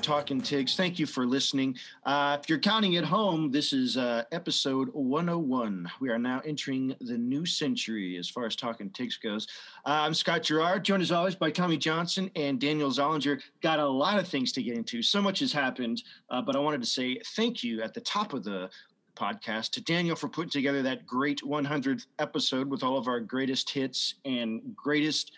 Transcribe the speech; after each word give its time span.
Talking 0.00 0.40
Tigs. 0.40 0.76
Thank 0.76 0.98
you 0.98 1.06
for 1.06 1.26
listening. 1.26 1.76
Uh, 2.04 2.38
if 2.40 2.48
you're 2.48 2.58
counting 2.58 2.96
at 2.96 3.04
home, 3.04 3.50
this 3.50 3.72
is 3.72 3.96
uh, 3.96 4.24
episode 4.32 4.88
101. 4.92 5.90
We 6.00 6.08
are 6.08 6.18
now 6.18 6.40
entering 6.44 6.94
the 7.00 7.18
new 7.18 7.44
century 7.44 8.16
as 8.16 8.28
far 8.28 8.46
as 8.46 8.56
Talking 8.56 8.90
Tigs 8.90 9.16
goes. 9.16 9.46
Uh, 9.84 10.00
I'm 10.02 10.14
Scott 10.14 10.42
Gerard, 10.42 10.84
joined 10.84 11.02
as 11.02 11.12
always 11.12 11.34
by 11.34 11.50
Tommy 11.50 11.76
Johnson 11.76 12.30
and 12.34 12.60
Daniel 12.60 12.90
Zollinger. 12.90 13.40
Got 13.62 13.78
a 13.78 13.86
lot 13.86 14.18
of 14.18 14.26
things 14.26 14.52
to 14.52 14.62
get 14.62 14.76
into. 14.76 15.02
So 15.02 15.20
much 15.20 15.40
has 15.40 15.52
happened, 15.52 16.02
uh, 16.30 16.40
but 16.40 16.56
I 16.56 16.58
wanted 16.58 16.80
to 16.80 16.88
say 16.88 17.20
thank 17.36 17.62
you 17.62 17.82
at 17.82 17.92
the 17.94 18.00
top 18.00 18.32
of 18.32 18.42
the 18.42 18.70
podcast 19.16 19.70
to 19.72 19.82
Daniel 19.82 20.16
for 20.16 20.28
putting 20.28 20.50
together 20.50 20.82
that 20.82 21.06
great 21.06 21.42
100th 21.42 22.06
episode 22.18 22.68
with 22.70 22.82
all 22.82 22.96
of 22.96 23.06
our 23.06 23.20
greatest 23.20 23.68
hits 23.68 24.14
and 24.24 24.74
greatest 24.74 25.32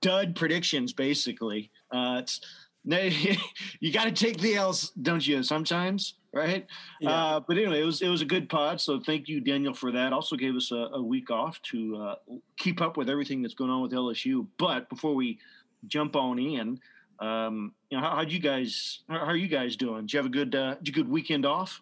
dud 0.00 0.36
predictions, 0.36 0.92
basically. 0.92 1.70
Uh, 1.90 2.18
it's 2.20 2.40
you 3.80 3.92
got 3.92 4.04
to 4.04 4.12
take 4.12 4.38
the 4.38 4.54
L's, 4.56 4.90
don't 4.90 5.26
you? 5.26 5.42
Sometimes, 5.42 6.14
right? 6.32 6.66
Yeah. 7.00 7.10
Uh, 7.10 7.40
but 7.40 7.56
anyway, 7.56 7.80
it 7.80 7.84
was 7.84 8.02
it 8.02 8.08
was 8.08 8.20
a 8.20 8.26
good 8.26 8.48
pod. 8.48 8.80
So 8.80 9.00
thank 9.00 9.26
you, 9.26 9.40
Daniel, 9.40 9.72
for 9.72 9.90
that. 9.92 10.12
Also 10.12 10.36
gave 10.36 10.54
us 10.54 10.70
a, 10.70 10.90
a 10.92 11.02
week 11.02 11.30
off 11.30 11.60
to 11.62 11.96
uh, 11.96 12.14
keep 12.58 12.82
up 12.82 12.96
with 12.96 13.08
everything 13.08 13.40
that's 13.40 13.54
going 13.54 13.70
on 13.70 13.80
with 13.80 13.92
LSU. 13.92 14.46
But 14.58 14.88
before 14.90 15.14
we 15.14 15.38
jump 15.86 16.14
on 16.14 16.38
in, 16.38 16.78
um, 17.20 17.72
you 17.88 17.96
know, 17.96 18.04
how, 18.04 18.16
how'd 18.16 18.30
you 18.30 18.38
guys? 18.38 19.00
How, 19.08 19.20
how, 19.20 19.26
are 19.26 19.36
you 19.36 19.48
guys 19.48 19.76
doing? 19.76 20.02
Did 20.02 20.12
you 20.12 20.16
have 20.18 20.26
a 20.26 20.30
good 20.30 20.54
uh, 20.54 20.74
did 20.74 20.88
you 20.88 20.92
good 20.94 21.08
weekend 21.08 21.46
off? 21.46 21.80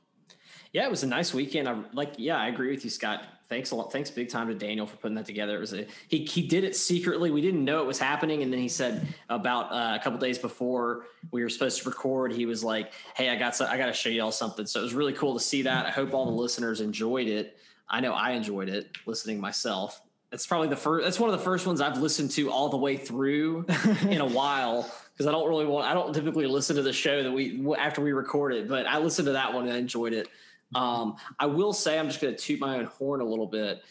Yeah, 0.73 0.85
it 0.85 0.91
was 0.91 1.03
a 1.03 1.09
nice 1.09 1.35
weekend. 1.35 1.69
I 1.69 1.77
like. 1.93 2.15
Yeah, 2.17 2.39
I 2.39 2.47
agree 2.47 2.71
with 2.71 2.85
you, 2.85 2.91
Scott 2.91 3.25
thanks 3.53 3.71
a 3.71 3.77
lot. 3.77 3.93
Thanks 3.93 4.11
big 4.11 4.31
time 4.31 4.49
to 4.49 4.55
Daniel 4.55 4.87
for 4.87 4.97
putting 4.97 5.15
that 5.17 5.27
together. 5.27 5.57
It 5.57 5.61
was 5.61 5.75
a 5.75 5.87
he 6.09 6.25
he 6.25 6.41
did 6.41 6.65
it 6.65 6.75
secretly. 6.75 7.31
We 7.31 7.43
didn't 7.43 7.63
know 7.63 7.83
it 7.83 7.87
was 7.87 7.99
happening, 7.99 8.43
and 8.43 8.51
then 8.51 8.59
he 8.59 8.69
said 8.69 9.07
about 9.29 9.71
uh, 9.71 9.99
a 10.01 10.03
couple 10.03 10.19
days 10.19 10.39
before 10.39 11.05
we 11.33 11.43
were 11.43 11.51
supposed 11.51 11.83
to 11.83 11.89
record, 11.89 12.33
he 12.33 12.47
was 12.47 12.65
like, 12.65 12.93
"Hey, 13.15 13.29
I 13.29 13.37
got 13.37 13.61
I 13.61 13.77
got 13.77 13.87
to 13.87 13.93
show 13.93 14.09
y'all 14.09 14.33
something." 14.33 14.65
So 14.65 14.81
it 14.81 14.85
was 14.85 14.95
really 14.95 15.13
cool 15.13 15.35
to 15.35 15.41
see 15.41 15.61
that. 15.63 15.85
I 15.85 15.91
hope 15.91 16.15
all 16.15 16.25
the 16.25 16.33
listeners 16.33 16.81
enjoyed 16.81 17.29
it. 17.29 17.59
I 17.91 18.01
know 18.01 18.15
I 18.15 18.31
enjoyed 18.31 18.71
it 18.71 18.97
listening 19.05 19.39
myself. 19.39 20.01
It's 20.33 20.47
probably 20.47 20.69
the 20.69 20.77
first. 20.77 21.05
That's 21.05 21.21
one 21.21 21.29
of 21.29 21.39
the 21.39 21.45
first 21.45 21.67
ones 21.67 21.83
I've 21.83 21.99
listened 21.99 22.31
to 22.33 22.51
all 22.51 22.71
the 22.71 22.79
way 22.79 22.97
through 22.97 23.67
in 24.09 24.23
a 24.23 24.27
while 24.27 24.91
because 25.13 25.27
I 25.27 25.31
don't 25.31 25.47
really 25.47 25.67
want. 25.67 25.87
I 25.87 25.93
don't 25.93 26.15
typically 26.15 26.47
listen 26.47 26.77
to 26.77 26.83
the 26.83 26.93
show 26.95 27.23
that 27.23 27.31
we 27.31 27.63
after 27.77 28.01
we 28.01 28.13
record 28.13 28.55
it, 28.55 28.67
but 28.67 28.87
I 28.87 28.97
listened 28.97 29.27
to 29.27 29.33
that 29.33 29.53
one 29.53 29.65
and 29.65 29.75
I 29.75 29.77
enjoyed 29.77 30.15
it. 30.15 30.29
Um, 30.75 31.17
I 31.39 31.47
will 31.47 31.73
say 31.73 31.99
I'm 31.99 32.09
just 32.09 32.21
going 32.21 32.35
to 32.35 32.41
toot 32.41 32.61
my 32.61 32.79
own 32.79 32.87
horn 32.87 33.21
a 33.21 33.25
little 33.25 33.47
bit. 33.47 33.83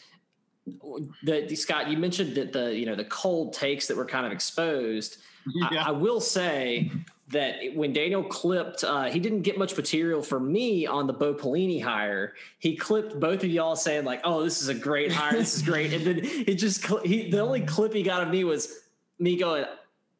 The, 1.24 1.46
the, 1.48 1.56
Scott, 1.56 1.88
you 1.88 1.96
mentioned 1.96 2.36
that 2.36 2.52
the 2.52 2.74
you 2.74 2.86
know 2.86 2.94
the 2.94 3.04
cold 3.04 3.52
takes 3.52 3.88
that 3.88 3.96
were 3.96 4.04
kind 4.04 4.26
of 4.26 4.32
exposed. 4.32 5.18
Yeah. 5.72 5.86
I, 5.86 5.88
I, 5.88 5.90
will 5.90 6.20
say 6.20 6.92
that 7.30 7.56
when 7.74 7.92
Daniel 7.92 8.22
clipped, 8.22 8.84
uh, 8.84 9.10
he 9.10 9.18
didn't 9.18 9.42
get 9.42 9.58
much 9.58 9.76
material 9.76 10.22
for 10.22 10.38
me 10.38 10.86
on 10.86 11.08
the 11.08 11.12
Bo 11.12 11.34
Pelini 11.34 11.82
hire. 11.82 12.34
He 12.60 12.76
clipped 12.76 13.18
both 13.18 13.42
of 13.42 13.50
y'all 13.50 13.74
saying 13.74 14.04
like, 14.04 14.20
"Oh, 14.22 14.44
this 14.44 14.62
is 14.62 14.68
a 14.68 14.74
great 14.74 15.10
hire. 15.10 15.32
This 15.32 15.56
is 15.56 15.62
great," 15.62 15.92
and 15.92 16.06
then 16.06 16.22
he 16.22 16.54
just 16.54 16.86
he 17.04 17.28
the 17.28 17.40
only 17.40 17.62
clip 17.62 17.92
he 17.92 18.04
got 18.04 18.22
of 18.22 18.28
me 18.28 18.44
was 18.44 18.82
me 19.18 19.36
going, 19.36 19.64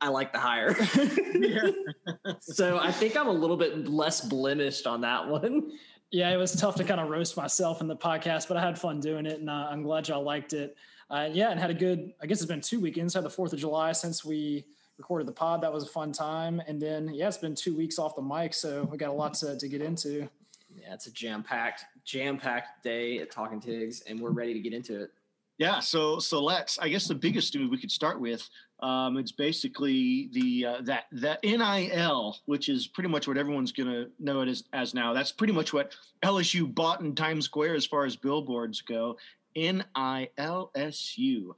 I 0.02 0.08
like 0.08 0.32
the 0.32 0.40
hire. 0.40 0.74
so 2.40 2.78
I 2.78 2.90
think 2.90 3.16
I'm 3.16 3.28
a 3.28 3.32
little 3.32 3.56
bit 3.56 3.86
less 3.86 4.20
blemished 4.20 4.86
on 4.86 5.00
that 5.02 5.28
one. 5.28 5.72
Yeah, 6.12 6.30
it 6.30 6.36
was 6.36 6.52
tough 6.52 6.74
to 6.76 6.84
kind 6.84 7.00
of 7.00 7.08
roast 7.08 7.38
myself 7.38 7.80
in 7.80 7.88
the 7.88 7.96
podcast, 7.96 8.46
but 8.46 8.58
I 8.58 8.60
had 8.60 8.78
fun 8.78 9.00
doing 9.00 9.24
it, 9.24 9.40
and 9.40 9.48
uh, 9.48 9.68
I'm 9.70 9.82
glad 9.82 10.08
y'all 10.08 10.22
liked 10.22 10.52
it. 10.52 10.76
Uh, 11.10 11.30
yeah, 11.32 11.50
and 11.50 11.58
had 11.58 11.70
a 11.70 11.74
good. 11.74 12.12
I 12.22 12.26
guess 12.26 12.42
it's 12.42 12.46
been 12.46 12.60
two 12.60 12.80
weekends. 12.80 13.14
Had 13.14 13.24
the 13.24 13.30
Fourth 13.30 13.54
of 13.54 13.58
July 13.58 13.92
since 13.92 14.22
we 14.22 14.66
recorded 14.98 15.26
the 15.26 15.32
pod. 15.32 15.62
That 15.62 15.72
was 15.72 15.84
a 15.84 15.88
fun 15.88 16.12
time, 16.12 16.60
and 16.66 16.80
then 16.80 17.08
yeah, 17.14 17.28
it's 17.28 17.38
been 17.38 17.54
two 17.54 17.74
weeks 17.74 17.98
off 17.98 18.14
the 18.14 18.20
mic, 18.20 18.52
so 18.52 18.86
we 18.90 18.98
got 18.98 19.08
a 19.08 19.12
lot 19.12 19.32
to, 19.34 19.56
to 19.58 19.68
get 19.68 19.80
into. 19.80 20.28
Yeah, 20.76 20.92
it's 20.92 21.06
a 21.06 21.10
jam 21.10 21.42
packed, 21.42 21.86
jam 22.04 22.36
packed 22.36 22.84
day 22.84 23.18
at 23.18 23.30
Talking 23.30 23.58
Tigs, 23.58 24.02
and 24.02 24.20
we're 24.20 24.30
ready 24.32 24.52
to 24.52 24.60
get 24.60 24.74
into 24.74 25.04
it. 25.04 25.12
Yeah, 25.56 25.80
so 25.80 26.18
so 26.18 26.42
let's. 26.42 26.78
I 26.78 26.90
guess 26.90 27.08
the 27.08 27.14
biggest 27.14 27.54
dude 27.54 27.70
we 27.70 27.78
could 27.78 27.90
start 27.90 28.20
with. 28.20 28.46
Um, 28.82 29.16
it's 29.16 29.30
basically 29.30 30.28
the 30.32 30.66
uh, 30.66 30.76
that 30.82 31.04
that 31.12 31.42
NIL, 31.44 32.36
which 32.46 32.68
is 32.68 32.88
pretty 32.88 33.08
much 33.08 33.28
what 33.28 33.38
everyone's 33.38 33.70
going 33.70 33.88
to 33.88 34.10
know 34.18 34.40
it 34.40 34.48
as 34.48 34.64
as 34.72 34.92
now. 34.92 35.12
That's 35.12 35.30
pretty 35.30 35.52
much 35.52 35.72
what 35.72 35.94
LSU 36.24 36.72
bought 36.74 37.00
in 37.00 37.14
Times 37.14 37.44
Square 37.44 37.76
as 37.76 37.86
far 37.86 38.04
as 38.04 38.16
billboards 38.16 38.80
go. 38.80 39.16
NILSU, 39.56 41.52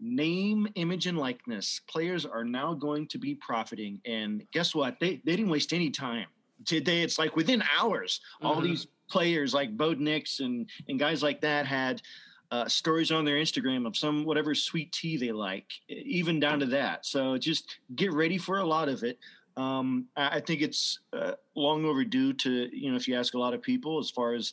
name, 0.00 0.68
image, 0.74 1.06
and 1.06 1.18
likeness. 1.18 1.80
Players 1.88 2.26
are 2.26 2.44
now 2.44 2.74
going 2.74 3.06
to 3.08 3.18
be 3.18 3.36
profiting, 3.36 4.00
and 4.04 4.42
guess 4.52 4.74
what? 4.74 4.98
They 4.98 5.22
they 5.24 5.36
didn't 5.36 5.50
waste 5.50 5.72
any 5.72 5.90
time. 5.90 6.26
Today, 6.64 7.02
it's 7.02 7.18
like 7.18 7.36
within 7.36 7.62
hours, 7.78 8.20
mm-hmm. 8.36 8.46
all 8.46 8.60
these 8.60 8.88
players 9.08 9.54
like 9.54 9.76
Bo 9.76 9.92
Nix 9.92 10.40
and 10.40 10.68
and 10.88 10.98
guys 10.98 11.22
like 11.22 11.40
that 11.42 11.64
had 11.64 12.02
uh, 12.50 12.68
stories 12.68 13.10
on 13.10 13.24
their 13.24 13.36
Instagram 13.36 13.86
of 13.86 13.96
some 13.96 14.24
whatever 14.24 14.54
sweet 14.54 14.92
tea 14.92 15.16
they 15.16 15.32
like, 15.32 15.72
even 15.88 16.40
down 16.40 16.60
to 16.60 16.66
that. 16.66 17.06
So 17.06 17.36
just 17.38 17.78
get 17.94 18.12
ready 18.12 18.38
for 18.38 18.58
a 18.58 18.66
lot 18.66 18.88
of 18.88 19.02
it. 19.02 19.18
Um, 19.56 20.06
I 20.16 20.40
think 20.40 20.60
it's 20.60 20.98
uh, 21.12 21.32
long 21.54 21.86
overdue 21.86 22.34
to 22.34 22.68
you 22.76 22.90
know 22.90 22.96
if 22.96 23.08
you 23.08 23.16
ask 23.16 23.34
a 23.34 23.38
lot 23.38 23.54
of 23.54 23.62
people 23.62 23.98
as 23.98 24.10
far 24.10 24.34
as 24.34 24.52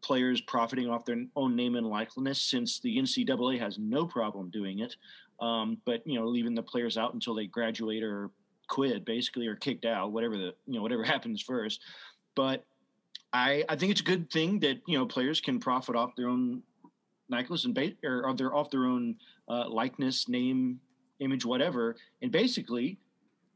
players 0.00 0.40
profiting 0.42 0.88
off 0.88 1.04
their 1.04 1.24
own 1.34 1.56
name 1.56 1.74
and 1.74 1.86
likeness, 1.86 2.40
since 2.40 2.78
the 2.78 2.96
NCAA 2.96 3.58
has 3.58 3.78
no 3.78 4.06
problem 4.06 4.50
doing 4.50 4.80
it, 4.80 4.94
um, 5.40 5.78
but 5.84 6.06
you 6.06 6.18
know 6.18 6.26
leaving 6.26 6.54
the 6.54 6.62
players 6.62 6.96
out 6.96 7.14
until 7.14 7.34
they 7.34 7.46
graduate 7.46 8.02
or 8.02 8.30
quit, 8.68 9.04
basically, 9.04 9.46
or 9.46 9.56
kicked 9.56 9.84
out, 9.84 10.12
whatever 10.12 10.36
the 10.36 10.54
you 10.66 10.74
know 10.74 10.82
whatever 10.82 11.04
happens 11.14 11.42
first. 11.42 11.80
But 12.36 12.64
I, 13.32 13.64
I 13.68 13.74
think 13.74 13.90
it's 13.90 14.00
a 14.00 14.04
good 14.04 14.30
thing 14.30 14.60
that 14.60 14.80
you 14.86 14.96
know 14.96 15.06
players 15.06 15.40
can 15.40 15.58
profit 15.58 15.96
off 15.96 16.14
their 16.16 16.28
own 16.28 16.62
Nicholas 17.34 17.64
and 17.64 17.74
ba- 17.74 17.92
or 18.04 18.34
they're 18.36 18.54
off 18.54 18.70
their 18.70 18.84
own 18.84 19.16
uh, 19.48 19.68
likeness, 19.68 20.28
name, 20.28 20.80
image, 21.20 21.44
whatever, 21.44 21.96
and 22.22 22.30
basically 22.30 22.98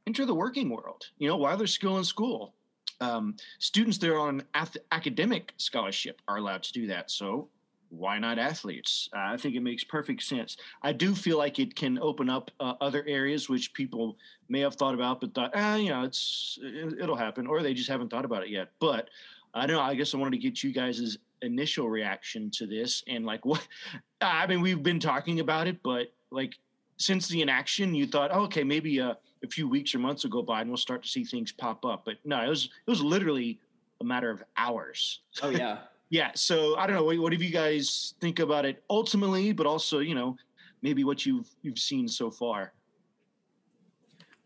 enter 0.06 0.24
the 0.24 0.34
working 0.34 0.70
world. 0.70 1.06
You 1.18 1.28
know, 1.28 1.36
while 1.36 1.56
they're 1.56 1.66
still 1.66 1.98
in 1.98 2.04
school, 2.04 2.54
um, 3.00 3.36
students 3.58 3.98
that 3.98 4.10
are 4.10 4.18
on 4.18 4.42
ath- 4.54 4.76
academic 4.92 5.54
scholarship 5.56 6.20
are 6.28 6.36
allowed 6.36 6.62
to 6.64 6.72
do 6.72 6.86
that. 6.88 7.10
So 7.10 7.48
why 7.90 8.18
not 8.18 8.38
athletes? 8.38 9.08
Uh, 9.14 9.32
I 9.32 9.36
think 9.36 9.54
it 9.54 9.62
makes 9.62 9.84
perfect 9.84 10.22
sense. 10.22 10.56
I 10.82 10.92
do 10.92 11.14
feel 11.14 11.38
like 11.38 11.58
it 11.58 11.74
can 11.74 11.98
open 11.98 12.28
up 12.28 12.50
uh, 12.60 12.74
other 12.80 13.04
areas 13.06 13.48
which 13.48 13.72
people 13.72 14.16
may 14.48 14.60
have 14.60 14.74
thought 14.74 14.94
about, 14.94 15.20
but 15.20 15.34
thought, 15.34 15.52
ah, 15.54 15.76
you 15.76 15.90
know, 15.90 16.02
it's 16.02 16.58
it, 16.62 17.06
will 17.06 17.16
happen, 17.16 17.46
or 17.46 17.62
they 17.62 17.74
just 17.74 17.88
haven't 17.88 18.10
thought 18.10 18.24
about 18.24 18.42
it 18.42 18.50
yet. 18.50 18.72
But 18.78 19.08
I 19.54 19.66
don't 19.66 19.76
know. 19.76 19.82
I 19.82 19.94
guess 19.94 20.14
I 20.14 20.18
wanted 20.18 20.32
to 20.32 20.42
get 20.42 20.62
you 20.62 20.72
guys' 20.72 21.18
initial 21.42 21.88
reaction 21.88 22.50
to 22.50 22.66
this 22.66 23.02
and 23.08 23.24
like 23.24 23.44
what 23.44 23.66
i 24.20 24.46
mean 24.46 24.60
we've 24.60 24.82
been 24.82 25.00
talking 25.00 25.40
about 25.40 25.66
it 25.66 25.82
but 25.82 26.12
like 26.30 26.54
since 26.96 27.28
the 27.28 27.40
inaction 27.42 27.94
you 27.94 28.06
thought 28.06 28.30
oh, 28.32 28.42
okay 28.42 28.64
maybe 28.64 28.98
a, 28.98 29.16
a 29.44 29.48
few 29.48 29.68
weeks 29.68 29.94
or 29.94 29.98
months 29.98 30.24
will 30.24 30.30
go 30.30 30.42
by 30.42 30.60
and 30.60 30.70
we'll 30.70 30.76
start 30.76 31.02
to 31.02 31.08
see 31.08 31.22
things 31.22 31.52
pop 31.52 31.84
up. 31.84 32.04
But 32.04 32.16
no 32.24 32.42
it 32.42 32.48
was 32.48 32.64
it 32.64 32.90
was 32.90 33.00
literally 33.00 33.60
a 34.00 34.04
matter 34.04 34.30
of 34.30 34.42
hours. 34.56 35.20
Oh 35.42 35.50
yeah. 35.62 35.78
Yeah 36.10 36.30
so 36.34 36.76
i 36.76 36.86
don't 36.86 36.96
know 36.96 37.04
what, 37.04 37.18
what 37.18 37.32
do 37.32 37.36
you 37.36 37.52
guys 37.52 38.14
think 38.20 38.40
about 38.40 38.64
it 38.64 38.82
ultimately 38.90 39.52
but 39.52 39.66
also 39.66 40.00
you 40.00 40.14
know 40.14 40.36
maybe 40.82 41.04
what 41.04 41.24
you've 41.26 41.48
you've 41.62 41.78
seen 41.78 42.08
so 42.08 42.30
far? 42.30 42.72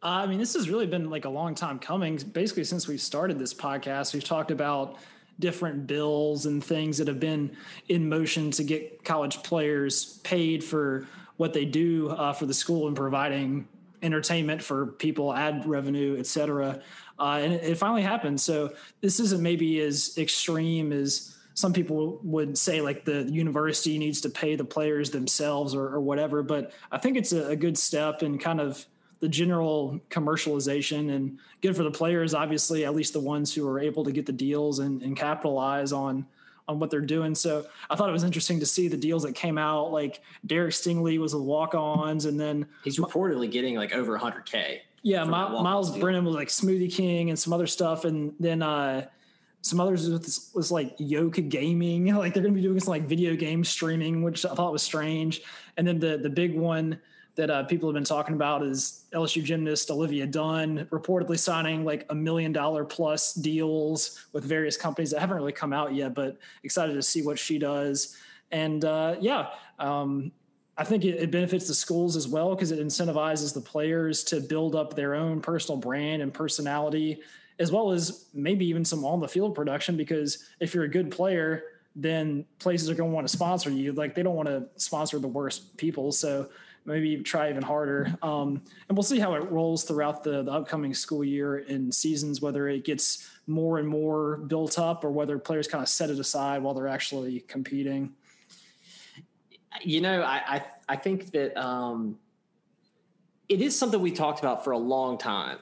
Uh, 0.03 0.23
I 0.25 0.27
mean, 0.27 0.39
this 0.39 0.55
has 0.55 0.69
really 0.69 0.87
been 0.87 1.11
like 1.11 1.27
a 1.27 1.31
long 1.31 1.55
time 1.55 1.79
coming. 1.79 2.17
Basically, 2.17 2.65
since 2.65 2.89
we 2.89 2.99
started 2.99 3.39
this 3.39 3.55
podcast, 3.55 4.13
we've 4.15 4.25
talked 4.25 4.51
about 4.51 4.99
different 5.43 5.87
bills 5.87 6.47
and 6.47 6.65
things 6.65 6.97
that 6.97 7.07
have 7.09 7.21
been 7.21 7.55
in 7.89 8.09
motion 8.09 8.51
to 8.53 8.65
get 8.65 9.05
college 9.05 9.37
players 9.43 10.21
paid 10.23 10.65
for 10.65 11.07
what 11.37 11.53
they 11.53 11.67
do 11.67 12.09
uh, 12.11 12.33
for 12.33 12.47
the 12.47 12.55
school 12.55 12.87
and 12.89 12.97
providing 12.97 13.69
entertainment 14.03 14.63
for 14.63 14.87
people, 14.87 15.35
ad 15.35 15.67
revenue, 15.67 16.17
et 16.19 16.27
cetera. 16.27 16.81
Uh, 17.19 17.41
and 17.43 17.53
it, 17.53 17.63
it 17.73 17.79
finally 17.79 18.03
happened. 18.03 18.41
So 18.41 18.73
this 19.01 19.21
isn't 19.21 19.43
maybe 19.43 19.81
as 19.81 20.17
extreme 20.17 20.93
as 20.93 21.37
some 21.55 21.73
people 21.73 22.19
would 22.23 22.57
say, 22.57 22.81
like 22.81 23.05
the 23.05 23.25
university 23.25 23.99
needs 23.99 24.21
to 24.23 24.31
pay 24.31 24.57
the 24.57 24.65
players 24.65 25.11
themselves 25.11 25.75
or, 25.75 25.87
or 25.95 26.01
whatever. 26.01 26.43
But 26.43 26.73
I 26.91 26.99
think 26.99 27.17
it's 27.17 27.33
a, 27.33 27.49
a 27.49 27.57
good 27.57 27.77
step 27.77 28.23
in 28.23 28.39
kind 28.39 28.61
of 28.61 28.87
the 29.23 29.29
general 29.29 30.01
commercialization 30.11 31.15
and 31.15 31.39
good 31.61 31.77
for 31.77 31.85
the 31.85 31.91
players, 31.93 32.35
obviously, 32.35 32.85
at 32.85 32.93
least 32.93 33.13
the 33.13 33.21
ones 33.21 33.55
who 33.55 33.67
are 33.69 33.79
able 33.79 34.03
to 34.03 34.11
get 34.11 34.27
the 34.27 34.33
deals 34.33 34.81
and, 34.81 35.01
and 35.01 35.17
capitalize 35.17 35.93
on 35.93 36.27
on 36.69 36.79
what 36.79 36.91
they're 36.91 37.01
doing. 37.01 37.35
So 37.35 37.65
I 37.89 37.95
thought 37.97 38.09
it 38.09 38.13
was 38.13 38.25
interesting 38.25 38.59
to 38.61 38.67
see 38.67 38.89
the 38.89 38.97
deals 38.97 39.23
that 39.23 39.35
came 39.35 39.59
out. 39.59 39.93
Like 39.93 40.23
Derek 40.47 40.73
Stingley 40.73 41.19
was 41.19 41.35
with 41.35 41.45
walk-ons, 41.45 42.25
and 42.25 42.39
then 42.39 42.67
he's 42.83 42.99
reportedly 42.99 43.49
getting 43.49 43.77
like 43.77 43.95
over 43.95 44.19
100k. 44.19 44.81
Yeah, 45.03 45.25
deal. 45.93 46.01
Brennan 46.01 46.25
was 46.25 46.35
like 46.35 46.49
Smoothie 46.49 46.93
King 46.93 47.31
and 47.31 47.39
some 47.39 47.53
other 47.53 47.69
stuff, 47.69 48.05
and 48.05 48.35
then 48.41 48.61
uh, 48.61 49.07
some 49.61 49.79
others 49.79 50.11
was, 50.11 50.51
was 50.53 50.73
like 50.73 50.97
Yoka 50.99 51.43
Gaming. 51.43 52.13
Like 52.17 52.35
they're 52.35 52.43
going 52.43 52.55
to 52.55 52.61
be 52.61 52.67
doing 52.67 52.81
some 52.81 52.91
like 52.91 53.05
video 53.05 53.37
game 53.37 53.63
streaming, 53.63 54.25
which 54.25 54.45
I 54.45 54.55
thought 54.55 54.73
was 54.73 54.83
strange. 54.83 55.43
And 55.77 55.87
then 55.87 56.01
the 56.01 56.19
the 56.19 56.31
big 56.31 56.57
one 56.57 56.99
that 57.35 57.51
uh, 57.51 57.63
people 57.65 57.89
have 57.89 57.95
been 57.95 58.05
talking 58.05 58.35
about 58.35 58.63
is 58.63 59.05
LSU 59.13 59.43
gymnast 59.43 59.91
Olivia 59.91 60.27
Dunne 60.27 60.87
reportedly 60.91 61.39
signing 61.39 61.85
like 61.85 62.05
a 62.11 62.15
million 62.15 62.53
dollar 62.53 62.85
plus 62.85 63.33
deals 63.33 64.27
with 64.33 64.45
various 64.45 64.77
companies 64.77 65.11
that 65.11 65.21
haven't 65.21 65.37
really 65.37 65.53
come 65.53 65.73
out 65.73 65.95
yet, 65.95 66.15
but 66.15 66.37
excited 66.63 66.95
to 66.95 67.03
see 67.03 67.23
what 67.23 67.39
she 67.39 67.59
does. 67.59 68.17
And 68.51 68.85
uh, 68.85 69.17
yeah, 69.21 69.49
um, 69.79 70.31
I 70.77 70.85
think 70.85 71.05
it, 71.05 71.17
it, 71.17 71.31
benefits 71.31 71.67
the 71.69 71.75
schools 71.75 72.17
as 72.17 72.29
well 72.29 72.55
because 72.55 72.71
it 72.71 72.79
incentivizes 72.79 73.55
the 73.55 73.61
players 73.61 74.25
to 74.25 74.41
build 74.41 74.75
up 74.75 74.95
their 74.95 75.15
own 75.15 75.41
personal 75.41 75.79
brand 75.79 76.23
and 76.23 76.33
personality, 76.33 77.21
as 77.59 77.73
well 77.73 77.93
as 77.93 78.27
maybe 78.35 78.67
even 78.67 78.85
some 78.85 79.05
on 79.05 79.21
the 79.21 79.29
field 79.29 79.55
production. 79.55 79.97
Because 79.97 80.51
if 80.61 80.75
you're 80.75 80.85
a 80.85 80.89
good 80.89 81.11
player, 81.11 81.65
then 81.95 82.45
places 82.59 82.89
are 82.89 82.95
going 82.95 83.11
to 83.11 83.15
want 83.15 83.27
to 83.27 83.33
sponsor 83.33 83.71
you. 83.71 83.93
Like 83.93 84.15
they 84.15 84.23
don't 84.23 84.35
want 84.35 84.49
to 84.49 84.67
sponsor 84.77 85.19
the 85.19 85.29
worst 85.29 85.77
people. 85.77 86.13
So 86.13 86.49
maybe 86.85 87.17
try 87.23 87.49
even 87.49 87.63
harder. 87.63 88.15
Um, 88.23 88.63
and 88.89 88.97
we'll 88.97 89.03
see 89.03 89.19
how 89.19 89.35
it 89.35 89.51
rolls 89.51 89.85
throughout 89.85 90.25
the, 90.25 90.43
the 90.43 90.51
upcoming 90.51 90.95
school 90.95 91.25
year 91.25 91.59
and 91.69 91.95
seasons, 91.95 92.41
whether 92.41 92.69
it 92.69 92.85
gets 92.85 93.31
more 93.47 93.79
and 93.79 93.89
more 93.89 94.39
built 94.39 94.79
up 94.79 95.05
or 95.05 95.11
whether 95.11 95.39
players 95.39 95.69
kind 95.69 95.83
of 95.83 95.89
set 95.89 96.11
it 96.11 96.19
aside 96.19 96.63
while 96.63 96.75
they're 96.75 96.89
actually 96.89 97.41
competing. 97.41 98.13
You 99.83 100.01
know, 100.01 100.23
I, 100.23 100.43
I, 100.47 100.65
I 100.89 100.97
think 100.97 101.31
that 101.33 101.57
um, 101.57 102.19
it 103.49 103.61
is 103.61 103.79
something 103.79 104.01
we 104.01 104.13
talked 104.13 104.41
about 104.41 104.65
for 104.65 104.73
a 104.73 104.79
long 104.79 105.19
time. 105.19 105.59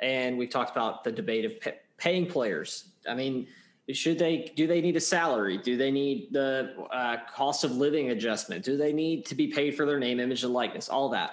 And 0.00 0.36
we've 0.36 0.50
talked 0.50 0.72
about 0.72 1.04
the 1.04 1.12
debate 1.12 1.44
of 1.44 1.60
pay, 1.60 1.74
paying 1.98 2.26
players. 2.26 2.88
I 3.08 3.14
mean, 3.14 3.46
should 3.92 4.18
they 4.18 4.50
do 4.56 4.66
they 4.66 4.80
need 4.80 4.96
a 4.96 5.00
salary 5.00 5.58
do 5.58 5.76
they 5.76 5.90
need 5.90 6.28
the 6.32 6.74
uh, 6.90 7.16
cost 7.30 7.64
of 7.64 7.72
living 7.72 8.10
adjustment 8.10 8.64
do 8.64 8.76
they 8.76 8.92
need 8.92 9.26
to 9.26 9.34
be 9.34 9.48
paid 9.48 9.76
for 9.76 9.84
their 9.84 9.98
name 9.98 10.20
image 10.20 10.42
and 10.42 10.52
likeness 10.52 10.88
all 10.88 11.10
that 11.10 11.32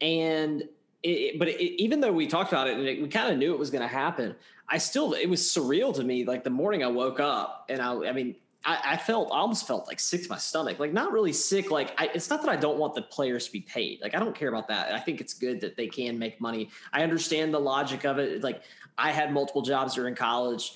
and 0.00 0.64
it, 1.02 1.38
but 1.38 1.48
it, 1.48 1.82
even 1.82 2.00
though 2.00 2.12
we 2.12 2.26
talked 2.26 2.52
about 2.52 2.68
it 2.68 2.76
and 2.76 2.86
it, 2.86 3.00
we 3.00 3.08
kind 3.08 3.32
of 3.32 3.38
knew 3.38 3.54
it 3.54 3.58
was 3.58 3.70
going 3.70 3.82
to 3.82 3.88
happen 3.88 4.34
i 4.68 4.76
still 4.76 5.14
it 5.14 5.26
was 5.26 5.40
surreal 5.40 5.94
to 5.94 6.04
me 6.04 6.24
like 6.24 6.44
the 6.44 6.50
morning 6.50 6.84
i 6.84 6.86
woke 6.86 7.18
up 7.18 7.64
and 7.70 7.80
i 7.80 7.92
i 8.08 8.12
mean 8.12 8.34
I, 8.62 8.78
I 8.84 8.96
felt 8.98 9.32
I 9.32 9.38
almost 9.38 9.66
felt 9.66 9.86
like 9.86 9.98
sick 9.98 10.22
to 10.24 10.28
my 10.28 10.36
stomach, 10.36 10.78
like 10.78 10.92
not 10.92 11.12
really 11.12 11.32
sick. 11.32 11.70
Like 11.70 11.94
I, 11.98 12.10
it's 12.14 12.28
not 12.28 12.42
that 12.42 12.50
I 12.50 12.56
don't 12.56 12.76
want 12.76 12.94
the 12.94 13.00
players 13.00 13.46
to 13.46 13.52
be 13.52 13.62
paid. 13.62 14.02
Like 14.02 14.14
I 14.14 14.18
don't 14.18 14.34
care 14.34 14.50
about 14.50 14.68
that. 14.68 14.92
I 14.92 15.00
think 15.00 15.22
it's 15.22 15.32
good 15.32 15.62
that 15.62 15.78
they 15.78 15.86
can 15.86 16.18
make 16.18 16.42
money. 16.42 16.68
I 16.92 17.02
understand 17.02 17.54
the 17.54 17.58
logic 17.58 18.04
of 18.04 18.18
it. 18.18 18.44
Like 18.44 18.62
I 18.98 19.12
had 19.12 19.32
multiple 19.32 19.62
jobs 19.62 19.94
during 19.94 20.14
college 20.14 20.74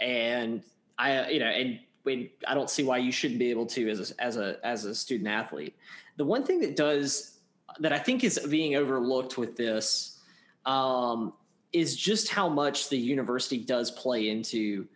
and 0.00 0.62
I, 0.98 1.30
you 1.30 1.40
know, 1.40 1.46
and 1.46 1.80
when 2.02 2.28
I 2.46 2.54
don't 2.54 2.70
see 2.70 2.82
why 2.82 2.98
you 2.98 3.12
shouldn't 3.12 3.38
be 3.38 3.50
able 3.50 3.66
to 3.66 3.90
as 3.90 4.10
a, 4.10 4.22
as 4.22 4.36
a 4.36 4.56
as 4.64 4.84
a 4.84 4.94
student 4.94 5.28
athlete. 5.28 5.76
The 6.16 6.24
one 6.24 6.44
thing 6.44 6.60
that 6.60 6.76
does 6.76 7.38
that 7.78 7.92
I 7.92 7.98
think 7.98 8.24
is 8.24 8.38
being 8.50 8.76
overlooked 8.76 9.38
with 9.38 9.56
this 9.56 10.18
um, 10.66 11.32
is 11.72 11.96
just 11.96 12.28
how 12.28 12.48
much 12.48 12.88
the 12.88 12.96
university 12.96 13.58
does 13.58 13.90
play 13.90 14.28
into 14.28 14.86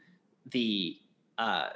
the 0.51 0.99
uh, 1.39 1.71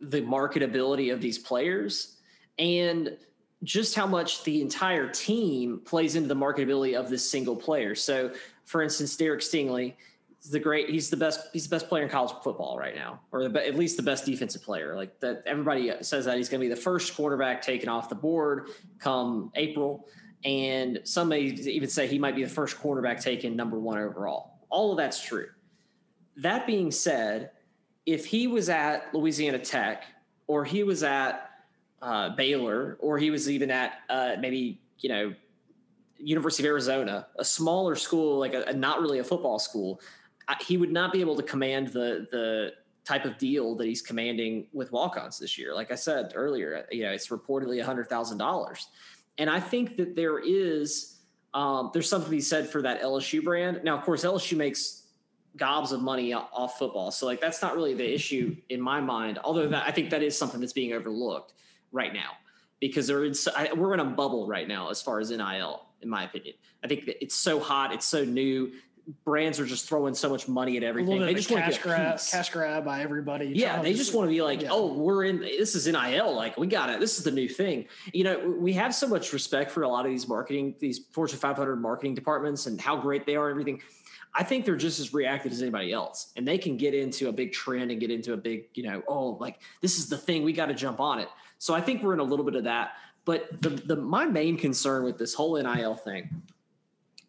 the 0.00 0.22
marketability 0.22 1.12
of 1.12 1.20
these 1.20 1.38
players 1.38 2.16
and 2.58 3.16
just 3.62 3.94
how 3.94 4.06
much 4.06 4.44
the 4.44 4.60
entire 4.60 5.08
team 5.08 5.80
plays 5.84 6.16
into 6.16 6.28
the 6.28 6.36
marketability 6.36 6.98
of 6.98 7.08
this 7.08 7.28
single 7.28 7.56
player. 7.56 7.94
So, 7.94 8.32
for 8.64 8.82
instance, 8.82 9.16
Derek 9.16 9.40
Stingley 9.40 9.94
the 10.50 10.58
great. 10.58 10.90
He's 10.90 11.10
the 11.10 11.16
best. 11.16 11.48
He's 11.52 11.68
the 11.68 11.74
best 11.74 11.88
player 11.88 12.02
in 12.02 12.08
college 12.08 12.34
football 12.42 12.78
right 12.78 12.94
now, 12.94 13.20
or 13.32 13.48
the, 13.48 13.66
at 13.66 13.76
least 13.76 13.96
the 13.96 14.02
best 14.02 14.26
defensive 14.26 14.62
player. 14.62 14.96
Like 14.96 15.18
that, 15.20 15.42
everybody 15.46 15.92
says 16.02 16.24
that 16.26 16.36
he's 16.36 16.48
going 16.48 16.60
to 16.60 16.68
be 16.68 16.74
the 16.74 16.80
first 16.80 17.14
quarterback 17.14 17.62
taken 17.62 17.88
off 17.88 18.08
the 18.08 18.14
board 18.14 18.68
come 18.98 19.50
April, 19.54 20.06
and 20.44 21.00
some 21.04 21.28
may 21.28 21.40
even 21.40 21.88
say 21.88 22.06
he 22.06 22.18
might 22.18 22.36
be 22.36 22.44
the 22.44 22.50
first 22.50 22.78
quarterback 22.78 23.20
taken 23.20 23.56
number 23.56 23.78
one 23.78 23.98
overall. 23.98 24.58
All 24.68 24.92
of 24.92 24.98
that's 24.98 25.22
true. 25.22 25.48
That 26.36 26.66
being 26.66 26.90
said, 26.90 27.50
if 28.06 28.26
he 28.26 28.46
was 28.46 28.68
at 28.68 29.14
Louisiana 29.14 29.58
Tech, 29.58 30.04
or 30.46 30.64
he 30.64 30.82
was 30.82 31.02
at 31.02 31.50
uh, 32.02 32.30
Baylor, 32.30 32.96
or 33.00 33.18
he 33.18 33.30
was 33.30 33.48
even 33.48 33.70
at 33.70 34.00
uh, 34.10 34.32
maybe 34.38 34.80
you 34.98 35.08
know 35.08 35.34
University 36.18 36.66
of 36.66 36.70
Arizona, 36.70 37.26
a 37.38 37.44
smaller 37.44 37.94
school, 37.94 38.38
like 38.38 38.54
a, 38.54 38.64
a, 38.64 38.72
not 38.72 39.00
really 39.00 39.18
a 39.18 39.24
football 39.24 39.58
school, 39.58 40.00
he 40.60 40.76
would 40.76 40.92
not 40.92 41.12
be 41.12 41.20
able 41.20 41.36
to 41.36 41.42
command 41.42 41.88
the 41.88 42.26
the 42.30 42.72
type 43.04 43.24
of 43.24 43.36
deal 43.36 43.74
that 43.76 43.86
he's 43.86 44.00
commanding 44.00 44.66
with 44.72 44.90
walk-ons 44.90 45.38
this 45.38 45.58
year. 45.58 45.74
Like 45.74 45.92
I 45.92 45.94
said 45.94 46.32
earlier, 46.34 46.86
you 46.90 47.02
know, 47.02 47.12
it's 47.12 47.28
reportedly 47.28 47.82
hundred 47.82 48.08
thousand 48.08 48.38
dollars, 48.38 48.88
and 49.38 49.48
I 49.50 49.60
think 49.60 49.96
that 49.96 50.16
there 50.16 50.38
is 50.38 51.18
um, 51.52 51.90
there's 51.92 52.08
something 52.08 52.30
to 52.30 52.36
be 52.36 52.40
said 52.40 52.68
for 52.68 52.82
that 52.82 53.02
LSU 53.02 53.42
brand. 53.42 53.80
Now, 53.84 53.96
of 53.96 54.04
course, 54.04 54.24
LSU 54.24 54.56
makes 54.56 55.02
gobs 55.56 55.92
of 55.92 56.02
money 56.02 56.32
off 56.32 56.78
football, 56.78 57.10
so 57.10 57.26
like 57.26 57.40
that's 57.40 57.62
not 57.62 57.76
really 57.76 57.94
the 57.94 58.14
issue 58.14 58.56
in 58.68 58.80
my 58.80 59.00
mind. 59.00 59.38
Although 59.44 59.68
that 59.68 59.86
I 59.86 59.90
think 59.90 60.10
that 60.10 60.22
is 60.22 60.36
something 60.36 60.60
that's 60.60 60.72
being 60.72 60.92
overlooked 60.92 61.52
right 61.92 62.12
now 62.12 62.32
because 62.80 63.06
there 63.06 63.24
is, 63.24 63.48
we're 63.76 63.94
in 63.94 64.00
a 64.00 64.04
bubble 64.04 64.46
right 64.46 64.68
now 64.68 64.90
as 64.90 65.00
far 65.00 65.18
as 65.18 65.30
NIL, 65.30 65.86
in 66.02 66.08
my 66.08 66.24
opinion. 66.24 66.54
I 66.82 66.86
think 66.86 67.04
it's 67.06 67.34
so 67.34 67.58
hot, 67.58 67.94
it's 67.94 68.04
so 68.04 68.24
new 68.24 68.72
brands 69.24 69.60
are 69.60 69.66
just 69.66 69.88
throwing 69.88 70.14
so 70.14 70.28
much 70.28 70.48
money 70.48 70.76
at 70.76 70.82
everything. 70.82 71.20
They 71.20 71.34
just 71.34 71.50
want 71.50 71.72
to 71.72 71.80
grab, 71.80 72.18
cash 72.18 72.50
grab 72.50 72.84
by 72.84 73.02
everybody. 73.02 73.46
Yeah, 73.46 73.82
they 73.82 73.94
just 73.94 74.14
want 74.14 74.28
to 74.28 74.30
be 74.30 74.42
like, 74.42 74.62
yeah. 74.62 74.68
oh, 74.70 74.94
we're 74.94 75.24
in. 75.24 75.40
This 75.40 75.74
is 75.74 75.86
NIL. 75.86 76.34
Like 76.34 76.56
we 76.56 76.66
got 76.66 76.90
it. 76.90 77.00
This 77.00 77.18
is 77.18 77.24
the 77.24 77.30
new 77.30 77.48
thing. 77.48 77.86
You 78.12 78.24
know, 78.24 78.56
we 78.58 78.72
have 78.74 78.94
so 78.94 79.06
much 79.06 79.32
respect 79.32 79.70
for 79.70 79.82
a 79.82 79.88
lot 79.88 80.04
of 80.06 80.10
these 80.10 80.28
marketing, 80.28 80.74
these 80.78 81.00
Fortune 81.12 81.38
500 81.38 81.76
marketing 81.76 82.14
departments, 82.14 82.66
and 82.66 82.80
how 82.80 82.96
great 82.96 83.26
they 83.26 83.36
are. 83.36 83.50
And 83.50 83.60
everything. 83.60 83.82
I 84.36 84.42
think 84.42 84.64
they're 84.64 84.74
just 84.74 84.98
as 84.98 85.14
reactive 85.14 85.52
as 85.52 85.62
anybody 85.62 85.92
else, 85.92 86.32
and 86.36 86.46
they 86.46 86.58
can 86.58 86.76
get 86.76 86.92
into 86.92 87.28
a 87.28 87.32
big 87.32 87.52
trend 87.52 87.92
and 87.92 88.00
get 88.00 88.10
into 88.10 88.32
a 88.32 88.36
big, 88.36 88.64
you 88.74 88.82
know, 88.82 89.02
oh, 89.06 89.36
like 89.40 89.60
this 89.80 89.98
is 89.98 90.08
the 90.08 90.18
thing. 90.18 90.42
We 90.42 90.52
got 90.52 90.66
to 90.66 90.74
jump 90.74 90.98
on 90.98 91.20
it. 91.20 91.28
So 91.58 91.72
I 91.72 91.80
think 91.80 92.02
we're 92.02 92.14
in 92.14 92.20
a 92.20 92.24
little 92.24 92.44
bit 92.44 92.56
of 92.56 92.64
that. 92.64 92.92
But 93.24 93.62
the 93.62 93.70
the 93.70 93.96
my 93.96 94.24
main 94.26 94.56
concern 94.56 95.04
with 95.04 95.18
this 95.18 95.34
whole 95.34 95.56
NIL 95.56 95.94
thing 95.94 96.42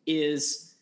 is 0.06 0.75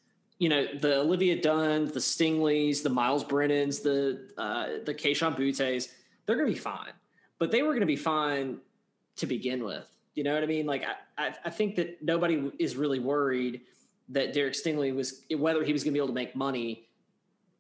you 0.44 0.50
know 0.50 0.68
the 0.82 1.00
Olivia 1.00 1.42
Dunne, 1.42 1.86
the 1.86 2.02
Stingleys, 2.02 2.82
the 2.82 2.90
Myles 2.90 3.24
Brennans, 3.24 3.82
the 3.82 4.28
uh, 4.38 4.84
the 4.84 4.94
Kayshon 4.94 5.38
Boutte's, 5.38 5.88
they're 6.26 6.36
going 6.36 6.50
to 6.50 6.54
be 6.54 6.60
fine, 6.60 6.92
but 7.40 7.50
they 7.50 7.62
were 7.62 7.70
going 7.70 7.80
to 7.80 7.86
be 7.86 7.96
fine 7.96 8.58
to 9.16 9.26
begin 9.26 9.64
with. 9.64 9.86
You 10.16 10.26
know 10.26 10.34
what 10.34 10.44
I 10.44 10.48
mean? 10.48 10.66
Like 10.66 10.84
I, 10.84 11.28
I, 11.28 11.36
I 11.46 11.50
think 11.50 11.78
that 11.78 12.04
nobody 12.04 12.52
is 12.60 12.76
really 12.76 13.00
worried 13.00 13.62
that 14.10 14.34
Derek 14.34 14.54
Stingley 14.54 14.94
was 14.94 15.22
whether 15.34 15.64
he 15.64 15.72
was 15.72 15.82
going 15.86 15.94
to 15.94 15.98
be 15.98 16.00
able 16.00 16.10
to 16.10 16.14
make 16.14 16.36
money 16.36 16.90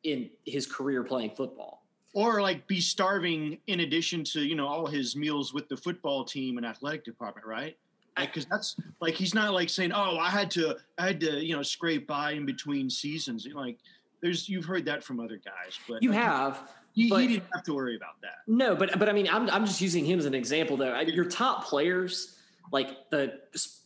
in 0.04 0.30
his 0.46 0.68
career 0.68 1.06
playing 1.06 1.30
football 1.30 1.86
or 2.14 2.42
like 2.42 2.68
be 2.68 2.82
starving 2.82 3.60
in 3.68 3.80
addition 3.80 4.26
to 4.26 4.42
you 4.42 4.56
know 4.56 4.68
all 4.68 4.86
his 4.86 5.16
meals 5.16 5.54
with 5.54 5.70
the 5.70 5.78
football 5.78 6.26
team 6.26 6.58
and 6.58 6.66
athletic 6.66 7.06
department 7.06 7.48
right 7.48 7.78
because 8.20 8.46
that's 8.46 8.76
like 9.00 9.16
he's 9.16 9.34
not 9.34 9.54
like 9.54 9.70
saying, 9.70 9.92
"Oh, 9.94 10.18
I 10.18 10.30
had 10.30 10.52
to, 10.52 10.76
I 10.98 11.08
had 11.08 11.20
to, 11.22 11.44
you 11.44 11.56
know, 11.56 11.64
scrape 11.64 12.08
by 12.08 12.32
in 12.32 12.46
between 12.46 12.90
seasons." 12.90 13.48
Like, 13.54 13.78
there's 14.22 14.48
you've 14.48 14.66
heard 14.66 14.86
that 14.86 15.04
from 15.04 15.20
other 15.20 15.38
guys, 15.38 15.80
but 15.88 16.04
you 16.04 16.12
have. 16.12 16.72
He, 16.94 17.10
he, 17.10 17.28
didn't 17.28 17.46
have 17.56 17.64
to 17.64 17.74
worry 17.74 17.96
about 17.96 18.22
that. 18.22 18.36
No, 18.46 18.76
but 18.76 19.00
but 19.00 19.10
I 19.10 19.14
mean, 19.14 19.28
I'm 19.28 19.50
I'm 19.50 19.66
just 19.66 19.82
using 19.82 20.06
him 20.06 20.20
as 20.20 20.26
an 20.26 20.36
example 20.36 20.78
though. 20.78 21.00
Your 21.00 21.26
top 21.26 21.66
players, 21.66 22.38
like 22.72 23.10
the 23.10 23.40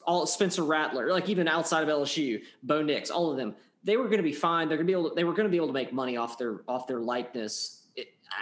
all 0.06 0.26
Spencer 0.26 0.64
Rattler, 0.64 1.12
like 1.12 1.30
even 1.30 1.48
outside 1.48 1.84
of 1.84 1.90
LSU, 1.90 2.42
Bo 2.64 2.82
Nix, 2.82 3.10
all 3.10 3.32
of 3.32 3.38
them, 3.38 3.56
they 3.84 3.96
were 3.96 4.06
going 4.06 4.18
to 4.18 4.24
be 4.24 4.34
fine. 4.34 4.68
They're 4.68 4.78
going 4.78 4.88
to 4.88 4.92
be 4.92 5.00
able. 5.00 5.10
To, 5.10 5.16
they 5.16 5.24
were 5.24 5.32
going 5.32 5.46
to 5.46 5.50
be 5.50 5.56
able 5.56 5.68
to 5.68 5.74
make 5.74 5.94
money 5.94 6.18
off 6.18 6.38
their 6.38 6.62
off 6.68 6.86
their 6.86 7.00
likeness 7.00 7.84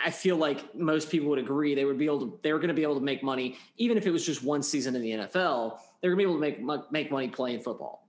I 0.04 0.12
feel 0.12 0.38
like 0.38 0.76
most 0.76 1.10
people 1.10 1.30
would 1.30 1.40
agree 1.40 1.76
they 1.76 1.86
would 1.86 1.98
be 1.98 2.06
able 2.06 2.20
to 2.22 2.40
they 2.42 2.54
were 2.54 2.60
going 2.60 2.70
to 2.70 2.74
be 2.76 2.84
able 2.84 2.96
to 2.96 3.02
make 3.02 3.24
money 3.24 3.58
even 3.78 3.98
if 3.98 4.06
it 4.06 4.12
was 4.12 4.26
just 4.26 4.44
one 4.44 4.64
season 4.64 4.96
in 4.96 5.02
the 5.02 5.12
NFL. 5.12 5.80
They're 6.02 6.16
going 6.16 6.24
to 6.26 6.30
be 6.30 6.32
able 6.32 6.36
to 6.36 6.66
make 6.66 6.92
make 6.92 7.12
money 7.12 7.28
playing 7.28 7.62
football. 7.62 8.08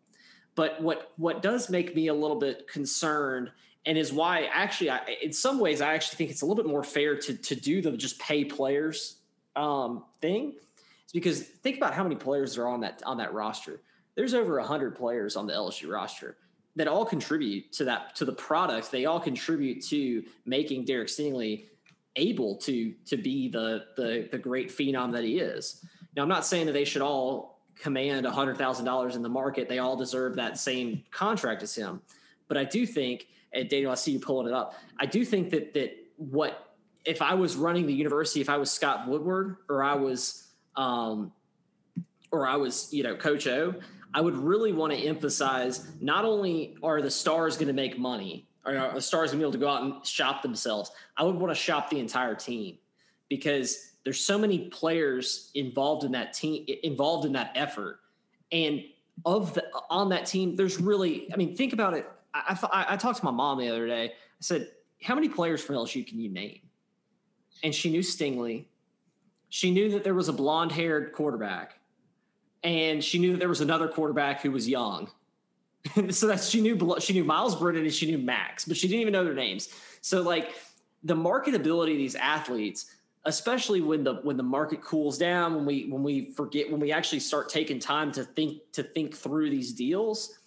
But 0.55 0.81
what 0.83 1.13
what 1.17 1.43
does 1.43 1.69
make 1.71 1.95
me 1.95 2.09
a 2.09 2.15
little 2.15 2.39
bit 2.39 2.67
concerned 2.69 3.51
and 3.85 3.97
is 3.97 4.13
why 4.13 4.49
actually 4.53 4.91
I, 4.91 5.17
in 5.23 5.33
some 5.33 5.59
ways 5.61 5.81
I 5.81 5.95
actually 5.95 6.17
think 6.17 6.31
it's 6.31 6.43
a 6.43 6.47
little 6.47 6.63
bit 6.63 6.71
more 6.71 6.83
fair 6.83 7.17
to 7.17 7.35
to 7.35 7.55
do 7.55 7.83
the 7.83 7.97
just 7.97 8.19
pay 8.19 8.45
players 8.45 9.17
um, 9.55 10.05
thing 10.21 10.55
is 11.07 11.13
because 11.13 11.43
think 11.43 11.77
about 11.77 11.95
how 11.95 12.03
many 12.03 12.17
players 12.17 12.59
are 12.59 12.69
on 12.69 12.81
that 12.81 13.03
on 13.05 13.19
that 13.19 13.33
roster. 13.33 13.81
There's 14.15 14.33
over 14.33 14.59
100 14.59 14.97
players 14.97 15.37
on 15.37 15.47
the 15.47 15.53
LSU 15.53 15.91
roster 15.91 16.39
that 16.77 16.89
all 16.89 17.05
contribute 17.05 17.73
to 17.73 17.85
that 17.85 18.15
to 18.17 18.25
the 18.25 18.33
product. 18.33 18.91
They 18.91 19.07
all 19.07 19.21
contribute 19.21 19.83
to 19.87 20.23
making 20.45 20.85
Derek 20.85 21.09
Stingley 21.09 21.65
able 22.17 22.57
to 22.57 22.93
to 23.07 23.17
be 23.17 23.49
the 23.49 23.87
the 23.97 24.29
the 24.31 24.39
great 24.39 24.69
phenom 24.69 25.13
that 25.13 25.25
he 25.25 25.39
is. 25.39 25.85
Now, 26.15 26.23
I'm 26.23 26.29
not 26.29 26.47
saying 26.47 26.67
that 26.67 26.73
they 26.73 26.85
should 26.85 27.03
all 27.03 27.61
command 27.79 28.27
hundred 28.27 28.57
thousand 28.57 28.85
dollars 28.85 29.17
in 29.17 29.23
the 29.23 29.29
market. 29.29 29.69
They 29.69 29.79
all 29.79 29.97
deserve 29.97 30.37
that 30.37 30.59
same 30.59 31.03
contract 31.11 31.63
as 31.63 31.75
him. 31.75 32.01
But 32.49 32.57
I 32.57 32.65
do 32.65 32.87
think, 32.87 33.27
and 33.53 33.69
Daniel, 33.69 33.91
I 33.91 33.97
see 33.97 34.13
you 34.13 34.21
pulling 34.21 34.47
it 34.47 34.53
up. 34.53 34.75
I 34.99 35.07
do 35.07 35.25
think 35.25 35.51
that 35.51 35.75
that 35.75 35.97
what 36.17 36.75
if 37.05 37.23
I 37.23 37.35
was 37.35 37.57
running 37.57 37.87
the 37.87 37.95
university, 37.95 38.41
if 38.41 38.49
I 38.49 38.57
was 38.57 38.71
Scott 38.71 39.07
Woodward 39.09 39.57
or 39.69 39.83
I 39.83 39.95
was 39.95 40.49
um, 40.77 41.33
or 42.31 42.47
I 42.47 42.57
was 42.57 42.93
you 42.93 43.03
know 43.03 43.17
Coach 43.17 43.47
O, 43.47 43.75
I 44.17 44.23
would 44.23 44.35
really 44.35 44.73
want 44.73 44.95
to 44.95 44.99
emphasize 44.99 45.87
not 46.01 46.25
only 46.25 46.79
are 46.83 47.03
the 47.03 47.11
stars 47.11 47.59
going 47.59 47.69
to 47.69 47.75
make 47.75 47.99
money, 47.99 48.49
or 48.65 48.75
are 48.75 48.95
the 48.95 49.01
stars 49.03 49.31
going 49.31 49.41
to 49.41 49.45
be 49.45 49.45
able 49.45 49.53
to 49.53 49.59
go 49.59 49.69
out 49.69 49.83
and 49.83 50.07
shop 50.07 50.41
themselves, 50.41 50.91
I 51.19 51.23
would 51.23 51.35
want 51.35 51.55
to 51.55 51.55
shop 51.55 51.91
the 51.91 52.01
entire 52.01 52.35
team 52.35 52.79
because 53.29 53.93
there's 54.05 54.19
so 54.19 54.39
many 54.39 54.71
players 54.71 55.51
involved 55.55 56.05
in 56.05 56.13
that 56.13 56.33
team, 56.33 56.65
involved 56.83 57.27
in 57.27 57.33
that 57.35 57.53
effort. 57.57 58.01
And 58.53 58.85
of 59.27 59.53
the 59.53 59.65
on 59.91 60.09
that 60.09 60.25
team, 60.25 60.57
there's 60.57 60.81
really, 60.81 61.31
I 61.31 61.37
mean, 61.37 61.55
think 61.55 61.75
about 61.75 61.93
it. 61.93 62.09
I, 62.33 62.59
I, 62.73 62.95
I 62.95 62.97
talked 62.97 63.19
to 63.19 63.25
my 63.25 63.31
mom 63.31 63.59
the 63.59 63.69
other 63.69 63.87
day. 63.87 64.05
I 64.07 64.13
said, 64.41 64.69
How 65.03 65.15
many 65.15 65.29
players 65.29 65.63
from 65.63 65.77
LSU 65.77 66.07
can 66.07 66.19
you 66.19 66.31
name? 66.31 66.61
And 67.63 67.75
she 67.75 67.91
knew 67.91 68.01
Stingley. 68.01 68.65
She 69.51 69.71
knew 69.71 69.91
that 69.91 70.05
there 70.05 70.15
was 70.15 70.31
a 70.31 70.33
blonde 70.33 70.73
haired 70.73 71.13
quarterback 71.13 71.81
and 72.63 73.03
she 73.03 73.19
knew 73.19 73.33
that 73.33 73.39
there 73.39 73.49
was 73.49 73.61
another 73.61 73.89
quarterback 73.89 74.43
who 74.43 74.51
was 74.51 74.69
young. 74.69 75.11
so 76.11 76.27
that 76.27 76.43
she 76.43 76.61
knew 76.61 76.97
she 76.99 77.13
knew 77.13 77.25
Myles 77.25 77.55
Brennan 77.55 77.85
and 77.85 77.95
she 77.95 78.07
knew 78.07 78.19
Max, 78.19 78.65
but 78.65 78.77
she 78.77 78.89
didn't 78.89 79.03
even 79.03 79.13
know 79.13 79.25
their 79.25 79.35
names. 79.35 79.69
So 80.01 80.23
like 80.23 80.55
the 81.05 81.15
marketability 81.15 81.93
of 81.93 81.99
these 81.99 82.17
athletes, 82.17 82.87
especially 83.25 83.81
when 83.81 84.03
the 84.03 84.15
when 84.23 84.37
the 84.37 84.43
market 84.43 84.83
cools 84.83 85.19
down, 85.19 85.55
when 85.55 85.65
we 85.65 85.87
when 85.89 86.03
we 86.03 86.33
forget 86.33 86.71
when 86.71 86.81
we 86.81 86.93
actually 86.93 87.21
start 87.21 87.49
taking 87.49 87.79
time 87.79 88.11
to 88.13 88.25
think 88.25 88.61
to 88.73 88.83
think 88.83 89.15
through 89.15 89.51
these 89.51 89.73
deals, 89.73 90.39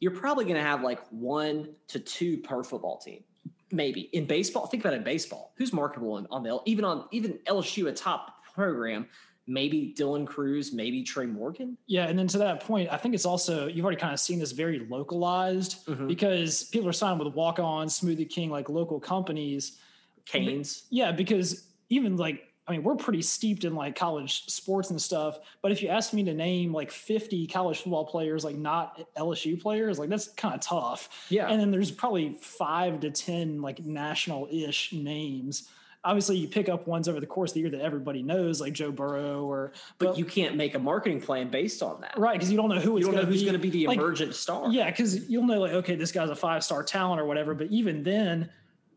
you're 0.00 0.12
probably 0.12 0.44
going 0.44 0.56
to 0.56 0.62
have 0.62 0.82
like 0.82 1.00
one 1.10 1.68
to 1.88 1.98
two 2.00 2.38
per 2.38 2.64
football 2.64 2.98
team. 2.98 3.22
Maybe 3.70 4.02
in 4.12 4.24
baseball, 4.24 4.66
think 4.66 4.82
about 4.82 4.94
it 4.94 4.98
in 4.98 5.04
baseball. 5.04 5.52
Who's 5.56 5.72
marketable 5.72 6.26
on 6.30 6.42
the 6.42 6.60
even 6.64 6.84
on 6.84 7.04
even 7.12 7.38
LSU, 7.46 7.88
a 7.88 7.92
top 7.92 8.44
program 8.54 9.06
maybe 9.48 9.94
Dylan 9.96 10.26
Crews, 10.26 10.72
maybe 10.72 11.02
Trey 11.02 11.26
Morgan. 11.26 11.76
Yeah, 11.86 12.06
and 12.06 12.18
then 12.18 12.28
to 12.28 12.38
that 12.38 12.60
point, 12.60 12.88
I 12.92 12.96
think 12.96 13.14
it's 13.14 13.26
also 13.26 13.66
you've 13.66 13.84
already 13.84 14.00
kind 14.00 14.12
of 14.12 14.20
seen 14.20 14.38
this 14.38 14.52
very 14.52 14.86
localized 14.88 15.86
mm-hmm. 15.86 16.06
because 16.06 16.64
people 16.64 16.88
are 16.88 16.92
signing 16.92 17.18
with 17.18 17.34
Walk 17.34 17.58
On, 17.58 17.86
Smoothie 17.86 18.28
King, 18.28 18.50
like 18.50 18.68
local 18.68 19.00
companies. 19.00 19.78
Canes. 20.26 20.84
Yeah, 20.90 21.10
because 21.10 21.68
even 21.88 22.16
like 22.16 22.44
I 22.68 22.72
mean, 22.72 22.82
we're 22.82 22.96
pretty 22.96 23.22
steeped 23.22 23.64
in 23.64 23.74
like 23.74 23.96
college 23.96 24.44
sports 24.44 24.90
and 24.90 25.00
stuff. 25.00 25.38
But 25.62 25.72
if 25.72 25.82
you 25.82 25.88
ask 25.88 26.12
me 26.12 26.22
to 26.24 26.34
name 26.34 26.70
like 26.70 26.90
50 26.90 27.46
college 27.46 27.78
football 27.78 28.04
players, 28.04 28.44
like 28.44 28.56
not 28.56 29.00
LSU 29.16 29.58
players, 29.58 29.98
like 29.98 30.10
that's 30.10 30.28
kind 30.28 30.54
of 30.54 30.60
tough. 30.60 31.08
Yeah. 31.30 31.48
And 31.48 31.58
then 31.58 31.70
there's 31.70 31.90
probably 31.90 32.36
five 32.42 33.00
to 33.00 33.10
10 33.10 33.62
like 33.62 33.82
national 33.82 34.48
ish 34.52 34.92
names 34.92 35.70
obviously 36.04 36.36
you 36.36 36.48
pick 36.48 36.68
up 36.68 36.86
ones 36.86 37.08
over 37.08 37.20
the 37.20 37.26
course 37.26 37.50
of 37.50 37.54
the 37.54 37.60
year 37.60 37.70
that 37.70 37.80
everybody 37.80 38.22
knows, 38.22 38.60
like 38.60 38.72
Joe 38.72 38.90
Burrow 38.90 39.44
or. 39.44 39.72
But, 39.98 40.06
but 40.06 40.18
you 40.18 40.24
can't 40.24 40.56
make 40.56 40.74
a 40.74 40.78
marketing 40.78 41.20
plan 41.20 41.48
based 41.48 41.82
on 41.82 42.00
that, 42.00 42.18
right? 42.18 42.34
Because 42.34 42.50
you 42.50 42.56
don't 42.56 42.68
know 42.68 42.80
who 42.80 42.98
you 42.98 43.04
don't 43.04 43.14
know 43.14 43.24
who's 43.24 43.42
going 43.42 43.54
to 43.54 43.58
be 43.58 43.70
the 43.70 43.86
like, 43.86 43.98
emergent 43.98 44.34
star. 44.34 44.70
Yeah, 44.70 44.90
because 44.90 45.28
you'll 45.28 45.46
know 45.46 45.60
like 45.60 45.72
okay, 45.72 45.96
this 45.96 46.12
guy's 46.12 46.30
a 46.30 46.36
five 46.36 46.64
star 46.64 46.82
talent 46.82 47.20
or 47.20 47.24
whatever. 47.24 47.54
But 47.54 47.68
even 47.68 48.02
then, 48.02 48.50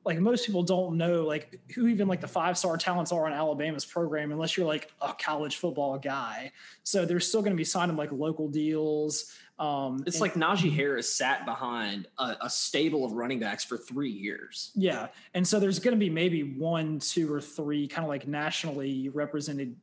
like 0.03 0.19
most 0.19 0.45
people 0.45 0.63
don't 0.63 0.97
know 0.97 1.23
like 1.23 1.59
who 1.73 1.87
even 1.87 2.07
like 2.07 2.21
the 2.21 2.27
five 2.27 2.57
star 2.57 2.77
talents 2.77 3.11
are 3.11 3.25
on 3.25 3.33
Alabama's 3.33 3.85
program 3.85 4.31
unless 4.31 4.57
you're 4.57 4.67
like 4.67 4.91
a 5.01 5.13
college 5.13 5.57
football 5.57 5.97
guy. 5.99 6.51
So 6.83 7.05
they're 7.05 7.19
still 7.19 7.41
going 7.41 7.53
to 7.53 7.57
be 7.57 7.63
signing 7.63 7.95
like 7.95 8.11
local 8.11 8.47
deals. 8.47 9.35
Um, 9.61 10.03
it's 10.07 10.19
and, 10.19 10.21
like 10.21 10.33
Najee 10.33 10.75
Harris 10.75 11.13
sat 11.13 11.45
behind 11.45 12.07
a, 12.17 12.35
a, 12.41 12.49
stable 12.49 13.05
of 13.05 13.11
running 13.11 13.39
backs 13.39 13.63
for 13.63 13.77
three 13.77 14.09
years. 14.09 14.71
Yeah, 14.73 15.09
and 15.35 15.47
so 15.47 15.59
there's 15.59 15.77
going 15.77 15.93
to 15.93 15.99
be 15.99 16.09
maybe 16.09 16.41
one, 16.41 16.97
two, 16.97 17.31
or 17.31 17.39
three 17.39 17.87
kind 17.87 18.03
of 18.03 18.09
like 18.09 18.27
nationally 18.27 19.09
represented 19.09 19.75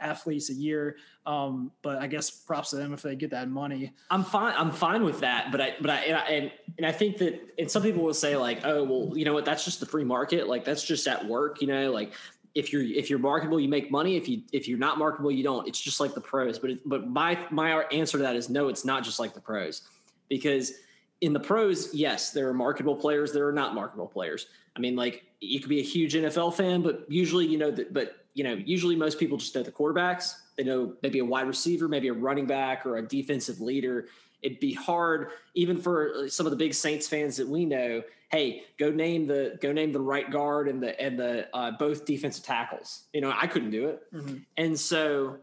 athletes 0.00 0.50
a 0.50 0.52
year. 0.52 0.96
Um, 1.24 1.72
but 1.80 1.96
I 1.98 2.08
guess 2.08 2.30
props 2.30 2.70
to 2.70 2.76
them 2.76 2.92
if 2.92 3.00
they 3.00 3.16
get 3.16 3.30
that 3.30 3.48
money. 3.48 3.94
I'm 4.10 4.22
fine. 4.22 4.54
I'm 4.54 4.70
fine 4.70 5.02
with 5.02 5.20
that. 5.20 5.50
But 5.50 5.62
I, 5.62 5.74
but 5.80 5.90
I, 5.90 5.96
and 6.00 6.16
I, 6.16 6.20
and, 6.26 6.52
and 6.76 6.86
I 6.86 6.92
think 6.92 7.18
that, 7.18 7.40
and 7.58 7.70
some 7.70 7.82
people 7.82 8.02
will 8.02 8.12
say 8.12 8.36
like, 8.36 8.60
oh, 8.64 8.84
well, 8.84 9.16
you 9.16 9.24
know 9.24 9.32
what? 9.32 9.46
That's 9.46 9.64
just 9.64 9.80
the 9.80 9.86
free 9.86 10.04
market. 10.04 10.46
Like 10.46 10.64
that's 10.64 10.84
just 10.84 11.06
at 11.06 11.24
work. 11.26 11.62
You 11.62 11.68
know, 11.68 11.90
like 11.90 12.12
if 12.54 12.72
you're 12.72 12.82
if 12.82 13.08
you're 13.08 13.18
marketable, 13.18 13.60
you 13.60 13.68
make 13.68 13.90
money. 13.90 14.16
If 14.16 14.28
you 14.28 14.42
if 14.52 14.66
you're 14.66 14.78
not 14.78 14.98
marketable, 14.98 15.30
you 15.30 15.44
don't. 15.44 15.66
It's 15.68 15.80
just 15.80 16.00
like 16.00 16.14
the 16.14 16.20
pros. 16.20 16.58
But 16.58 16.70
it, 16.70 16.88
but 16.88 17.08
my 17.08 17.38
my 17.50 17.82
answer 17.92 18.18
to 18.18 18.22
that 18.24 18.36
is 18.36 18.48
no. 18.48 18.68
It's 18.68 18.84
not 18.84 19.04
just 19.04 19.20
like 19.20 19.34
the 19.34 19.40
pros, 19.40 19.82
because 20.28 20.72
in 21.20 21.32
the 21.32 21.40
pros, 21.40 21.94
yes, 21.94 22.30
there 22.32 22.48
are 22.48 22.54
marketable 22.54 22.96
players. 22.96 23.32
There 23.32 23.46
are 23.46 23.52
not 23.52 23.74
marketable 23.74 24.08
players. 24.08 24.46
I 24.76 24.80
mean, 24.80 24.96
like 24.96 25.24
you 25.40 25.60
could 25.60 25.68
be 25.68 25.80
a 25.80 25.84
huge 25.84 26.14
NFL 26.14 26.54
fan, 26.54 26.82
but 26.82 27.04
usually 27.08 27.46
you 27.46 27.58
know 27.58 27.70
that. 27.70 27.92
But 27.92 28.16
you 28.34 28.44
know, 28.44 28.54
usually 28.54 28.96
most 28.96 29.18
people 29.18 29.36
just 29.36 29.54
know 29.54 29.62
the 29.62 29.72
quarterbacks. 29.72 30.34
They 30.56 30.64
know 30.64 30.94
maybe 31.02 31.20
a 31.20 31.24
wide 31.24 31.46
receiver, 31.46 31.88
maybe 31.88 32.08
a 32.08 32.12
running 32.12 32.46
back, 32.46 32.84
or 32.84 32.96
a 32.96 33.02
defensive 33.02 33.60
leader. 33.60 34.06
It'd 34.42 34.60
be 34.60 34.72
hard, 34.72 35.30
even 35.54 35.78
for 35.78 36.28
some 36.28 36.46
of 36.46 36.50
the 36.50 36.56
big 36.56 36.74
Saints 36.74 37.06
fans 37.08 37.36
that 37.36 37.48
we 37.48 37.64
know 37.64 38.02
hey, 38.30 38.62
go 38.78 38.90
name 38.90 39.26
the 39.26 39.58
go 39.60 39.72
name 39.72 39.92
the 39.92 40.00
right 40.00 40.30
guard 40.30 40.68
and 40.68 40.82
the 40.82 40.98
and 41.00 41.18
the 41.18 41.54
uh, 41.54 41.72
both 41.72 42.04
defensive 42.04 42.44
tackles. 42.44 43.04
You 43.12 43.20
know, 43.20 43.32
I 43.36 43.46
couldn't 43.46 43.70
do 43.70 43.88
it, 43.88 44.02
mm-hmm. 44.12 44.36
and 44.56 44.78
so, 44.78 45.38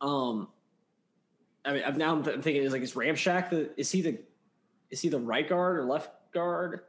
um, 0.00 0.48
I 1.64 1.72
mean, 1.74 1.82
I'm 1.86 1.96
now 1.96 2.14
I'm 2.14 2.24
thinking 2.24 2.56
is 2.56 2.72
like 2.72 2.82
is 2.82 2.94
Ramshack 2.94 3.50
the 3.50 3.70
is 3.78 3.90
he 3.90 4.02
the 4.02 4.18
is 4.90 5.00
he 5.00 5.08
the 5.08 5.20
right 5.20 5.48
guard 5.48 5.78
or 5.78 5.84
left 5.84 6.10
guard? 6.32 6.80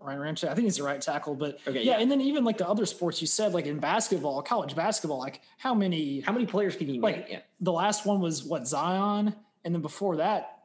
Ryan 0.00 0.18
Ramczyk, 0.18 0.48
I 0.48 0.54
think 0.54 0.64
he's 0.64 0.78
the 0.78 0.82
right 0.82 1.00
tackle, 1.00 1.36
but 1.36 1.60
okay, 1.64 1.80
yeah, 1.80 1.92
yeah, 1.92 2.02
and 2.02 2.10
then 2.10 2.20
even 2.20 2.42
like 2.42 2.58
the 2.58 2.68
other 2.68 2.86
sports 2.86 3.20
you 3.20 3.28
said, 3.28 3.54
like 3.54 3.66
in 3.66 3.78
basketball, 3.78 4.42
college 4.42 4.74
basketball, 4.74 5.18
like 5.18 5.40
how 5.58 5.74
many 5.74 6.18
how 6.18 6.32
many 6.32 6.44
players 6.44 6.74
can 6.74 6.88
you 6.88 7.00
like? 7.00 7.28
Yeah. 7.30 7.38
The 7.60 7.70
last 7.70 8.04
one 8.04 8.20
was 8.20 8.42
what 8.42 8.66
Zion, 8.66 9.32
and 9.64 9.72
then 9.72 9.80
before 9.80 10.16
that, 10.16 10.61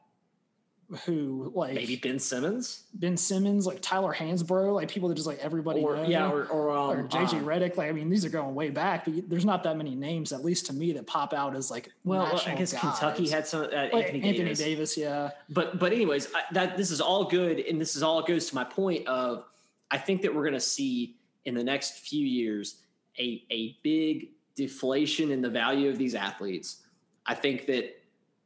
who 1.04 1.52
like 1.54 1.74
maybe 1.74 1.96
Ben 1.96 2.18
Simmons, 2.18 2.84
Ben 2.94 3.16
Simmons, 3.16 3.66
like 3.66 3.78
Tyler 3.82 4.14
Hansbrough, 4.14 4.74
like 4.74 4.88
people 4.88 5.08
that 5.10 5.16
just 5.16 5.26
like 5.26 5.38
everybody 5.38 5.82
or, 5.82 5.96
knows. 5.96 6.08
yeah, 6.08 6.30
or 6.30 6.46
or, 6.46 6.70
um, 6.70 6.90
or 6.90 7.08
JJ 7.08 7.42
uh, 7.42 7.44
Redick. 7.44 7.76
Like 7.76 7.90
I 7.90 7.92
mean, 7.92 8.08
these 8.08 8.24
are 8.24 8.30
going 8.30 8.54
way 8.54 8.70
back, 8.70 9.04
but 9.04 9.28
there's 9.28 9.44
not 9.44 9.62
that 9.64 9.76
many 9.76 9.94
names, 9.94 10.32
at 10.32 10.44
least 10.44 10.66
to 10.66 10.72
me, 10.72 10.92
that 10.92 11.06
pop 11.06 11.34
out 11.34 11.54
as 11.54 11.70
like. 11.70 11.90
Well, 12.04 12.40
I 12.46 12.54
guess 12.54 12.72
guys. 12.72 12.80
Kentucky 12.80 13.28
had 13.28 13.46
some 13.46 13.64
uh, 13.64 13.88
like 13.92 13.92
Anthony, 13.92 14.22
Anthony 14.22 14.32
Davis. 14.32 14.58
Davis. 14.58 14.96
yeah. 14.96 15.30
But 15.50 15.78
but 15.78 15.92
anyways, 15.92 16.32
I, 16.34 16.42
that 16.52 16.78
this 16.78 16.90
is 16.90 17.02
all 17.02 17.24
good, 17.24 17.60
and 17.60 17.78
this 17.78 17.94
is 17.94 18.02
all 18.02 18.22
goes 18.22 18.48
to 18.48 18.54
my 18.54 18.64
point 18.64 19.06
of 19.06 19.44
I 19.90 19.98
think 19.98 20.22
that 20.22 20.34
we're 20.34 20.44
going 20.44 20.54
to 20.54 20.60
see 20.60 21.16
in 21.44 21.54
the 21.54 21.64
next 21.64 21.98
few 21.98 22.24
years 22.24 22.76
a 23.18 23.44
a 23.50 23.76
big 23.82 24.30
deflation 24.54 25.30
in 25.30 25.42
the 25.42 25.50
value 25.50 25.90
of 25.90 25.98
these 25.98 26.14
athletes. 26.14 26.82
I 27.26 27.34
think 27.34 27.66
that 27.66 27.94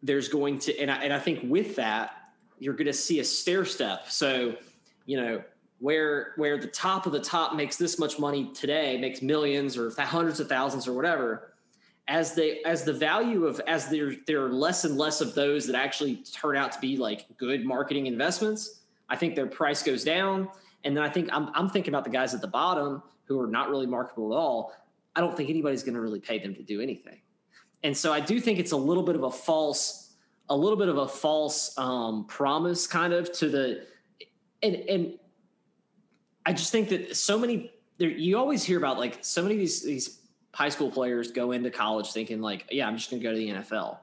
there's 0.03 0.29
going 0.29 0.59
to, 0.59 0.77
and 0.79 0.91
I, 0.91 0.97
and 1.05 1.13
I 1.13 1.21
think 1.21 1.41
with 1.45 1.77
that 1.77 2.22
you're 2.63 2.75
going 2.75 2.87
to 2.87 2.93
see 2.93 3.19
a 3.19 3.25
stair 3.25 3.65
step. 3.65 4.09
So, 4.09 4.55
you 5.07 5.21
know, 5.21 5.43
where 5.81 6.33
where 6.37 6.59
the 6.59 6.69
top 6.69 7.07
of 7.07 7.13
the 7.13 7.21
top 7.21 7.57
makes 7.57 7.77
this 7.77 7.99
much 7.99 8.19
money 8.19 8.53
today, 8.55 8.97
makes 8.99 9.21
millions 9.21 9.77
or 9.77 9.91
hundreds 9.99 10.39
of 10.39 10.49
thousands 10.49 10.87
or 10.87 10.93
whatever, 10.93 11.55
as 12.07 12.35
they 12.35 12.63
as 12.63 12.85
the 12.85 12.93
value 12.93 13.47
of 13.47 13.61
as 13.67 13.89
there 13.89 14.15
there 14.29 14.45
are 14.45 14.53
less 14.53 14.85
and 14.85 14.97
less 14.97 15.21
of 15.21 15.35
those 15.35 15.67
that 15.67 15.75
actually 15.75 16.17
turn 16.33 16.57
out 16.57 16.71
to 16.71 16.79
be 16.79 16.97
like 16.97 17.27
good 17.37 17.65
marketing 17.65 18.07
investments, 18.07 18.83
I 19.09 19.17
think 19.17 19.35
their 19.35 19.49
price 19.49 19.83
goes 19.83 20.05
down. 20.05 20.49
And 20.85 20.97
then 20.97 21.03
I 21.03 21.09
think 21.09 21.31
I'm 21.33 21.51
I'm 21.55 21.69
thinking 21.69 21.93
about 21.93 22.05
the 22.05 22.11
guys 22.11 22.33
at 22.33 22.41
the 22.41 22.49
bottom 22.49 23.03
who 23.25 23.41
are 23.41 23.49
not 23.49 23.69
really 23.69 23.87
marketable 23.87 24.33
at 24.33 24.37
all. 24.37 24.73
I 25.17 25.21
don't 25.21 25.37
think 25.37 25.51
anybody's 25.51 25.83
going 25.83 25.95
to 25.95 26.01
really 26.01 26.21
pay 26.21 26.39
them 26.39 26.55
to 26.55 26.63
do 26.63 26.81
anything. 26.81 27.21
And 27.83 27.97
so 27.97 28.13
I 28.13 28.21
do 28.21 28.41
think 28.41 28.61
it's 28.61 28.73
a 28.73 28.77
little 28.77 29.03
bit 29.03 29.17
of 29.17 29.25
a 29.25 29.31
false 29.31 30.02
a 30.49 30.57
little 30.57 30.77
bit 30.77 30.89
of 30.89 30.99
a 30.99 31.09
false 31.09 31.77
um, 31.79 32.25
promise 32.27 32.87
kind 32.87 33.13
of 33.13 33.33
to 33.33 33.49
the 33.49 33.87
and 34.63 34.77
and 34.77 35.19
I 36.45 36.53
just 36.53 36.73
think 36.73 36.89
that 36.91 37.17
so 37.17 37.39
many 37.39 37.73
there 37.99 38.11
you 38.11 38.39
always 38.39 38.65
hear 38.65 38.79
about 38.79 38.99
like 38.99 39.19
so 39.23 39.43
many 39.43 39.55
of 39.55 39.61
these 39.61 39.83
these 39.83 40.21
high 40.55 40.69
school 40.69 40.91
players 40.91 41.31
go 41.31 41.53
into 41.53 41.71
college 41.71 42.13
thinking 42.13 42.41
like 42.41 42.67
yeah 42.71 42.87
I'm 42.87 42.97
just 42.97 43.11
going 43.11 43.23
to 43.23 43.29
go 43.29 43.33
to 43.33 43.39
the 43.39 43.49
NFL 43.49 43.99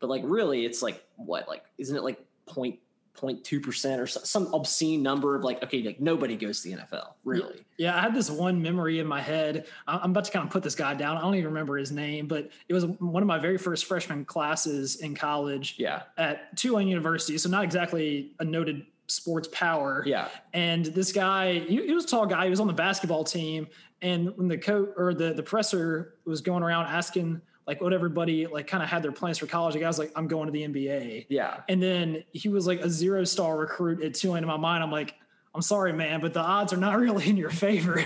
but 0.00 0.10
like 0.10 0.22
really 0.24 0.64
it's 0.64 0.82
like 0.82 1.02
what? 1.16 1.48
Like 1.48 1.64
isn't 1.78 1.96
it 1.96 2.02
like 2.02 2.18
point 2.46 2.78
0.2% 3.18 3.98
or 3.98 4.06
some 4.06 4.52
obscene 4.54 5.02
number 5.02 5.36
of 5.36 5.44
like, 5.44 5.62
okay, 5.62 5.82
like 5.82 6.00
nobody 6.00 6.36
goes 6.36 6.62
to 6.62 6.70
the 6.70 6.76
NFL, 6.76 7.12
really. 7.24 7.64
Yeah, 7.76 7.96
I 7.96 8.00
had 8.00 8.14
this 8.14 8.30
one 8.30 8.60
memory 8.60 8.98
in 8.98 9.06
my 9.06 9.20
head. 9.20 9.66
I'm 9.86 10.10
about 10.10 10.24
to 10.24 10.32
kind 10.32 10.44
of 10.44 10.50
put 10.50 10.62
this 10.62 10.74
guy 10.74 10.94
down. 10.94 11.16
I 11.16 11.20
don't 11.20 11.34
even 11.34 11.46
remember 11.46 11.76
his 11.76 11.92
name, 11.92 12.26
but 12.26 12.50
it 12.68 12.74
was 12.74 12.86
one 12.86 13.22
of 13.22 13.26
my 13.26 13.38
very 13.38 13.58
first 13.58 13.84
freshman 13.84 14.24
classes 14.24 14.96
in 14.96 15.14
college. 15.14 15.76
Yeah. 15.78 16.02
At 16.16 16.56
Tulane 16.56 16.88
University. 16.88 17.36
So 17.38 17.48
not 17.48 17.64
exactly 17.64 18.32
a 18.40 18.44
noted 18.44 18.86
sports 19.08 19.48
power. 19.52 20.02
Yeah. 20.06 20.28
And 20.52 20.86
this 20.86 21.12
guy, 21.12 21.58
he, 21.60 21.86
he 21.86 21.94
was 21.94 22.04
a 22.04 22.08
tall 22.08 22.26
guy. 22.26 22.44
He 22.44 22.50
was 22.50 22.60
on 22.60 22.66
the 22.66 22.72
basketball 22.72 23.24
team. 23.24 23.66
And 24.00 24.36
when 24.36 24.48
the 24.48 24.58
coach 24.58 24.90
or 24.96 25.14
the, 25.14 25.32
the 25.32 25.42
presser 25.42 26.14
was 26.24 26.40
going 26.40 26.62
around 26.62 26.86
asking 26.86 27.40
like 27.66 27.80
what 27.80 27.92
everybody 27.92 28.46
like 28.46 28.66
kind 28.66 28.82
of 28.82 28.88
had 28.88 29.02
their 29.02 29.12
plans 29.12 29.38
for 29.38 29.46
college. 29.46 29.74
The 29.74 29.80
guy 29.80 29.86
was 29.86 29.98
like, 29.98 30.12
I'm 30.16 30.26
going 30.26 30.46
to 30.46 30.52
the 30.52 30.62
NBA. 30.62 31.26
Yeah. 31.28 31.60
And 31.68 31.82
then 31.82 32.24
he 32.32 32.48
was 32.48 32.66
like 32.66 32.80
a 32.80 32.90
zero 32.90 33.24
star 33.24 33.56
recruit 33.56 34.02
at 34.02 34.14
Tulane. 34.14 34.42
In 34.42 34.48
my 34.48 34.56
mind, 34.56 34.82
I'm 34.82 34.90
like, 34.90 35.14
I'm 35.54 35.60
sorry, 35.60 35.92
man, 35.92 36.20
but 36.20 36.32
the 36.32 36.40
odds 36.40 36.72
are 36.72 36.78
not 36.78 36.98
really 36.98 37.28
in 37.28 37.36
your 37.36 37.50
favor. 37.50 38.02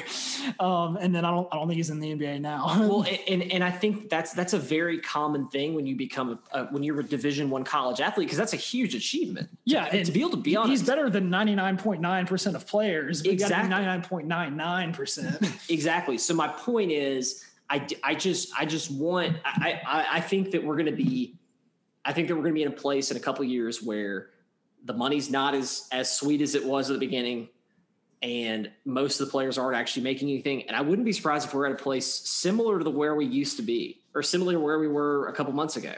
Um, 0.58 0.96
and 1.00 1.14
then 1.14 1.24
I 1.24 1.30
don't, 1.30 1.48
I 1.52 1.56
don't 1.56 1.68
think 1.68 1.76
he's 1.76 1.90
in 1.90 2.00
the 2.00 2.14
NBA 2.14 2.40
now. 2.40 2.66
well, 2.80 3.06
and 3.28 3.42
and 3.52 3.62
I 3.62 3.70
think 3.70 4.08
that's 4.08 4.32
that's 4.32 4.52
a 4.52 4.58
very 4.58 4.98
common 4.98 5.48
thing 5.48 5.74
when 5.74 5.86
you 5.86 5.94
become 5.96 6.38
a, 6.52 6.64
when 6.66 6.82
you're 6.82 6.98
a 6.98 7.04
Division 7.04 7.48
One 7.48 7.62
college 7.62 8.00
athlete 8.00 8.26
because 8.26 8.38
that's 8.38 8.52
a 8.52 8.56
huge 8.58 8.94
achievement. 8.94 9.48
Yeah, 9.64 9.88
to, 9.88 10.04
to 10.04 10.12
be 10.12 10.20
able 10.20 10.30
to 10.30 10.36
be 10.38 10.56
on, 10.56 10.68
he's 10.68 10.82
better 10.82 11.08
than 11.08 11.30
99.9 11.30 12.26
percent 12.26 12.56
of 12.56 12.66
players. 12.66 13.22
Exactly, 13.22 13.70
99.99 13.70 14.92
percent. 14.92 15.52
exactly. 15.68 16.18
So 16.18 16.34
my 16.34 16.48
point 16.48 16.90
is, 16.90 17.44
I 17.68 17.86
I 18.02 18.14
just 18.14 18.52
I 18.58 18.64
just 18.64 18.90
want 18.90 19.36
I 19.44 19.80
I, 19.86 20.06
I 20.12 20.20
think 20.20 20.52
that 20.52 20.62
we're 20.62 20.76
going 20.76 20.86
to 20.86 20.92
be, 20.92 21.38
I 22.04 22.12
think 22.12 22.28
that 22.28 22.34
we're 22.34 22.42
going 22.42 22.54
to 22.54 22.58
be 22.58 22.62
in 22.62 22.68
a 22.68 22.76
place 22.76 23.10
in 23.10 23.16
a 23.16 23.20
couple 23.20 23.44
years 23.44 23.82
where 23.82 24.30
the 24.84 24.94
money's 24.94 25.30
not 25.30 25.54
as 25.54 25.88
as 25.92 26.16
sweet 26.16 26.40
as 26.40 26.54
it 26.54 26.64
was 26.64 26.90
at 26.90 26.94
the 26.94 27.00
beginning 27.00 27.48
and 28.22 28.70
most 28.84 29.20
of 29.20 29.26
the 29.26 29.30
players 29.30 29.58
aren't 29.58 29.76
actually 29.76 30.02
making 30.02 30.30
anything 30.30 30.62
and 30.68 30.76
i 30.76 30.80
wouldn't 30.80 31.04
be 31.04 31.12
surprised 31.12 31.46
if 31.46 31.52
we're 31.52 31.66
at 31.66 31.72
a 31.72 31.82
place 31.82 32.06
similar 32.06 32.78
to 32.78 32.84
the 32.84 32.90
where 32.90 33.14
we 33.14 33.26
used 33.26 33.56
to 33.56 33.62
be 33.62 34.00
or 34.14 34.22
similar 34.22 34.52
to 34.54 34.60
where 34.60 34.78
we 34.78 34.88
were 34.88 35.28
a 35.28 35.32
couple 35.32 35.52
months 35.52 35.76
ago 35.76 35.92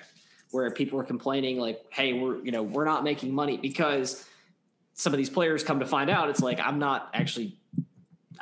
where 0.51 0.71
people 0.71 0.99
were 0.99 1.05
complaining 1.05 1.59
like 1.59 1.85
hey 1.91 2.13
we're 2.15 2.43
you 2.45 2.51
know 2.51 2.63
we're 2.63 2.85
not 2.85 3.05
making 3.05 3.33
money 3.33 3.57
because 3.57 4.25
some 4.95 5.13
of 5.13 5.17
these 5.17 5.31
players 5.31 5.63
come 5.63 5.79
to 5.79 5.87
find 5.87 6.11
out 6.11 6.29
it's 6.29 6.41
like 6.41 6.59
i'm 6.61 6.79
not 6.79 7.09
actually 7.15 7.57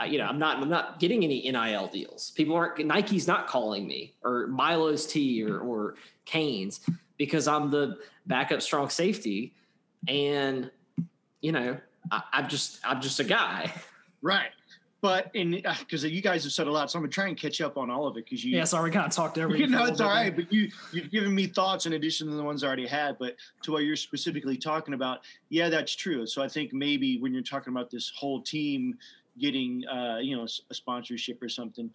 you 0.09 0.19
know 0.19 0.25
i'm 0.25 0.38
not 0.38 0.59
i'm 0.59 0.69
not 0.69 0.99
getting 0.99 1.25
any 1.25 1.50
nil 1.50 1.88
deals 1.88 2.33
people 2.33 2.55
aren't 2.55 2.85
nike's 2.85 3.26
not 3.26 3.47
calling 3.47 3.87
me 3.87 4.15
or 4.23 4.47
Milo's 4.49 5.07
Tea 5.07 5.43
or 5.43 5.61
or 5.61 5.95
canes 6.25 6.81
because 7.17 7.49
i'm 7.49 7.71
the 7.71 7.99
backup 8.26 8.61
strong 8.61 8.88
safety 8.91 9.55
and 10.09 10.71
you 11.41 11.53
know 11.53 11.79
I, 12.11 12.23
am 12.33 12.49
just 12.49 12.81
I'm 12.85 13.00
just 13.00 13.21
a 13.21 13.25
guy, 13.25 13.73
right? 14.23 14.50
But 15.03 15.31
in 15.35 15.62
because 15.79 16.05
uh, 16.05 16.09
you 16.09 16.23
guys 16.23 16.43
have 16.45 16.53
said 16.53 16.67
a 16.67 16.73
lot, 16.73 16.91
so 16.91 16.99
I'm 16.99 17.03
gonna 17.03 17.12
try 17.12 17.29
and 17.29 17.37
catch 17.37 17.61
up 17.61 17.76
on 17.76 17.91
all 17.91 18.07
of 18.07 18.17
it 18.17 18.25
because 18.25 18.45
you 18.45 18.57
yeah, 18.57 18.65
sorry, 18.65 18.91
we 18.91 18.95
kind 18.95 19.07
of 19.07 19.12
talked 19.12 19.38
everything. 19.38 19.67
You 19.71 19.76
know, 19.76 19.85
it's 19.85 20.00
all 20.00 20.09
right, 20.09 20.35
but 20.35 20.53
you 20.53 20.71
you've 20.93 21.11
given 21.11 21.35
me 21.35 21.47
thoughts 21.47 21.87
in 21.87 21.93
addition 21.93 22.29
to 22.29 22.35
the 22.35 22.43
ones 22.43 22.65
I 22.65 22.67
already 22.67 22.87
had. 22.87 23.19
But 23.19 23.37
to 23.62 23.73
what 23.73 23.85
you're 23.85 23.97
specifically 23.97 24.57
talking 24.57 24.95
about, 24.95 25.21
yeah, 25.49 25.69
that's 25.69 25.95
true. 25.95 26.26
So 26.26 26.43
I 26.43 26.49
think 26.49 26.73
maybe 26.73 27.19
when 27.19 27.33
you're 27.33 27.43
talking 27.43 27.73
about 27.73 27.91
this 27.91 28.12
whole 28.17 28.41
team 28.41 28.99
getting 29.38 29.83
uh, 29.87 30.19
you 30.19 30.37
know 30.37 30.47
a 30.71 30.75
sponsorship 30.75 31.43
or 31.43 31.49
something, 31.49 31.90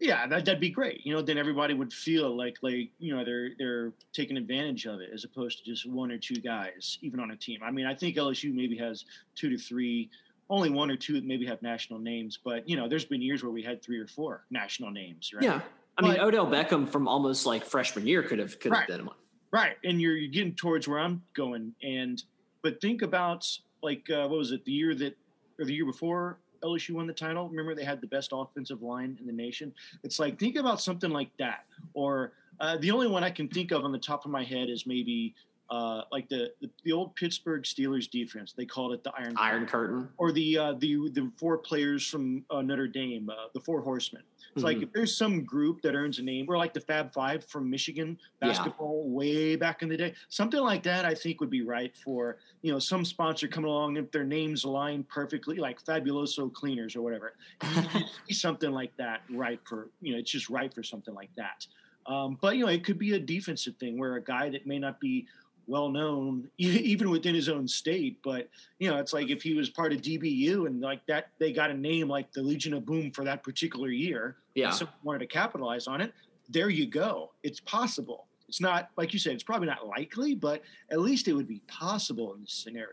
yeah, 0.00 0.26
that, 0.26 0.44
that'd 0.44 0.60
be 0.60 0.70
great. 0.70 1.04
You 1.04 1.14
know, 1.14 1.22
then 1.22 1.38
everybody 1.38 1.74
would 1.74 1.92
feel 1.92 2.36
like 2.36 2.56
like 2.62 2.90
you 2.98 3.14
know 3.14 3.24
they're 3.24 3.50
they're 3.58 3.92
taking 4.12 4.36
advantage 4.36 4.86
of 4.86 5.00
it 5.00 5.10
as 5.12 5.24
opposed 5.24 5.58
to 5.58 5.64
just 5.64 5.88
one 5.88 6.10
or 6.10 6.18
two 6.18 6.36
guys 6.36 6.98
even 7.02 7.20
on 7.20 7.30
a 7.30 7.36
team. 7.36 7.60
I 7.64 7.70
mean, 7.70 7.86
I 7.86 7.94
think 7.94 8.16
LSU 8.16 8.52
maybe 8.52 8.76
has 8.78 9.04
two 9.34 9.50
to 9.50 9.58
three, 9.58 10.10
only 10.50 10.70
one 10.70 10.90
or 10.90 10.96
two 10.96 11.20
maybe 11.22 11.46
have 11.46 11.62
national 11.62 12.00
names, 12.00 12.38
but 12.44 12.68
you 12.68 12.76
know, 12.76 12.88
there's 12.88 13.04
been 13.04 13.22
years 13.22 13.42
where 13.42 13.52
we 13.52 13.62
had 13.62 13.82
three 13.82 13.98
or 13.98 14.06
four 14.06 14.44
national 14.50 14.90
names, 14.90 15.32
right? 15.32 15.44
Yeah, 15.44 15.60
I 15.96 16.02
but, 16.02 16.10
mean, 16.10 16.20
Odell 16.20 16.46
Beckham 16.46 16.88
from 16.88 17.06
almost 17.06 17.46
like 17.46 17.64
freshman 17.64 18.06
year 18.06 18.22
could 18.22 18.38
have 18.38 18.58
could 18.58 18.74
have 18.74 18.86
been 18.86 19.06
one. 19.06 19.16
Right, 19.52 19.76
and 19.84 20.00
you're, 20.00 20.16
you're 20.16 20.32
getting 20.32 20.54
towards 20.54 20.88
where 20.88 20.98
I'm 20.98 21.22
going, 21.34 21.72
and 21.82 22.20
but 22.62 22.80
think 22.80 23.02
about 23.02 23.46
like 23.82 24.10
uh, 24.10 24.26
what 24.26 24.38
was 24.38 24.50
it 24.50 24.64
the 24.64 24.72
year 24.72 24.94
that 24.96 25.16
or 25.60 25.64
the 25.64 25.72
year 25.72 25.86
before 25.86 26.38
LSU 26.64 26.92
won 26.92 27.06
the 27.06 27.12
title. 27.12 27.48
Remember, 27.48 27.74
they 27.74 27.84
had 27.84 28.00
the 28.00 28.06
best 28.06 28.30
offensive 28.32 28.82
line 28.82 29.16
in 29.20 29.26
the 29.26 29.32
nation. 29.32 29.72
It's 30.02 30.18
like 30.18 30.38
think 30.38 30.56
about 30.56 30.80
something 30.80 31.10
like 31.10 31.30
that. 31.38 31.64
Or 31.92 32.32
uh, 32.60 32.78
the 32.78 32.90
only 32.90 33.06
one 33.06 33.22
I 33.22 33.30
can 33.30 33.48
think 33.48 33.70
of 33.70 33.84
on 33.84 33.92
the 33.92 33.98
top 33.98 34.24
of 34.24 34.30
my 34.30 34.44
head 34.44 34.68
is 34.70 34.86
maybe 34.86 35.34
uh, 35.74 36.04
like 36.12 36.28
the, 36.28 36.52
the, 36.60 36.70
the 36.84 36.92
old 36.92 37.16
Pittsburgh 37.16 37.64
Steelers 37.64 38.08
defense. 38.08 38.54
They 38.56 38.64
called 38.64 38.92
it 38.92 39.02
the 39.02 39.12
Iron 39.18 39.34
Iron 39.36 39.66
Curtain, 39.66 39.96
Curtain. 39.96 40.08
or 40.18 40.30
the 40.30 40.56
uh, 40.56 40.72
the 40.78 41.10
the 41.10 41.32
four 41.36 41.58
players 41.58 42.08
from 42.08 42.44
uh, 42.48 42.62
Notre 42.62 42.86
Dame, 42.86 43.28
uh, 43.28 43.48
the 43.54 43.60
Four 43.60 43.80
Horsemen. 43.80 44.22
It's 44.22 44.58
mm-hmm. 44.58 44.64
like 44.64 44.82
if 44.82 44.92
there's 44.92 45.16
some 45.16 45.42
group 45.42 45.82
that 45.82 45.96
earns 45.96 46.20
a 46.20 46.22
name, 46.22 46.46
or 46.48 46.56
like 46.56 46.74
the 46.74 46.80
Fab 46.80 47.12
Five 47.12 47.44
from 47.46 47.68
Michigan 47.68 48.16
basketball 48.40 49.02
yeah. 49.04 49.12
way 49.12 49.56
back 49.56 49.82
in 49.82 49.88
the 49.88 49.96
day, 49.96 50.14
something 50.28 50.60
like 50.60 50.84
that. 50.84 51.04
I 51.04 51.14
think 51.14 51.40
would 51.40 51.50
be 51.50 51.62
right 51.62 51.92
for 52.04 52.36
you 52.62 52.70
know 52.70 52.78
some 52.78 53.04
sponsor 53.04 53.48
coming 53.48 53.68
along 53.68 53.96
if 53.96 54.12
their 54.12 54.24
names 54.24 54.62
align 54.62 55.02
perfectly, 55.04 55.56
like 55.56 55.84
Fabuloso 55.84 56.52
Cleaners 56.52 56.94
or 56.94 57.02
whatever. 57.02 57.34
something 58.30 58.70
like 58.70 58.96
that, 58.96 59.22
right 59.30 59.58
for 59.64 59.88
you 60.00 60.12
know, 60.12 60.20
it's 60.20 60.30
just 60.30 60.48
right 60.48 60.72
for 60.72 60.84
something 60.84 61.14
like 61.14 61.30
that. 61.36 61.66
Um, 62.06 62.38
but 62.40 62.56
you 62.56 62.64
know, 62.64 62.70
it 62.70 62.84
could 62.84 62.98
be 62.98 63.14
a 63.14 63.18
defensive 63.18 63.76
thing 63.76 63.98
where 63.98 64.16
a 64.16 64.22
guy 64.22 64.50
that 64.50 64.66
may 64.66 64.78
not 64.78 65.00
be 65.00 65.26
well 65.66 65.88
known 65.88 66.48
even 66.58 67.10
within 67.10 67.34
his 67.34 67.48
own 67.48 67.66
state 67.66 68.18
but 68.22 68.48
you 68.78 68.90
know 68.90 68.98
it's 68.98 69.12
like 69.12 69.30
if 69.30 69.42
he 69.42 69.54
was 69.54 69.70
part 69.70 69.92
of 69.92 70.00
dbu 70.02 70.66
and 70.66 70.80
like 70.80 71.04
that 71.06 71.28
they 71.38 71.52
got 71.52 71.70
a 71.70 71.74
name 71.74 72.08
like 72.08 72.30
the 72.32 72.42
legion 72.42 72.74
of 72.74 72.84
boom 72.84 73.10
for 73.10 73.24
that 73.24 73.42
particular 73.42 73.88
year 73.88 74.36
yeah. 74.54 74.76
wanted 75.02 75.20
to 75.20 75.26
capitalize 75.26 75.86
on 75.86 76.00
it 76.00 76.12
there 76.48 76.68
you 76.68 76.86
go. 76.86 77.32
It's 77.42 77.60
possible. 77.60 78.26
It's 78.48 78.60
not 78.60 78.90
like 78.96 79.12
you 79.12 79.18
said 79.18 79.32
it's 79.32 79.42
probably 79.42 79.66
not 79.66 79.86
likely 79.86 80.34
but 80.34 80.62
at 80.90 81.00
least 81.00 81.28
it 81.28 81.32
would 81.32 81.48
be 81.48 81.60
possible 81.66 82.34
in 82.34 82.42
this 82.42 82.52
scenario. 82.52 82.88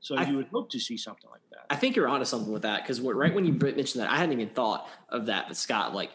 So 0.00 0.16
I, 0.16 0.24
you 0.24 0.36
would 0.36 0.48
hope 0.48 0.70
to 0.70 0.80
see 0.80 0.96
something 0.96 1.28
like 1.30 1.42
that. 1.50 1.66
I 1.68 1.76
think 1.76 1.94
you're 1.94 2.08
onto 2.08 2.24
something 2.24 2.52
with 2.52 2.62
that 2.62 2.82
because 2.82 3.00
what 3.00 3.16
right 3.16 3.32
when 3.32 3.44
you 3.44 3.52
mentioned 3.52 4.02
that 4.02 4.10
i 4.10 4.16
hadn't 4.16 4.32
even 4.32 4.52
thought 4.54 4.88
of 5.10 5.26
that 5.26 5.46
but 5.46 5.56
scott 5.56 5.94
like 5.94 6.10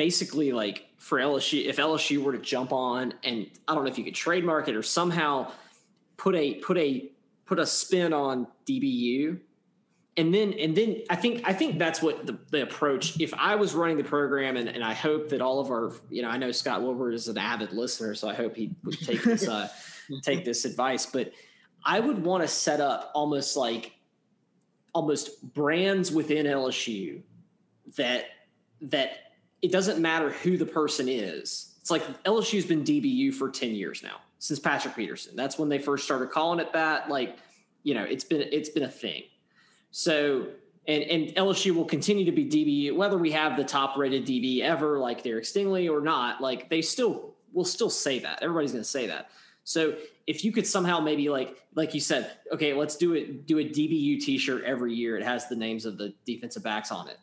basically 0.00 0.50
like 0.50 0.88
for 0.96 1.18
LSU, 1.18 1.66
if 1.66 1.76
LSU 1.76 2.24
were 2.24 2.32
to 2.32 2.38
jump 2.38 2.72
on 2.72 3.12
and 3.22 3.46
I 3.68 3.74
don't 3.74 3.84
know 3.84 3.90
if 3.90 3.98
you 3.98 4.04
could 4.04 4.14
trademark 4.14 4.66
it 4.66 4.74
or 4.74 4.82
somehow 4.82 5.52
put 6.16 6.34
a 6.34 6.54
put 6.54 6.78
a 6.78 7.10
put 7.44 7.58
a 7.58 7.66
spin 7.66 8.14
on 8.14 8.46
DBU, 8.66 9.38
and 10.16 10.32
then 10.32 10.54
and 10.54 10.74
then 10.74 11.02
I 11.10 11.16
think 11.16 11.42
I 11.44 11.52
think 11.52 11.78
that's 11.78 12.00
what 12.00 12.24
the, 12.26 12.38
the 12.50 12.62
approach. 12.62 13.20
If 13.20 13.34
I 13.34 13.56
was 13.56 13.74
running 13.74 13.98
the 13.98 14.04
program, 14.04 14.56
and, 14.56 14.70
and 14.70 14.82
I 14.82 14.94
hope 14.94 15.28
that 15.28 15.42
all 15.42 15.60
of 15.60 15.68
our 15.70 15.92
you 16.08 16.22
know 16.22 16.30
I 16.30 16.38
know 16.38 16.50
Scott 16.50 16.80
Wilbur 16.80 17.12
is 17.12 17.28
an 17.28 17.36
avid 17.36 17.74
listener, 17.74 18.14
so 18.14 18.26
I 18.26 18.32
hope 18.32 18.56
he 18.56 18.74
would 18.84 18.98
take 19.00 19.22
this 19.22 19.46
uh, 19.46 19.68
take 20.22 20.46
this 20.46 20.64
advice, 20.64 21.04
but 21.04 21.30
I 21.84 22.00
would 22.00 22.24
want 22.24 22.42
to 22.42 22.48
set 22.48 22.80
up 22.80 23.10
almost 23.14 23.54
like 23.54 23.92
almost 24.94 25.52
brands 25.52 26.10
within 26.10 26.46
LSU 26.46 27.20
that 27.98 28.24
that 28.80 29.29
it 29.62 29.72
doesn't 29.72 30.00
matter 30.00 30.30
who 30.30 30.56
the 30.56 30.66
person 30.66 31.08
is. 31.08 31.74
It's 31.80 31.90
like 31.90 32.02
LSU's 32.24 32.66
been 32.66 32.84
DBU 32.84 33.34
for 33.34 33.50
10 33.50 33.74
years 33.74 34.02
now, 34.02 34.20
since 34.38 34.58
Patrick 34.58 34.94
Peterson. 34.94 35.34
That's 35.36 35.58
when 35.58 35.68
they 35.68 35.78
first 35.78 36.04
started 36.04 36.30
calling 36.30 36.60
it 36.60 36.72
that. 36.72 37.08
Like, 37.08 37.36
you 37.82 37.94
know, 37.94 38.04
it's 38.04 38.24
been 38.24 38.42
it's 38.52 38.68
been 38.68 38.84
a 38.84 38.90
thing. 38.90 39.24
So 39.90 40.48
and 40.86 41.02
and 41.04 41.28
LSU 41.36 41.74
will 41.74 41.84
continue 41.84 42.24
to 42.24 42.32
be 42.32 42.46
DBU, 42.46 42.96
whether 42.96 43.18
we 43.18 43.30
have 43.32 43.56
the 43.56 43.64
top 43.64 43.96
rated 43.96 44.26
DB 44.26 44.60
ever, 44.60 44.98
like 44.98 45.22
Derek 45.22 45.44
Stingley 45.44 45.90
or 45.90 46.00
not, 46.00 46.40
like 46.40 46.68
they 46.68 46.82
still 46.82 47.34
will 47.52 47.64
still 47.64 47.90
say 47.90 48.18
that. 48.20 48.42
Everybody's 48.42 48.72
gonna 48.72 48.84
say 48.84 49.06
that. 49.06 49.30
So 49.64 49.96
if 50.26 50.44
you 50.44 50.52
could 50.52 50.66
somehow 50.66 51.00
maybe 51.00 51.28
like 51.28 51.56
like 51.74 51.94
you 51.94 52.00
said, 52.00 52.32
okay, 52.52 52.72
let's 52.74 52.96
do 52.96 53.14
it 53.14 53.46
do 53.46 53.58
a 53.58 53.64
DBU 53.64 54.20
t-shirt 54.20 54.64
every 54.64 54.94
year. 54.94 55.16
It 55.16 55.24
has 55.24 55.48
the 55.48 55.56
names 55.56 55.86
of 55.86 55.98
the 55.98 56.14
defensive 56.24 56.62
backs 56.62 56.90
on 56.90 57.08
it. 57.08 57.18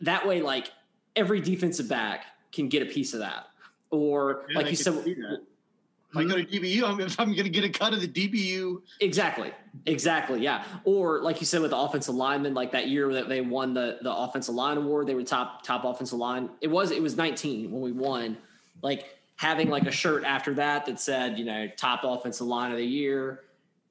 That 0.00 0.26
way, 0.26 0.42
like 0.42 0.70
every 1.16 1.40
defensive 1.40 1.88
back 1.88 2.26
can 2.52 2.68
get 2.68 2.82
a 2.82 2.86
piece 2.86 3.12
of 3.14 3.20
that. 3.20 3.46
Or 3.90 4.44
yeah, 4.50 4.58
like 4.58 4.70
you 4.70 4.76
said, 4.76 4.94
if 6.10 6.16
I 6.16 6.24
go 6.24 6.36
to 6.36 6.42
hmm? 6.42 6.64
DBU, 6.64 6.82
I'm, 6.82 7.00
if 7.00 7.18
I'm 7.18 7.32
going 7.32 7.44
to 7.44 7.50
get 7.50 7.64
a 7.64 7.68
cut 7.68 7.92
of 7.92 8.00
the 8.00 8.08
DBU. 8.08 8.80
Exactly. 9.00 9.52
Exactly. 9.86 10.40
Yeah. 10.40 10.64
Or 10.84 11.20
like 11.22 11.40
you 11.40 11.46
said 11.46 11.60
with 11.60 11.70
the 11.70 11.76
offensive 11.76 12.14
lineman, 12.14 12.54
like 12.54 12.72
that 12.72 12.88
year 12.88 13.12
that 13.14 13.28
they 13.28 13.40
won 13.40 13.74
the 13.74 13.98
the 14.02 14.14
offensive 14.14 14.54
line 14.54 14.76
award, 14.76 15.06
they 15.06 15.14
were 15.14 15.22
top 15.22 15.62
top 15.62 15.84
offensive 15.84 16.18
line. 16.18 16.50
It 16.60 16.68
was 16.68 16.90
it 16.90 17.02
was 17.02 17.16
19 17.16 17.70
when 17.70 17.80
we 17.80 17.92
won. 17.92 18.36
Like 18.82 19.16
having 19.36 19.68
like 19.68 19.86
a 19.86 19.90
shirt 19.90 20.24
after 20.24 20.54
that 20.54 20.86
that 20.86 20.98
said, 20.98 21.38
you 21.38 21.44
know, 21.44 21.68
top 21.76 22.00
offensive 22.04 22.46
line 22.46 22.72
of 22.72 22.78
the 22.78 22.86
year. 22.86 23.42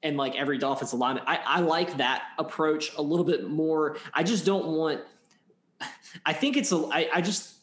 And 0.02 0.16
like 0.16 0.36
every 0.36 0.58
offensive 0.62 0.98
line, 0.98 1.20
I, 1.26 1.40
I 1.44 1.60
like 1.60 1.96
that 1.96 2.24
approach 2.38 2.92
a 2.96 3.02
little 3.02 3.24
bit 3.24 3.48
more. 3.48 3.96
I 4.12 4.22
just 4.22 4.44
don't 4.44 4.66
want 4.66 5.00
I 6.24 6.32
think 6.32 6.56
it's 6.56 6.72
a. 6.72 6.88
I, 6.92 7.08
I 7.14 7.20
just 7.20 7.54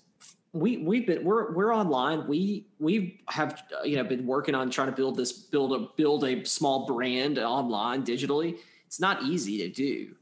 we 0.54 0.78
we've 0.78 1.08
been 1.08 1.24
we're 1.24 1.52
we're 1.54 1.76
online. 1.76 2.28
We 2.28 2.68
we 2.80 3.22
have 3.28 3.64
you 3.84 3.98
know 3.98 4.04
been 4.04 4.26
working 4.26 4.56
on 4.56 4.70
trying 4.70 4.90
to 4.90 4.96
build 4.96 5.18
this 5.18 5.34
build 5.34 5.74
a 5.74 5.88
build 5.98 6.24
a 6.24 6.46
small 6.46 6.86
brand 6.86 7.40
online 7.40 8.06
digitally. 8.06 8.60
It's 8.86 9.00
not 9.00 9.24
easy 9.24 9.58
to 9.60 9.70
do, 9.70 10.16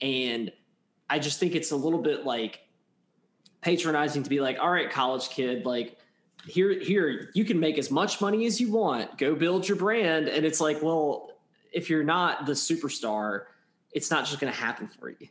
and 0.00 0.52
I 1.08 1.18
just 1.20 1.38
think 1.38 1.54
it's 1.54 1.70
a 1.70 1.76
little 1.76 2.02
bit 2.02 2.24
like 2.24 2.60
patronizing 3.60 4.22
to 4.24 4.30
be 4.30 4.40
like, 4.40 4.58
all 4.60 4.70
right, 4.70 4.90
college 4.90 5.28
kid, 5.28 5.64
like 5.64 5.98
here 6.46 6.78
here 6.80 7.30
you 7.34 7.44
can 7.44 7.58
make 7.60 7.78
as 7.78 7.90
much 7.90 8.20
money 8.20 8.46
as 8.46 8.60
you 8.60 8.72
want. 8.72 9.16
Go 9.18 9.36
build 9.36 9.68
your 9.68 9.76
brand, 9.76 10.28
and 10.28 10.44
it's 10.44 10.60
like, 10.60 10.82
well, 10.82 11.30
if 11.72 11.88
you're 11.88 12.04
not 12.04 12.46
the 12.46 12.52
superstar, 12.52 13.44
it's 13.92 14.10
not 14.10 14.24
just 14.24 14.40
going 14.40 14.52
to 14.52 14.58
happen 14.58 14.88
for 14.88 15.10
you. 15.10 15.28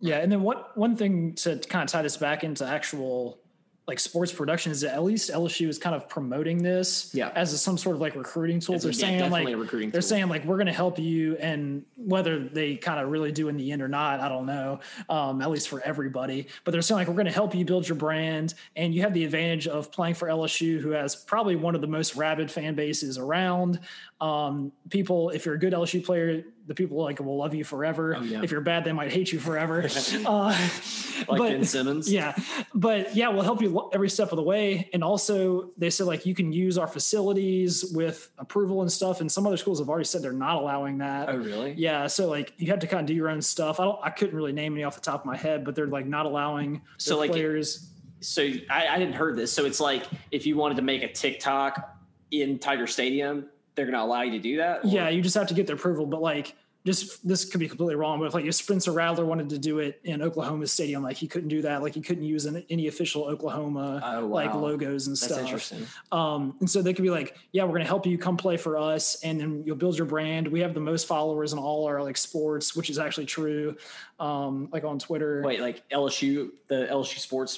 Yeah, 0.00 0.18
and 0.18 0.30
then 0.30 0.42
what 0.42 0.76
one 0.76 0.96
thing 0.96 1.34
to 1.36 1.58
kind 1.58 1.82
of 1.82 1.90
tie 1.90 2.02
this 2.02 2.16
back 2.16 2.44
into 2.44 2.64
actual 2.64 3.40
like 3.88 3.98
sports 3.98 4.30
production 4.30 4.70
is 4.70 4.82
that 4.82 4.92
at 4.92 5.02
least 5.02 5.30
LSU 5.30 5.66
is 5.66 5.78
kind 5.78 5.96
of 5.96 6.10
promoting 6.10 6.62
this 6.62 7.10
yeah. 7.14 7.32
as 7.34 7.54
a, 7.54 7.58
some 7.58 7.78
sort 7.78 7.96
of 7.96 8.02
like 8.02 8.14
recruiting 8.14 8.60
tool. 8.60 8.74
It's 8.74 8.84
they're 8.84 8.92
saying 8.92 9.30
like 9.30 9.46
they're 9.46 9.90
tool. 9.90 10.02
saying 10.02 10.28
like 10.28 10.44
we're 10.44 10.56
going 10.56 10.66
to 10.66 10.74
help 10.74 10.98
you 10.98 11.36
and 11.38 11.86
whether 11.96 12.38
they 12.38 12.76
kind 12.76 13.00
of 13.00 13.08
really 13.08 13.32
do 13.32 13.48
in 13.48 13.56
the 13.56 13.72
end 13.72 13.80
or 13.80 13.88
not, 13.88 14.20
I 14.20 14.28
don't 14.28 14.44
know. 14.44 14.80
Um, 15.08 15.40
at 15.40 15.48
least 15.48 15.70
for 15.70 15.80
everybody, 15.80 16.48
but 16.64 16.72
they're 16.72 16.82
saying 16.82 16.98
like 16.98 17.08
we're 17.08 17.14
going 17.14 17.26
to 17.26 17.32
help 17.32 17.54
you 17.54 17.64
build 17.64 17.88
your 17.88 17.96
brand, 17.96 18.52
and 18.76 18.94
you 18.94 19.00
have 19.00 19.14
the 19.14 19.24
advantage 19.24 19.66
of 19.66 19.90
playing 19.90 20.14
for 20.14 20.28
LSU, 20.28 20.78
who 20.78 20.90
has 20.90 21.16
probably 21.16 21.56
one 21.56 21.74
of 21.74 21.80
the 21.80 21.86
most 21.86 22.14
rabid 22.14 22.50
fan 22.50 22.74
bases 22.74 23.16
around. 23.16 23.80
Um, 24.20 24.70
people, 24.90 25.30
if 25.30 25.46
you're 25.46 25.54
a 25.54 25.58
good 25.58 25.72
LSU 25.72 26.04
player, 26.04 26.44
the 26.68 26.74
people 26.74 27.02
like 27.02 27.18
will 27.18 27.38
love 27.38 27.54
you 27.54 27.64
forever. 27.64 28.14
Oh, 28.16 28.22
yeah. 28.22 28.42
If 28.42 28.50
you're 28.50 28.60
bad, 28.60 28.84
they 28.84 28.92
might 28.92 29.10
hate 29.10 29.32
you 29.32 29.40
forever. 29.40 29.88
uh, 30.26 30.68
like 31.26 31.26
but, 31.26 31.48
Ben 31.48 31.64
Simmons. 31.64 32.12
Yeah, 32.18 32.34
but 32.74 33.14
yeah, 33.16 33.28
we'll 33.28 33.42
help 33.42 33.62
you 33.62 33.90
every 33.92 34.10
step 34.10 34.32
of 34.32 34.36
the 34.36 34.42
way. 34.42 34.90
And 34.92 35.02
also, 35.02 35.70
they 35.78 35.88
said 35.88 36.06
like 36.06 36.26
you 36.26 36.34
can 36.34 36.52
use 36.52 36.76
our 36.76 36.86
facilities 36.86 37.86
with 37.92 38.30
approval 38.38 38.82
and 38.82 38.92
stuff. 38.92 39.20
And 39.20 39.32
some 39.32 39.46
other 39.46 39.56
schools 39.56 39.78
have 39.78 39.88
already 39.88 40.04
said 40.04 40.22
they're 40.22 40.32
not 40.32 40.56
allowing 40.56 40.98
that. 40.98 41.28
Oh, 41.28 41.36
really? 41.36 41.72
Yeah. 41.72 42.06
So 42.06 42.28
like 42.28 42.52
you 42.58 42.68
have 42.70 42.80
to 42.80 42.86
kind 42.86 43.00
of 43.00 43.06
do 43.06 43.14
your 43.14 43.30
own 43.30 43.40
stuff. 43.40 43.80
I 43.80 43.84
don't. 43.84 43.98
I 44.02 44.10
couldn't 44.10 44.36
really 44.36 44.52
name 44.52 44.74
any 44.74 44.84
off 44.84 44.94
the 44.94 45.00
top 45.00 45.20
of 45.20 45.26
my 45.26 45.36
head, 45.36 45.64
but 45.64 45.74
they're 45.74 45.86
like 45.86 46.06
not 46.06 46.26
allowing 46.26 46.82
so 46.98 47.18
like 47.18 47.30
players. 47.30 47.88
so 48.20 48.42
I, 48.68 48.88
I 48.88 48.98
didn't 48.98 49.14
heard 49.14 49.36
this. 49.36 49.52
So 49.52 49.64
it's 49.64 49.80
like 49.80 50.04
if 50.30 50.44
you 50.44 50.56
wanted 50.56 50.76
to 50.76 50.82
make 50.82 51.02
a 51.02 51.12
TikTok 51.12 51.96
in 52.30 52.58
Tiger 52.58 52.86
Stadium 52.86 53.46
they're 53.78 53.86
going 53.86 53.96
to 53.96 54.02
allow 54.02 54.22
you 54.22 54.32
to 54.32 54.38
do 54.40 54.56
that? 54.56 54.84
Or? 54.84 54.88
Yeah, 54.88 55.08
you 55.08 55.22
just 55.22 55.36
have 55.36 55.46
to 55.46 55.54
get 55.54 55.66
their 55.66 55.76
approval. 55.76 56.04
But 56.04 56.20
like, 56.20 56.56
just 56.84 57.26
this 57.26 57.44
could 57.44 57.60
be 57.60 57.68
completely 57.68 57.96
wrong, 57.96 58.18
but 58.18 58.26
if 58.26 58.34
like 58.34 58.44
if 58.44 58.54
Spencer 58.54 58.92
Rattler 58.92 59.24
wanted 59.24 59.50
to 59.50 59.58
do 59.58 59.78
it 59.78 60.00
in 60.04 60.22
Oklahoma 60.22 60.66
Stadium, 60.66 61.02
like 61.02 61.16
he 61.16 61.28
couldn't 61.28 61.48
do 61.48 61.60
that. 61.62 61.82
Like 61.82 61.94
he 61.94 62.00
couldn't 62.00 62.24
use 62.24 62.46
an, 62.46 62.64
any 62.70 62.86
official 62.86 63.24
Oklahoma 63.24 64.00
oh, 64.02 64.26
wow. 64.26 64.34
like 64.34 64.54
logos 64.54 65.06
and 65.06 65.14
That's 65.14 65.24
stuff. 65.26 65.40
Interesting. 65.40 65.86
Um, 66.12 66.56
and 66.60 66.70
so 66.70 66.80
they 66.80 66.94
could 66.94 67.02
be 67.02 67.10
like, 67.10 67.36
yeah, 67.52 67.64
we're 67.64 67.70
going 67.70 67.82
to 67.82 67.86
help 67.86 68.06
you 68.06 68.16
come 68.16 68.36
play 68.36 68.56
for 68.56 68.78
us, 68.78 69.22
and 69.22 69.38
then 69.38 69.62
you'll 69.66 69.76
build 69.76 69.98
your 69.98 70.06
brand. 70.06 70.48
We 70.48 70.60
have 70.60 70.72
the 70.72 70.80
most 70.80 71.06
followers 71.06 71.52
in 71.52 71.58
all 71.58 71.86
our 71.86 72.02
like 72.02 72.16
sports, 72.16 72.74
which 72.74 72.90
is 72.90 72.98
actually 72.98 73.26
true. 73.26 73.76
Um, 74.18 74.68
like 74.72 74.84
on 74.84 74.98
Twitter. 74.98 75.42
Wait, 75.44 75.60
like 75.60 75.88
LSU, 75.90 76.50
the 76.68 76.88
LSU 76.90 77.18
sports 77.18 77.56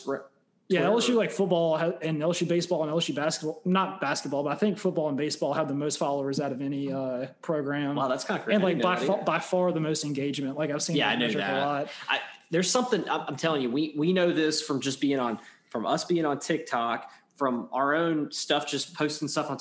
yeah, 0.71 0.83
LSU 0.83 1.17
like 1.17 1.33
football 1.33 1.77
and 1.77 2.21
LSU 2.21 2.47
baseball 2.47 2.85
and 2.85 2.93
LSU 2.93 3.13
basketball, 3.13 3.61
not 3.65 4.01
basketball, 4.01 4.45
but 4.45 4.51
I 4.53 4.55
think 4.55 4.79
football 4.79 5.09
and 5.09 5.19
baseball 5.19 5.53
have 5.53 5.67
the 5.67 5.75
most 5.75 5.99
followers 5.99 6.39
out 6.39 6.53
of 6.53 6.63
any 6.63 6.93
uh, 6.93 7.27
program. 7.43 7.97
Wow, 7.97 8.07
that's 8.07 8.23
kind 8.23 8.39
of 8.39 8.45
crazy. 8.45 8.55
And 8.55 8.63
like 8.63 8.81
by 8.81 8.95
far, 8.95 9.21
by 9.25 9.41
far 9.41 9.73
the 9.73 9.81
most 9.81 10.05
engagement. 10.05 10.57
Like 10.57 10.71
I've 10.71 10.81
seen. 10.81 10.95
Yeah, 10.95 11.09
I 11.09 11.17
know 11.17 11.29
that. 11.29 11.55
A 11.55 11.59
lot. 11.59 11.89
I, 12.09 12.21
there's 12.53 12.71
something 12.71 13.05
I'm 13.11 13.35
telling 13.35 13.63
you. 13.63 13.71
We 13.71 13.95
we 13.97 14.13
know 14.13 14.33
this 14.33 14.63
from 14.63 14.81
just 14.81 15.01
being 15.01 15.19
on 15.19 15.41
from 15.71 15.87
us 15.87 16.05
being 16.05 16.25
on 16.25 16.39
TikTok, 16.39 17.11
from 17.35 17.69
our 17.73 17.95
own 17.97 18.31
stuff, 18.31 18.69
just 18.69 18.95
posting 18.95 19.27
stuff 19.27 19.51
on. 19.51 19.59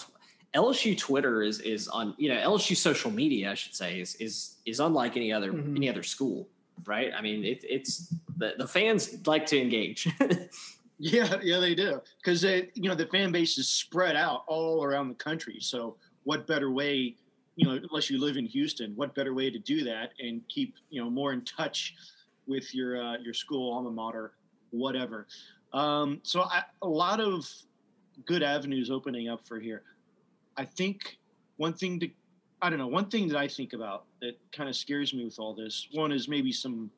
LSU 0.53 0.95
Twitter 0.95 1.41
is 1.41 1.59
is 1.59 1.87
on 1.87 2.13
you 2.19 2.29
know 2.29 2.35
LSU 2.35 2.75
social 2.75 3.09
media 3.09 3.51
I 3.51 3.53
should 3.55 3.73
say 3.73 3.99
is 3.99 4.13
is 4.15 4.57
is 4.65 4.79
unlike 4.79 5.15
any 5.15 5.33
other 5.33 5.53
mm-hmm. 5.53 5.75
any 5.75 5.89
other 5.89 6.01
school 6.01 6.47
right 6.85 7.11
I 7.15 7.21
mean 7.21 7.43
it, 7.43 7.63
it's 7.69 8.11
the, 8.35 8.55
the 8.57 8.67
fans 8.67 9.27
like 9.27 9.45
to 9.47 9.61
engage 9.61 10.07
Yeah, 10.99 11.39
yeah, 11.43 11.59
they 11.59 11.73
do 11.73 12.01
because 12.21 12.41
they, 12.41 12.69
you 12.75 12.89
know, 12.89 12.95
the 12.95 13.07
fan 13.07 13.31
base 13.31 13.57
is 13.57 13.67
spread 13.67 14.15
out 14.15 14.43
all 14.47 14.83
around 14.83 15.07
the 15.07 15.15
country. 15.15 15.57
So, 15.59 15.95
what 16.23 16.45
better 16.45 16.71
way, 16.71 17.15
you 17.55 17.65
know, 17.65 17.79
unless 17.89 18.09
you 18.09 18.19
live 18.19 18.37
in 18.37 18.45
Houston, 18.45 18.93
what 18.95 19.15
better 19.15 19.33
way 19.33 19.49
to 19.49 19.57
do 19.57 19.83
that 19.85 20.11
and 20.19 20.41
keep, 20.49 20.75
you 20.89 21.01
know, 21.01 21.09
more 21.09 21.33
in 21.33 21.41
touch 21.43 21.95
with 22.45 22.75
your 22.75 23.01
uh, 23.01 23.17
your 23.17 23.33
school 23.33 23.73
alma 23.73 23.89
mater, 23.89 24.33
whatever. 24.71 25.27
Um, 25.73 26.19
so, 26.23 26.43
I, 26.43 26.63
a 26.81 26.87
lot 26.87 27.19
of 27.19 27.49
good 28.25 28.43
avenues 28.43 28.91
opening 28.91 29.29
up 29.29 29.47
for 29.47 29.59
here. 29.59 29.83
I 30.57 30.65
think 30.65 31.17
one 31.55 31.73
thing 31.73 31.99
to, 32.01 32.09
I 32.61 32.69
don't 32.69 32.79
know, 32.79 32.87
one 32.87 33.09
thing 33.09 33.29
that 33.29 33.37
I 33.37 33.47
think 33.47 33.71
about 33.71 34.05
that 34.21 34.37
kind 34.51 34.67
of 34.67 34.75
scares 34.75 35.13
me 35.13 35.23
with 35.23 35.39
all 35.39 35.53
this. 35.53 35.87
One 35.93 36.11
is 36.11 36.27
maybe 36.27 36.51
some, 36.51 36.91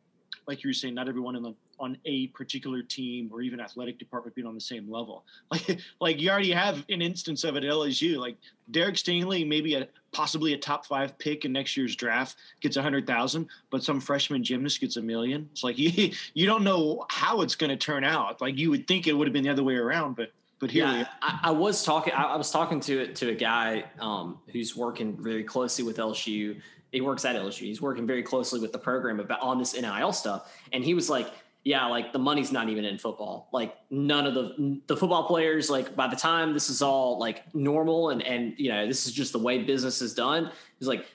like 0.48 0.64
you 0.64 0.70
were 0.70 0.74
saying, 0.74 0.96
not 0.96 1.08
everyone 1.08 1.36
in 1.36 1.44
the 1.44 1.54
on 1.82 1.98
a 2.06 2.28
particular 2.28 2.84
team 2.84 3.30
or 3.34 3.42
even 3.42 3.60
athletic 3.60 3.98
department 3.98 4.36
being 4.36 4.48
on 4.48 4.54
the 4.54 4.62
same 4.62 4.90
level. 4.90 5.26
Like 5.52 5.80
like 6.00 6.22
you 6.22 6.30
already 6.30 6.52
have 6.52 6.86
an 6.90 7.02
instance 7.02 7.44
of 7.44 7.58
it 7.58 7.64
at 7.66 7.72
LSU. 7.72 8.18
Like 8.18 8.38
Derek 8.70 8.96
Stingley, 8.96 9.46
maybe 9.46 9.74
a 9.74 9.88
possibly 10.14 10.54
a 10.54 10.58
top 10.58 10.86
five 10.86 11.18
pick 11.18 11.44
in 11.44 11.52
next 11.52 11.76
year's 11.76 11.96
draft 11.96 12.38
gets 12.62 12.78
a 12.78 12.82
hundred 12.82 13.06
thousand, 13.06 13.48
but 13.70 13.84
some 13.84 14.00
freshman 14.00 14.44
gymnast 14.44 14.80
gets 14.80 14.96
a 14.96 15.02
million. 15.02 15.50
It's 15.52 15.64
like 15.64 15.78
you 15.78 16.12
you 16.34 16.46
don't 16.46 16.64
know 16.64 17.06
how 17.10 17.42
it's 17.42 17.56
going 17.56 17.72
to 17.72 17.76
turn 17.78 18.04
out. 18.04 18.40
Like 18.40 18.58
you 18.58 18.70
would 18.70 18.88
think 18.88 19.08
it 19.08 19.14
would 19.14 19.28
have 19.28 19.34
been 19.34 19.44
the 19.44 19.50
other 19.50 19.64
way 19.64 19.76
around, 19.76 20.16
but 20.16 20.32
but 20.60 20.70
here 20.70 20.86
yeah, 20.86 21.08
I, 21.24 21.40
I, 21.46 21.52
was 21.52 21.84
talking. 21.84 22.14
I, 22.14 22.24
I, 22.24 22.36
was 22.38 22.52
talking 22.52 22.80
to 22.82 23.12
to 23.14 23.30
a 23.30 23.36
guy 23.36 23.84
um, 24.00 24.38
who's 24.54 24.78
working 24.78 25.18
very 25.22 25.44
closely 25.44 25.84
with 25.84 25.98
LSU. 25.98 26.62
He 26.92 27.02
works 27.02 27.26
at 27.26 27.36
LSU. 27.36 27.62
He's 27.62 27.82
working 27.82 28.06
very 28.06 28.22
closely 28.22 28.60
with 28.60 28.72
the 28.72 28.78
program 28.78 29.20
about 29.20 29.42
on 29.42 29.58
this 29.58 29.74
NIL 29.74 30.14
stuff, 30.14 30.54
and 30.72 30.84
he 30.84 30.94
was 30.94 31.10
like, 31.10 31.32
yeah, 31.64 31.86
like 31.86 32.12
the 32.12 32.20
money's 32.20 32.52
not 32.52 32.70
even 32.70 32.86
in 32.86 32.98
football. 32.98 33.48
Like 33.52 33.76
none 33.90 34.26
of 34.26 34.34
the 34.34 34.82
the 34.88 34.98
football 34.98 35.28
players, 35.28 35.70
like 35.70 35.96
by 35.96 36.08
the 36.08 36.16
time 36.16 36.54
this 36.54 36.70
is 36.70 36.82
all 36.82 37.20
like 37.20 37.54
normal 37.54 38.10
and 38.10 38.22
and 38.24 38.54
you 38.58 38.70
know 38.70 38.88
this 38.88 39.06
is 39.06 39.14
just 39.14 39.32
the 39.32 39.40
way 39.40 39.60
business 39.64 40.02
is 40.02 40.14
done. 40.14 40.52
It's 40.80 40.88
like 40.88 41.06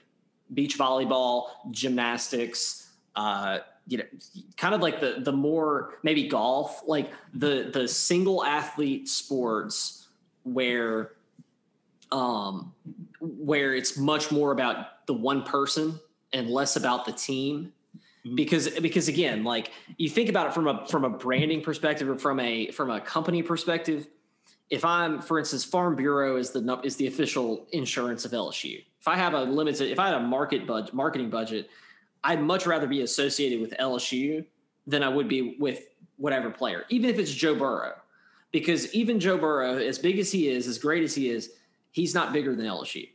beach 0.55 0.79
volleyball, 0.79 1.49
gymnastics, 1.73 2.93
uh, 3.17 3.59
you 3.89 3.99
know, 3.99 4.05
kind 4.57 4.75
of 4.75 4.81
like 4.81 5.01
the 5.01 5.17
the 5.19 5.33
more 5.33 5.99
maybe 6.05 6.29
golf, 6.29 6.83
like 6.87 7.11
the 7.35 7.71
the 7.73 7.89
single 7.89 8.45
athlete 8.45 9.09
sports 9.09 10.09
where 10.45 11.13
um 12.13 12.73
where 13.21 13.75
it's 13.75 13.97
much 13.97 14.31
more 14.31 14.53
about 14.53 15.07
the 15.07 15.13
one 15.13 15.43
person 15.43 15.99
and 16.33 16.49
less 16.49 16.77
about 16.77 17.05
the 17.05 17.13
team. 17.13 17.73
Mm-hmm. 18.27 18.35
because 18.35 18.69
because 18.81 19.07
again 19.09 19.45
like 19.45 19.71
you 19.99 20.09
think 20.09 20.29
about 20.29 20.49
it 20.49 20.55
from 20.55 20.67
a 20.67 20.85
from 20.89 21.05
a 21.05 21.11
branding 21.11 21.61
perspective 21.61 22.09
or 22.09 22.17
from 22.17 22.41
a 22.41 22.71
from 22.73 22.91
a 22.91 23.01
company 23.01 23.43
perspective. 23.43 24.09
If 24.69 24.85
i'm 24.85 25.21
for 25.21 25.39
instance 25.39 25.65
farm 25.65 25.95
bureau 25.95 26.37
is 26.37 26.51
the 26.51 26.81
is 26.83 26.97
the 26.97 27.07
official 27.07 27.69
insurance 27.71 28.25
of 28.25 28.33
lsu 28.33 28.83
if 28.99 29.07
i 29.07 29.15
have 29.15 29.35
a 29.35 29.43
limited 29.45 29.93
if 29.93 30.01
i 30.01 30.07
had 30.07 30.17
a 30.17 30.21
market 30.21 30.67
budget 30.67 30.93
marketing 30.93 31.31
budget 31.31 31.71
i'd 32.25 32.43
much 32.43 32.67
rather 32.67 32.89
be 32.89 33.03
associated 33.03 33.61
with 33.61 33.73
lsu 33.79 34.45
than 34.89 35.05
i 35.05 35.09
would 35.09 35.29
be 35.29 35.57
with 35.61 35.85
whatever 36.17 36.51
player 36.51 36.85
even 36.89 37.09
if 37.09 37.19
it's 37.21 37.33
joe 37.33 37.55
burrow. 37.55 37.95
Because 38.51 38.93
even 38.93 39.21
joe 39.21 39.39
burrow 39.39 39.79
as 39.79 40.01
big 40.01 40.19
as 40.19 40.33
he 40.33 40.49
is 40.49 40.67
as 40.67 40.79
great 40.79 41.05
as 41.05 41.15
he 41.15 41.31
is 41.31 41.53
he's 41.93 42.13
not 42.13 42.33
bigger 42.33 42.57
than 42.57 42.67
lsu 42.67 43.09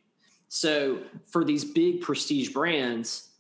so 0.47 0.99
for 1.25 1.43
these 1.43 1.65
big 1.65 1.99
prestige 1.99 2.53
brands 2.53 3.30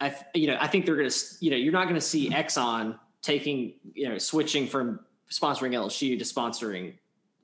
I, 0.00 0.14
you 0.34 0.46
know, 0.46 0.56
I 0.60 0.68
think 0.68 0.86
they're 0.86 0.96
going 0.96 1.10
to, 1.10 1.18
you 1.40 1.50
know, 1.50 1.56
you're 1.56 1.72
not 1.72 1.84
going 1.84 1.96
to 1.96 2.00
see 2.00 2.30
Exxon 2.30 2.98
taking, 3.22 3.74
you 3.94 4.08
know, 4.08 4.18
switching 4.18 4.66
from 4.66 5.00
sponsoring 5.30 5.74
LSU 5.74 6.18
to 6.18 6.24
sponsoring 6.24 6.94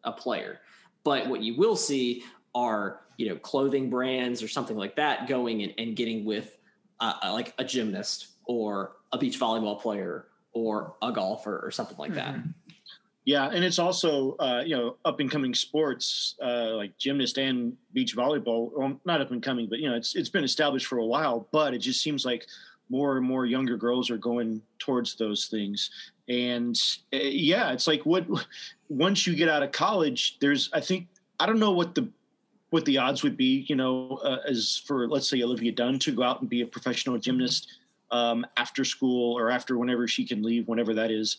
a 0.05 0.12
player. 0.12 0.61
But 1.03 1.29
what 1.29 1.43
you 1.43 1.57
will 1.57 1.77
see 1.77 2.25
are, 2.55 3.01
you 3.17 3.29
know, 3.29 3.37
clothing 3.37 3.90
brands 3.90 4.43
or 4.43 4.49
something 4.49 4.77
like 4.77 4.97
that 4.97 5.29
going 5.29 5.62
and, 5.62 5.75
and 5.79 5.97
getting 5.97 6.25
with 6.25 6.57
uh, 7.01 7.14
like 7.33 7.55
a 7.59 7.64
gymnast 7.64 8.29
or 8.47 8.93
a 9.12 9.19
beach 9.19 9.38
volleyball 9.38 9.81
player 9.81 10.27
or 10.53 10.95
a 11.03 11.12
golfer 11.12 11.61
or 11.62 11.71
something 11.71 11.97
like 11.99 12.14
that. 12.14 12.37
Yeah, 13.25 13.49
and 13.49 13.65
it's 13.65 13.79
also 13.79 14.37
uh, 14.39 14.63
you 14.67 14.77
know 14.77 14.97
up 15.05 15.21
and 15.21 15.31
coming 15.31 15.55
sports 15.55 16.37
uh, 16.43 16.75
like 16.75 16.97
gymnast 16.99 17.39
and 17.39 17.75
beach 17.93 18.15
volleyball. 18.17 18.71
Well, 18.77 19.01
not 19.05 19.21
up 19.23 19.31
and 19.31 19.43
coming, 19.43 19.67
but 19.69 19.79
you 19.79 19.89
know 19.89 19.97
it's 19.97 20.15
it's 20.15 20.29
been 20.29 20.45
established 20.45 20.87
for 20.87 20.99
a 20.99 21.05
while. 21.05 21.49
But 21.51 21.73
it 21.73 21.79
just 21.79 22.03
seems 22.03 22.25
like 22.25 22.47
more 22.91 23.17
and 23.17 23.27
more 23.27 23.47
younger 23.47 23.77
girls 23.77 24.11
are 24.11 24.19
going 24.19 24.61
towards 24.79 25.15
those 25.15 25.47
things. 25.47 25.91
And 26.29 26.79
uh, 27.15 27.19
yeah, 27.23 27.73
it's 27.73 27.87
like 27.87 28.05
what 28.05 28.27
once 28.89 29.27
you 29.27 29.35
get 29.35 29.49
out 29.49 29.63
of 29.63 29.73
college, 29.73 30.39
there's 30.41 30.69
I 30.75 30.81
think 30.81 31.09
I 31.41 31.47
don't 31.47 31.59
know 31.59 31.73
what 31.73 31.95
the 31.95 32.09
what 32.71 32.85
the 32.85 32.99
odds 32.99 33.23
would 33.23 33.39
be. 33.39 33.65
You 33.69 33.77
know, 33.77 34.21
uh, 34.23 34.39
as 34.47 34.83
for 34.87 35.09
let's 35.09 35.29
say 35.29 35.43
Olivia 35.43 35.73
Dunne 35.73 35.99
to 36.01 36.13
go 36.13 36.23
out 36.23 36.43
and 36.43 36.51
be 36.51 36.61
a 36.61 36.67
professional 36.67 37.17
gymnast 37.17 37.73
um, 38.11 38.45
after 38.59 38.85
school 38.85 39.33
or 39.39 39.51
after 39.51 39.79
whenever 39.79 40.07
she 40.07 40.27
can 40.27 40.43
leave, 40.43 40.69
whenever 40.69 40.93
that 40.93 41.11
is, 41.11 41.39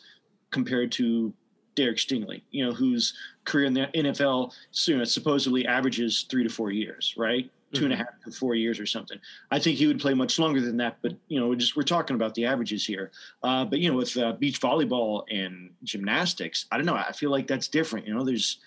compared 0.50 0.91
to 0.93 1.32
Derek 1.75 1.97
Stingley, 1.97 2.41
you 2.51 2.65
know, 2.65 2.73
whose 2.73 3.13
career 3.43 3.65
in 3.65 3.73
the 3.73 3.88
NFL 3.93 4.53
you 4.85 5.05
supposedly 5.05 5.67
averages 5.67 6.25
three 6.29 6.43
to 6.43 6.49
four 6.49 6.71
years, 6.71 7.13
right? 7.17 7.45
Mm-hmm. 7.45 7.77
Two 7.77 7.83
and 7.85 7.93
a 7.93 7.95
mm-hmm. 7.97 8.05
half 8.05 8.23
to 8.23 8.31
four 8.31 8.55
years 8.55 8.79
or 8.79 8.85
something. 8.85 9.19
I 9.51 9.59
think 9.59 9.77
he 9.77 9.88
would 9.88 9.99
play 9.99 10.13
much 10.13 10.39
longer 10.39 10.61
than 10.61 10.77
that, 10.77 10.97
but 11.01 11.13
you 11.27 11.39
know, 11.39 11.47
we're 11.47 11.55
just 11.55 11.75
we're 11.75 11.83
talking 11.83 12.15
about 12.15 12.33
the 12.35 12.45
averages 12.45 12.85
here. 12.85 13.11
Uh, 13.43 13.65
but 13.65 13.79
you 13.79 13.89
know, 13.89 13.97
with 13.97 14.17
uh, 14.17 14.33
beach 14.33 14.59
volleyball 14.59 15.23
and 15.29 15.71
gymnastics, 15.83 16.65
I 16.71 16.77
don't 16.77 16.85
know. 16.85 16.95
I 16.95 17.11
feel 17.11 17.31
like 17.31 17.47
that's 17.47 17.67
different. 17.67 18.07
You 18.07 18.15
know, 18.15 18.23
there's 18.23 18.59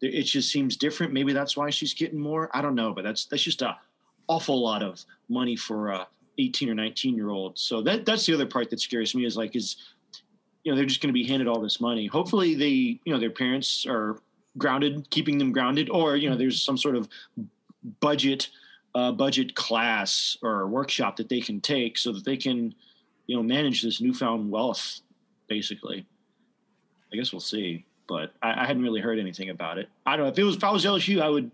it 0.00 0.22
just 0.22 0.52
seems 0.52 0.76
different. 0.76 1.12
Maybe 1.12 1.32
that's 1.32 1.56
why 1.56 1.70
she's 1.70 1.94
getting 1.94 2.18
more. 2.18 2.50
I 2.52 2.60
don't 2.60 2.74
know, 2.74 2.92
but 2.92 3.04
that's 3.04 3.26
that's 3.26 3.42
just 3.42 3.62
a 3.62 3.76
awful 4.28 4.60
lot 4.60 4.82
of 4.82 5.04
money 5.28 5.56
for 5.56 5.90
a 5.90 6.06
18 6.38 6.68
or 6.68 6.74
19 6.74 7.14
year 7.14 7.30
old. 7.30 7.58
So 7.58 7.82
that 7.82 8.04
that's 8.04 8.26
the 8.26 8.34
other 8.34 8.46
part 8.46 8.70
that 8.70 8.80
scares 8.80 9.14
me 9.14 9.24
is 9.24 9.36
like 9.36 9.56
is 9.56 9.76
you 10.66 10.72
know 10.72 10.76
they're 10.76 10.84
just 10.84 11.00
going 11.00 11.08
to 11.08 11.14
be 11.14 11.24
handed 11.24 11.46
all 11.46 11.60
this 11.60 11.80
money 11.80 12.06
hopefully 12.06 12.54
they 12.54 13.00
you 13.04 13.12
know 13.12 13.20
their 13.20 13.30
parents 13.30 13.86
are 13.88 14.18
grounded 14.58 15.08
keeping 15.10 15.38
them 15.38 15.52
grounded 15.52 15.88
or 15.90 16.16
you 16.16 16.28
know 16.28 16.36
there's 16.36 16.60
some 16.60 16.76
sort 16.76 16.96
of 16.96 17.08
budget 18.00 18.50
uh, 18.96 19.12
budget 19.12 19.54
class 19.54 20.38
or 20.42 20.66
workshop 20.66 21.16
that 21.16 21.28
they 21.28 21.40
can 21.40 21.60
take 21.60 21.98
so 21.98 22.12
that 22.12 22.24
they 22.24 22.36
can, 22.36 22.74
you 23.26 23.36
know, 23.36 23.42
manage 23.42 23.82
this 23.82 24.00
newfound 24.00 24.50
wealth, 24.50 25.00
basically. 25.48 26.06
I 27.12 27.16
guess 27.16 27.30
we'll 27.30 27.40
see, 27.40 27.84
but 28.08 28.32
I, 28.42 28.62
I 28.62 28.66
hadn't 28.66 28.82
really 28.82 29.02
heard 29.02 29.18
anything 29.18 29.50
about 29.50 29.76
it. 29.76 29.90
I 30.06 30.16
don't 30.16 30.24
know 30.24 30.32
if 30.32 30.38
it 30.38 30.44
was 30.44 30.56
if 30.56 30.64
I 30.64 30.70
was 30.72 30.86
LSU, 30.86 31.20
I 31.20 31.28
would 31.28 31.50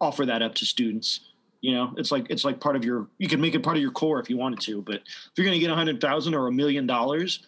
offer 0.00 0.24
that 0.24 0.40
up 0.40 0.54
to 0.54 0.64
students. 0.64 1.20
You 1.60 1.74
know, 1.74 1.92
it's 1.98 2.10
like 2.10 2.30
it's 2.30 2.46
like 2.46 2.60
part 2.60 2.76
of 2.76 2.84
your. 2.84 3.08
You 3.18 3.28
can 3.28 3.42
make 3.42 3.54
it 3.54 3.62
part 3.62 3.76
of 3.76 3.82
your 3.82 3.92
core 3.92 4.18
if 4.18 4.30
you 4.30 4.38
wanted 4.38 4.60
to, 4.60 4.80
but 4.80 4.94
if 4.94 5.32
you're 5.36 5.44
going 5.44 5.58
to 5.58 5.60
get 5.60 5.70
a 5.70 5.74
hundred 5.74 6.00
thousand 6.00 6.34
or 6.34 6.46
a 6.46 6.52
million 6.52 6.86
dollars, 6.86 7.46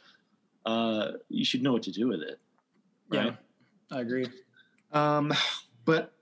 uh, 0.64 1.12
you 1.28 1.44
should 1.44 1.62
know 1.62 1.72
what 1.72 1.82
to 1.84 1.92
do 1.92 2.08
with 2.08 2.20
it. 2.20 2.38
Right? 3.10 3.26
Yeah, 3.90 3.96
I 3.96 4.00
agree. 4.00 4.28
Um, 4.92 5.32
but 5.84 6.12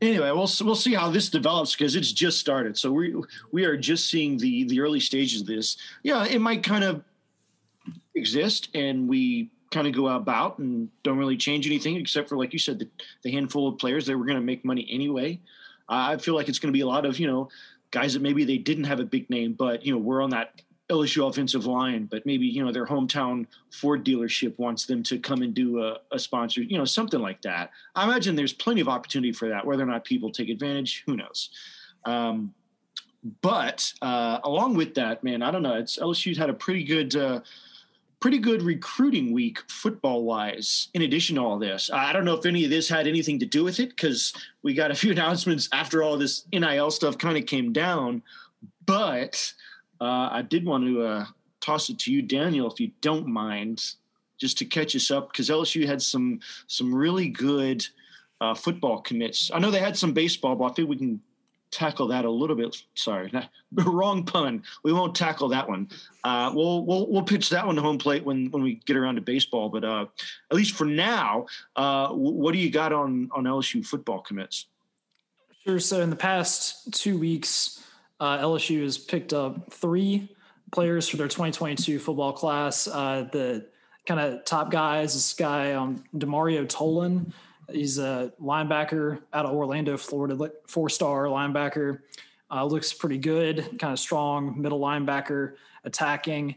anyway, 0.00 0.30
we'll 0.30 0.50
we'll 0.62 0.74
see 0.74 0.94
how 0.94 1.10
this 1.10 1.28
develops 1.28 1.74
because 1.74 1.96
it's 1.96 2.12
just 2.12 2.38
started. 2.38 2.76
So 2.76 2.92
we 2.92 3.14
we 3.52 3.64
are 3.64 3.76
just 3.76 4.10
seeing 4.10 4.36
the 4.38 4.64
the 4.64 4.80
early 4.80 5.00
stages 5.00 5.40
of 5.40 5.46
this. 5.46 5.76
Yeah, 6.02 6.24
it 6.24 6.40
might 6.40 6.62
kind 6.62 6.84
of 6.84 7.02
exist, 8.14 8.68
and 8.74 9.08
we 9.08 9.50
kind 9.70 9.86
of 9.86 9.94
go 9.94 10.08
about 10.08 10.58
and 10.58 10.88
don't 11.02 11.18
really 11.18 11.36
change 11.36 11.66
anything 11.66 11.96
except 11.96 12.28
for 12.28 12.36
like 12.36 12.52
you 12.52 12.58
said 12.60 12.78
the, 12.78 12.88
the 13.24 13.32
handful 13.32 13.66
of 13.66 13.76
players 13.76 14.06
that 14.06 14.16
were 14.16 14.24
going 14.24 14.38
to 14.38 14.44
make 14.44 14.64
money 14.64 14.86
anyway. 14.88 15.40
Uh, 15.88 16.14
I 16.14 16.16
feel 16.18 16.34
like 16.34 16.48
it's 16.48 16.60
going 16.60 16.72
to 16.72 16.76
be 16.76 16.82
a 16.82 16.86
lot 16.86 17.04
of 17.04 17.18
you 17.18 17.26
know 17.26 17.48
guys 17.90 18.14
that 18.14 18.22
maybe 18.22 18.44
they 18.44 18.58
didn't 18.58 18.84
have 18.84 19.00
a 19.00 19.04
big 19.04 19.28
name, 19.30 19.54
but 19.54 19.84
you 19.84 19.92
know 19.92 19.98
we're 19.98 20.22
on 20.22 20.30
that 20.30 20.62
LSU 20.90 21.26
offensive 21.28 21.64
line, 21.64 22.04
but 22.04 22.26
maybe 22.26 22.46
you 22.46 22.64
know 22.64 22.70
their 22.70 22.86
hometown 22.86 23.46
Ford 23.70 24.04
dealership 24.04 24.58
wants 24.58 24.84
them 24.84 25.02
to 25.04 25.18
come 25.18 25.40
and 25.42 25.54
do 25.54 25.82
a, 25.82 25.98
a, 26.12 26.18
sponsor, 26.18 26.62
you 26.62 26.76
know, 26.76 26.84
something 26.84 27.20
like 27.20 27.40
that. 27.42 27.70
I 27.94 28.04
imagine 28.04 28.36
there's 28.36 28.52
plenty 28.52 28.82
of 28.82 28.88
opportunity 28.88 29.32
for 29.32 29.48
that. 29.48 29.64
Whether 29.64 29.82
or 29.82 29.86
not 29.86 30.04
people 30.04 30.30
take 30.30 30.50
advantage, 30.50 31.02
who 31.06 31.16
knows? 31.16 31.48
Um, 32.04 32.52
but 33.40 33.90
uh, 34.02 34.40
along 34.44 34.74
with 34.74 34.94
that, 34.96 35.24
man, 35.24 35.42
I 35.42 35.50
don't 35.50 35.62
know. 35.62 35.74
It's 35.74 35.98
LSU's 35.98 36.36
had 36.36 36.50
a 36.50 36.54
pretty 36.54 36.84
good, 36.84 37.16
uh, 37.16 37.40
pretty 38.20 38.38
good 38.38 38.60
recruiting 38.60 39.32
week 39.32 39.60
football 39.70 40.24
wise. 40.24 40.88
In 40.92 41.00
addition 41.00 41.36
to 41.36 41.42
all 41.42 41.58
this, 41.58 41.90
I 41.90 42.12
don't 42.12 42.26
know 42.26 42.34
if 42.34 42.44
any 42.44 42.64
of 42.64 42.70
this 42.70 42.90
had 42.90 43.06
anything 43.06 43.38
to 43.38 43.46
do 43.46 43.64
with 43.64 43.80
it 43.80 43.88
because 43.88 44.34
we 44.62 44.74
got 44.74 44.90
a 44.90 44.94
few 44.94 45.12
announcements 45.12 45.70
after 45.72 46.02
all 46.02 46.18
this 46.18 46.44
NIL 46.52 46.90
stuff 46.90 47.16
kind 47.16 47.38
of 47.38 47.46
came 47.46 47.72
down, 47.72 48.22
but 48.84 49.54
uh, 50.04 50.28
I 50.30 50.42
did 50.42 50.66
want 50.66 50.84
to 50.84 51.02
uh, 51.02 51.26
toss 51.60 51.88
it 51.88 51.98
to 52.00 52.12
you, 52.12 52.22
Daniel, 52.22 52.70
if 52.70 52.78
you 52.78 52.90
don't 53.00 53.26
mind, 53.26 53.82
just 54.38 54.58
to 54.58 54.64
catch 54.64 54.94
us 54.94 55.10
up 55.10 55.32
because 55.32 55.48
LSU 55.48 55.86
had 55.86 56.02
some 56.02 56.40
some 56.66 56.94
really 56.94 57.28
good 57.28 57.86
uh, 58.40 58.54
football 58.54 59.00
commits. 59.00 59.50
I 59.52 59.58
know 59.58 59.70
they 59.70 59.78
had 59.78 59.96
some 59.96 60.12
baseball, 60.12 60.56
but 60.56 60.64
I 60.64 60.72
think 60.74 60.88
we 60.88 60.96
can 60.96 61.20
tackle 61.70 62.08
that 62.08 62.24
a 62.24 62.30
little 62.30 62.56
bit. 62.56 62.76
Sorry, 62.94 63.32
wrong 63.72 64.24
pun. 64.24 64.62
We 64.82 64.92
won't 64.92 65.14
tackle 65.14 65.48
that 65.48 65.68
one. 65.68 65.88
Uh, 66.22 66.52
we'll 66.54 66.84
we'll 66.84 67.10
we'll 67.10 67.22
pitch 67.22 67.48
that 67.50 67.66
one 67.66 67.76
to 67.76 67.82
home 67.82 67.98
plate 67.98 68.24
when 68.24 68.50
when 68.50 68.62
we 68.62 68.74
get 68.86 68.96
around 68.96 69.14
to 69.14 69.22
baseball. 69.22 69.68
But 69.68 69.84
uh, 69.84 70.06
at 70.50 70.56
least 70.56 70.74
for 70.74 70.84
now, 70.84 71.46
uh, 71.76 72.08
what 72.08 72.52
do 72.52 72.58
you 72.58 72.70
got 72.70 72.92
on 72.92 73.30
on 73.32 73.44
LSU 73.44 73.84
football 73.86 74.20
commits? 74.20 74.66
Sure. 75.64 75.80
So 75.80 76.02
in 76.02 76.10
the 76.10 76.16
past 76.16 76.92
two 76.92 77.16
weeks, 77.18 77.82
uh, 78.20 78.38
LSU 78.38 78.82
has 78.82 78.98
picked 78.98 79.32
up 79.32 79.72
three 79.72 80.34
players 80.72 81.08
for 81.08 81.16
their 81.16 81.28
2022 81.28 81.98
football 81.98 82.32
class. 82.32 82.86
Uh, 82.86 83.28
the 83.32 83.66
kind 84.06 84.20
of 84.20 84.44
top 84.44 84.70
guys, 84.70 85.14
this 85.14 85.32
guy, 85.32 85.72
um, 85.72 86.04
Demario 86.14 86.66
Tolan. 86.66 87.32
He's 87.70 87.98
a 87.98 88.32
linebacker 88.40 89.22
out 89.32 89.46
of 89.46 89.52
Orlando, 89.52 89.96
Florida, 89.96 90.50
four 90.66 90.88
star 90.88 91.24
linebacker. 91.24 92.00
Uh, 92.50 92.64
looks 92.64 92.92
pretty 92.92 93.18
good, 93.18 93.78
kind 93.78 93.92
of 93.92 93.98
strong 93.98 94.60
middle 94.60 94.80
linebacker, 94.80 95.54
attacking. 95.84 96.56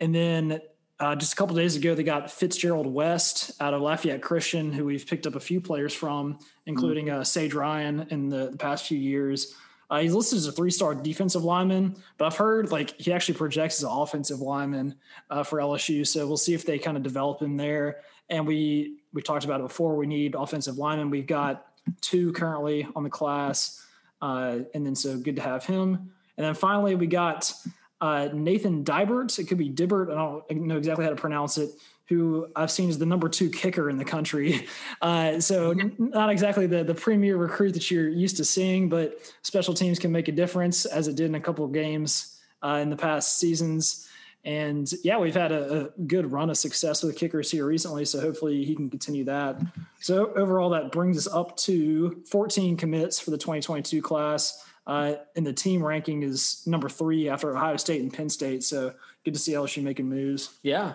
And 0.00 0.14
then 0.14 0.60
uh, 1.00 1.16
just 1.16 1.32
a 1.32 1.36
couple 1.36 1.56
days 1.56 1.74
ago, 1.76 1.94
they 1.94 2.04
got 2.04 2.30
Fitzgerald 2.30 2.86
West 2.86 3.50
out 3.60 3.74
of 3.74 3.82
Lafayette 3.82 4.22
Christian, 4.22 4.72
who 4.72 4.84
we've 4.84 5.06
picked 5.06 5.26
up 5.26 5.34
a 5.34 5.40
few 5.40 5.60
players 5.60 5.92
from, 5.92 6.38
including 6.66 7.10
uh, 7.10 7.24
Sage 7.24 7.52
Ryan 7.52 8.06
in 8.10 8.28
the, 8.28 8.50
the 8.50 8.56
past 8.56 8.86
few 8.86 8.98
years. 8.98 9.54
Uh, 9.90 10.00
he's 10.00 10.14
listed 10.14 10.38
as 10.38 10.46
a 10.46 10.52
three-star 10.52 10.94
defensive 10.94 11.44
lineman, 11.44 11.96
but 12.18 12.26
I've 12.26 12.36
heard 12.36 12.70
like 12.72 12.98
he 13.00 13.12
actually 13.12 13.36
projects 13.36 13.78
as 13.78 13.84
an 13.84 13.90
offensive 13.92 14.40
lineman 14.40 14.94
uh, 15.30 15.42
for 15.42 15.58
LSU. 15.58 16.06
So 16.06 16.26
we'll 16.26 16.36
see 16.36 16.54
if 16.54 16.64
they 16.64 16.78
kind 16.78 16.96
of 16.96 17.02
develop 17.02 17.40
him 17.40 17.56
there. 17.56 18.00
And 18.30 18.46
we 18.46 18.98
we 19.12 19.22
talked 19.22 19.44
about 19.44 19.60
it 19.60 19.64
before. 19.64 19.96
We 19.96 20.06
need 20.06 20.34
offensive 20.34 20.78
linemen. 20.78 21.10
We've 21.10 21.26
got 21.26 21.66
two 22.00 22.32
currently 22.32 22.86
on 22.96 23.04
the 23.04 23.10
class, 23.10 23.86
uh, 24.22 24.60
and 24.74 24.84
then 24.86 24.94
so 24.94 25.18
good 25.18 25.36
to 25.36 25.42
have 25.42 25.64
him. 25.64 26.10
And 26.36 26.46
then 26.46 26.54
finally, 26.54 26.94
we 26.94 27.06
got 27.06 27.52
uh, 28.00 28.28
Nathan 28.32 28.84
Dibert. 28.84 29.38
It 29.38 29.44
could 29.44 29.58
be 29.58 29.70
Dibert. 29.70 30.10
I 30.10 30.14
don't 30.14 30.66
know 30.66 30.78
exactly 30.78 31.04
how 31.04 31.10
to 31.10 31.16
pronounce 31.16 31.58
it 31.58 31.70
who 32.08 32.48
I've 32.54 32.70
seen 32.70 32.90
as 32.90 32.98
the 32.98 33.06
number 33.06 33.28
two 33.28 33.48
kicker 33.48 33.88
in 33.88 33.96
the 33.96 34.04
country. 34.04 34.66
Uh, 35.02 35.38
so 35.38 35.74
not 35.98 36.30
exactly 36.30 36.66
the 36.66 36.82
the 36.82 36.94
premier 36.94 37.36
recruit 37.36 37.72
that 37.72 37.90
you're 37.90 38.08
used 38.08 38.38
to 38.38 38.44
seeing, 38.44 38.88
but 38.88 39.18
special 39.42 39.74
teams 39.74 39.98
can 39.98 40.10
make 40.10 40.28
a 40.28 40.32
difference 40.32 40.86
as 40.86 41.08
it 41.08 41.16
did 41.16 41.26
in 41.26 41.34
a 41.34 41.40
couple 41.40 41.64
of 41.64 41.72
games 41.72 42.40
uh, 42.62 42.78
in 42.82 42.88
the 42.88 42.96
past 42.96 43.38
seasons. 43.38 44.08
And 44.44 44.90
yeah, 45.02 45.18
we've 45.18 45.34
had 45.34 45.52
a, 45.52 45.86
a, 45.86 46.02
good 46.06 46.30
run 46.32 46.48
of 46.48 46.56
success 46.56 47.02
with 47.02 47.16
kickers 47.16 47.50
here 47.50 47.66
recently, 47.66 48.04
so 48.04 48.20
hopefully 48.20 48.64
he 48.64 48.74
can 48.74 48.88
continue 48.88 49.24
that. 49.24 49.60
So 50.00 50.32
overall, 50.34 50.70
that 50.70 50.90
brings 50.90 51.18
us 51.18 51.32
up 51.32 51.56
to 51.58 52.22
14 52.30 52.76
commits 52.76 53.20
for 53.20 53.30
the 53.30 53.38
2022 53.38 54.00
class. 54.00 54.64
Uh, 54.86 55.14
and 55.36 55.46
the 55.46 55.52
team 55.52 55.82
ranking 55.82 56.22
is 56.22 56.62
number 56.66 56.88
three 56.88 57.28
after 57.28 57.54
Ohio 57.54 57.76
State 57.76 58.00
and 58.00 58.12
Penn 58.12 58.28
State. 58.28 58.64
So 58.64 58.94
good 59.24 59.34
to 59.34 59.40
see 59.40 59.52
LSU 59.52 59.82
making 59.82 60.08
moves. 60.08 60.54
Yeah 60.62 60.94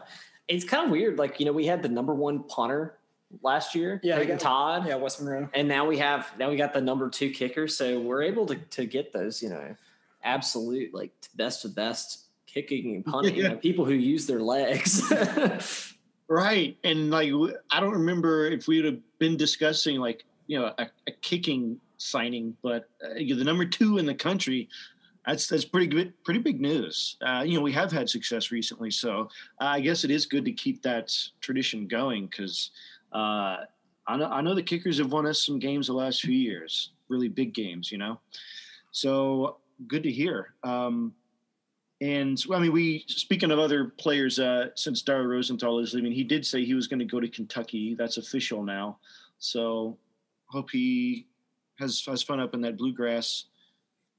it's 0.50 0.66
kind 0.66 0.86
of 0.86 0.92
weird. 0.92 1.18
Like, 1.18 1.40
you 1.40 1.46
know, 1.46 1.54
we 1.54 1.66
had 1.66 1.82
the 1.82 1.90
number 1.90 2.14
one 2.14 2.44
punter 2.44 2.98
last 3.44 3.76
year, 3.76 4.02
yeah, 4.04 4.18
Peyton 4.18 4.40
Todd. 4.40 4.88
Yeah, 4.88 4.96
West 4.96 5.22
Monroe. 5.22 5.48
And 5.54 5.68
now 5.68 5.86
we 5.86 5.98
have 6.00 6.34
now 6.38 6.50
we 6.50 6.58
got 6.58 6.74
the 6.74 6.82
number 6.82 7.10
two 7.10 7.30
kicker. 7.30 7.68
So 7.68 8.00
we're 8.00 8.24
able 8.24 8.46
to 8.48 8.56
to 8.56 8.86
get 8.86 9.14
those, 9.14 9.42
you 9.42 9.50
know, 9.50 9.76
absolute 10.24 10.94
like 10.94 11.12
best 11.36 11.64
of 11.64 11.76
best 11.76 12.26
kicking 12.48 12.96
and 12.96 13.06
punting. 13.06 13.36
Yeah. 13.36 13.44
You 13.44 13.50
know, 13.50 13.56
people 13.58 13.86
who 13.86 13.94
use 13.94 14.26
their 14.26 14.42
legs. 14.42 15.04
right. 16.28 16.76
And 16.84 17.12
like 17.12 17.32
I 17.70 17.80
don't 17.80 17.94
remember 17.94 18.48
if 18.48 18.68
we 18.68 18.78
would 18.78 18.86
have 18.86 19.20
been 19.20 19.38
discussing 19.38 20.00
like, 20.00 20.26
you 20.48 20.60
know, 20.60 20.74
a, 20.80 20.88
a 21.08 21.12
kicking 21.22 21.80
signing, 21.98 22.58
but 22.64 22.90
uh, 23.04 23.14
the 23.14 23.44
number 23.44 23.66
two 23.66 24.00
in 24.00 24.06
the 24.06 24.16
country 24.16 24.68
that's 25.30 25.48
that's 25.48 25.66
pretty 25.66 25.86
good, 25.86 26.12
pretty 26.24 26.40
big 26.40 26.60
news. 26.60 27.18
Uh, 27.22 27.44
you 27.46 27.56
know, 27.56 27.62
we 27.62 27.72
have 27.72 27.92
had 27.92 28.10
success 28.10 28.50
recently, 28.50 28.90
so 28.90 29.30
uh, 29.62 29.66
I 29.66 29.80
guess 29.80 30.04
it 30.04 30.10
is 30.10 30.26
good 30.26 30.44
to 30.46 30.52
keep 30.52 30.82
that 30.82 31.16
tradition 31.40 31.88
going 31.88 32.26
because 32.26 32.72
uh, 33.14 33.58
I 34.08 34.18
know 34.18 34.26
I 34.26 34.42
know 34.42 34.56
the 34.56 34.64
kickers 34.64 34.98
have 34.98 35.12
won 35.12 35.28
us 35.28 35.46
some 35.46 35.60
games 35.60 35.86
the 35.86 35.94
last 35.94 36.22
few 36.22 36.34
years, 36.34 36.92
really 37.10 37.28
big 37.28 37.54
games, 37.54 37.92
you 37.92 38.00
know. 38.00 38.20
So 38.92 39.58
good 39.88 40.02
to 40.02 40.12
hear. 40.12 40.56
Um, 40.64 41.14
and 42.02 42.42
I 42.52 42.60
mean, 42.60 42.72
we 42.72 43.06
speaking 43.08 43.52
of 43.52 43.60
other 43.60 43.86
players, 43.86 44.40
uh, 44.40 44.70
since 44.74 45.04
Dare 45.04 45.28
Rosenthal 45.28 45.78
is 45.78 45.94
leaving, 45.94 46.12
he 46.12 46.24
did 46.24 46.44
say 46.44 46.66
he 46.66 46.74
was 46.74 46.88
going 46.88 47.00
to 47.00 47.06
go 47.06 47.20
to 47.20 47.28
Kentucky. 47.28 47.94
That's 47.94 48.18
official 48.18 48.64
now. 48.64 48.98
So 49.38 49.96
hope 50.48 50.72
he 50.72 51.28
has 51.78 52.04
has 52.08 52.24
fun 52.24 52.40
up 52.40 52.56
in 52.56 52.62
that 52.62 52.78
bluegrass 52.78 53.46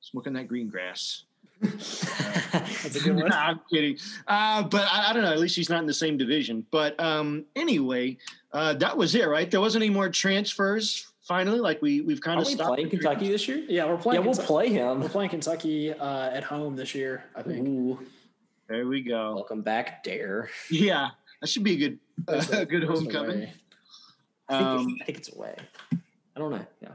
smoking 0.00 0.32
that 0.34 0.48
green 0.48 0.68
grass. 0.68 1.24
That's 1.60 2.96
a 2.96 3.00
good 3.00 3.16
one. 3.16 3.28
nah, 3.28 3.48
I'm 3.48 3.60
kidding. 3.70 3.98
Uh, 4.26 4.62
but 4.62 4.88
I, 4.90 5.10
I, 5.10 5.12
don't 5.12 5.22
know. 5.22 5.32
At 5.32 5.38
least 5.38 5.56
he's 5.56 5.68
not 5.68 5.80
in 5.80 5.86
the 5.86 5.94
same 5.94 6.16
division. 6.16 6.66
But 6.70 6.98
um, 6.98 7.44
anyway, 7.54 8.16
uh, 8.52 8.74
that 8.74 8.96
was 8.96 9.14
it, 9.14 9.28
right? 9.28 9.50
There 9.50 9.60
wasn't 9.60 9.84
any 9.84 9.92
more 9.92 10.08
transfers. 10.08 11.06
Finally, 11.22 11.60
like 11.60 11.80
we 11.82 12.00
we've 12.00 12.20
kind 12.20 12.40
of 12.40 12.46
we 12.46 12.54
stopped. 12.54 12.74
playing 12.74 12.90
Kentucky 12.90 13.28
this 13.28 13.46
year? 13.46 13.62
Yeah, 13.68 13.84
we're 13.84 13.98
playing. 13.98 14.22
Yeah, 14.22 14.26
we'll 14.26 14.36
play 14.36 14.68
him. 14.68 15.00
We're 15.00 15.08
playing 15.08 15.30
Kentucky 15.30 15.92
uh, 15.92 16.30
at 16.30 16.42
home 16.42 16.74
this 16.74 16.94
year. 16.94 17.24
I 17.36 17.42
think. 17.42 17.68
Ooh. 17.68 18.00
There 18.68 18.86
we 18.86 19.02
go. 19.02 19.34
Welcome 19.34 19.62
back, 19.62 20.02
Dare. 20.02 20.48
Yeah, 20.70 21.10
that 21.40 21.48
should 21.48 21.62
be 21.62 21.74
a 21.74 21.76
good 21.76 21.98
uh, 22.28 22.44
a 22.52 22.64
good 22.64 22.84
homecoming. 22.84 23.48
I 24.48 24.58
think, 24.58 24.62
um, 24.62 24.96
I 25.00 25.04
think 25.04 25.18
it's 25.18 25.32
away. 25.32 25.54
I 25.92 26.38
don't 26.38 26.50
know. 26.50 26.66
Yeah. 26.82 26.88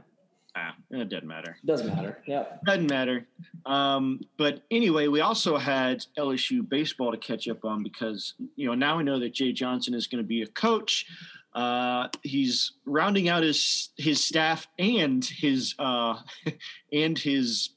Ah, 0.58 0.74
it 0.90 1.10
doesn't 1.10 1.28
matter. 1.28 1.58
Doesn't 1.66 1.88
matter. 1.88 2.18
Yeah. 2.26 2.44
Doesn't 2.64 2.88
matter. 2.88 3.26
Um, 3.66 4.20
but 4.38 4.62
anyway, 4.70 5.06
we 5.06 5.20
also 5.20 5.58
had 5.58 6.06
LSU 6.16 6.66
baseball 6.66 7.12
to 7.12 7.18
catch 7.18 7.46
up 7.46 7.64
on 7.64 7.82
because 7.82 8.34
you 8.56 8.66
know 8.66 8.74
now 8.74 8.96
we 8.96 9.04
know 9.04 9.18
that 9.18 9.34
Jay 9.34 9.52
Johnson 9.52 9.92
is 9.92 10.06
going 10.06 10.22
to 10.22 10.26
be 10.26 10.40
a 10.42 10.46
coach. 10.46 11.06
Uh, 11.52 12.08
he's 12.22 12.72
rounding 12.86 13.28
out 13.28 13.42
his 13.42 13.90
his 13.96 14.24
staff 14.24 14.66
and 14.78 15.24
his 15.24 15.74
uh, 15.78 16.20
and 16.92 17.18
his 17.18 17.70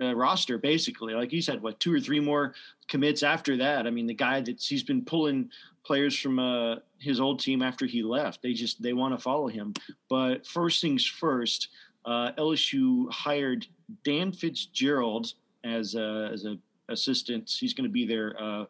uh, 0.00 0.14
roster 0.14 0.58
basically. 0.58 1.14
Like 1.14 1.32
you 1.32 1.40
said, 1.40 1.62
what 1.62 1.78
two 1.78 1.94
or 1.94 2.00
three 2.00 2.20
more 2.20 2.54
commits 2.88 3.22
after 3.22 3.58
that? 3.58 3.86
I 3.86 3.90
mean, 3.90 4.06
the 4.06 4.14
guy 4.14 4.40
that 4.40 4.60
he's 4.60 4.82
been 4.82 5.04
pulling 5.04 5.50
players 5.86 6.18
from 6.18 6.38
uh, 6.38 6.76
his 6.98 7.20
old 7.20 7.40
team 7.40 7.62
after 7.62 7.86
he 7.86 8.02
left. 8.02 8.42
They 8.42 8.52
just 8.52 8.82
they 8.82 8.92
want 8.92 9.16
to 9.16 9.22
follow 9.22 9.46
him. 9.46 9.72
But 10.08 10.46
first 10.46 10.80
things 10.80 11.06
first, 11.06 11.68
uh, 12.04 12.32
LSU 12.32 13.10
hired 13.12 13.66
Dan 14.04 14.32
Fitzgerald 14.32 15.34
as 15.64 15.94
a, 15.94 16.30
as 16.32 16.44
a 16.44 16.58
assistant. 16.88 17.50
He's 17.50 17.74
going 17.74 17.88
to 17.88 17.92
be 17.92 18.06
their 18.06 18.40
uh, 18.40 18.64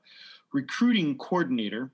recruiting 0.53 1.17
coordinator. 1.17 1.91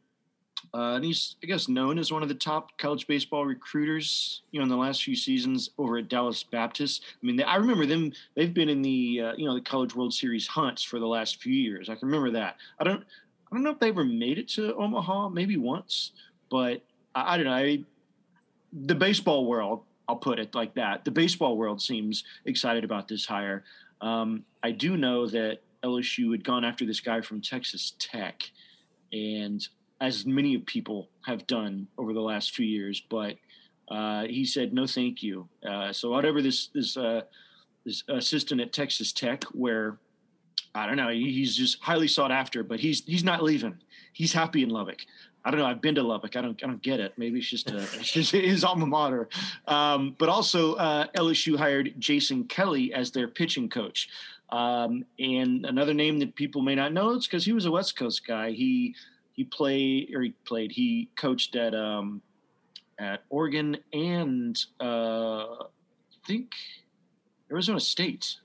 Uh, 0.74 0.94
and 0.94 1.04
he's, 1.04 1.36
I 1.42 1.46
guess, 1.46 1.68
known 1.68 1.98
as 1.98 2.12
one 2.12 2.22
of 2.22 2.28
the 2.28 2.36
top 2.36 2.78
college 2.78 3.06
baseball 3.06 3.44
recruiters, 3.44 4.42
you 4.52 4.60
know, 4.60 4.62
in 4.62 4.68
the 4.68 4.76
last 4.76 5.02
few 5.02 5.16
seasons 5.16 5.70
over 5.76 5.98
at 5.98 6.08
Dallas 6.08 6.44
Baptist. 6.44 7.02
I 7.20 7.26
mean, 7.26 7.36
they, 7.36 7.42
I 7.42 7.56
remember 7.56 7.84
them; 7.84 8.12
they've 8.36 8.54
been 8.54 8.68
in 8.68 8.80
the, 8.80 9.20
uh, 9.20 9.32
you 9.36 9.44
know, 9.44 9.54
the 9.54 9.60
College 9.60 9.94
World 9.94 10.14
Series 10.14 10.46
hunts 10.46 10.82
for 10.82 11.00
the 11.00 11.06
last 11.06 11.42
few 11.42 11.52
years. 11.52 11.90
I 11.90 11.96
can 11.96 12.06
remember 12.06 12.30
that. 12.30 12.56
I 12.78 12.84
don't, 12.84 13.04
I 13.52 13.54
don't 13.54 13.64
know 13.64 13.70
if 13.70 13.80
they 13.80 13.88
ever 13.88 14.04
made 14.04 14.38
it 14.38 14.48
to 14.50 14.74
Omaha, 14.76 15.28
maybe 15.28 15.58
once, 15.58 16.12
but 16.50 16.82
I, 17.14 17.34
I 17.34 17.36
don't 17.36 17.44
know. 17.44 17.52
I, 17.52 17.80
the 18.72 18.94
baseball 18.94 19.44
world, 19.44 19.82
I'll 20.08 20.16
put 20.16 20.38
it 20.38 20.54
like 20.54 20.74
that. 20.76 21.04
The 21.04 21.10
baseball 21.10 21.58
world 21.58 21.82
seems 21.82 22.24
excited 22.46 22.82
about 22.82 23.08
this 23.08 23.26
hire. 23.26 23.64
Um, 24.00 24.44
I 24.62 24.70
do 24.70 24.96
know 24.96 25.26
that 25.26 25.58
LSU 25.84 26.32
had 26.32 26.44
gone 26.44 26.64
after 26.64 26.86
this 26.86 27.00
guy 27.00 27.20
from 27.20 27.42
Texas 27.42 27.92
Tech, 27.98 28.42
and 29.12 29.68
as 30.00 30.24
many 30.24 30.56
people 30.56 31.10
have 31.26 31.46
done 31.46 31.88
over 31.98 32.14
the 32.14 32.22
last 32.22 32.54
few 32.54 32.66
years, 32.66 33.02
but 33.10 33.36
uh, 33.90 34.24
he 34.24 34.46
said 34.46 34.72
no, 34.72 34.86
thank 34.86 35.22
you. 35.22 35.46
Uh, 35.68 35.92
so 35.92 36.08
whatever 36.08 36.40
this 36.40 36.68
this 36.68 36.96
uh, 36.96 37.20
this 37.84 38.02
assistant 38.08 38.62
at 38.62 38.72
Texas 38.72 39.12
Tech, 39.12 39.44
where 39.52 39.98
I 40.74 40.86
don't 40.86 40.96
know, 40.96 41.10
he's 41.10 41.56
just 41.56 41.82
highly 41.82 42.08
sought 42.08 42.32
after, 42.32 42.62
but 42.62 42.80
he's 42.80 43.04
he's 43.04 43.24
not 43.24 43.42
leaving. 43.42 43.78
He's 44.12 44.32
happy 44.32 44.62
in 44.62 44.70
Lubbock. 44.70 45.04
I 45.44 45.50
don't 45.50 45.58
know. 45.58 45.66
I've 45.66 45.80
been 45.80 45.96
to 45.96 46.02
Lubbock. 46.02 46.36
I 46.36 46.40
don't. 46.40 46.62
I 46.62 46.66
don't 46.66 46.82
get 46.82 47.00
it. 47.00 47.14
Maybe 47.16 47.38
it's 47.38 47.48
just, 47.48 47.70
a, 47.70 47.78
it's 47.94 48.12
just 48.12 48.30
his 48.32 48.64
alma 48.64 48.86
mater. 48.86 49.28
Um, 49.66 50.14
but 50.18 50.28
also, 50.28 50.74
uh, 50.74 51.08
LSU 51.16 51.56
hired 51.56 51.94
Jason 51.98 52.44
Kelly 52.44 52.92
as 52.94 53.10
their 53.10 53.28
pitching 53.28 53.68
coach. 53.68 54.08
Um, 54.50 55.04
and 55.18 55.64
another 55.64 55.94
name 55.94 56.18
that 56.18 56.36
people 56.36 56.62
may 56.62 56.74
not 56.74 56.92
know 56.92 57.16
is 57.16 57.26
because 57.26 57.44
he 57.44 57.52
was 57.52 57.64
a 57.64 57.70
West 57.70 57.96
Coast 57.96 58.26
guy. 58.26 58.52
He 58.52 58.94
he 59.32 59.44
played 59.44 60.14
or 60.14 60.22
he 60.22 60.30
played. 60.44 60.70
He 60.72 61.08
coached 61.16 61.56
at 61.56 61.74
um, 61.74 62.22
at 62.98 63.24
Oregon 63.30 63.78
and 63.92 64.56
uh, 64.80 65.44
I 65.44 65.66
think 66.26 66.52
Arizona 67.50 67.80
State. 67.80 68.36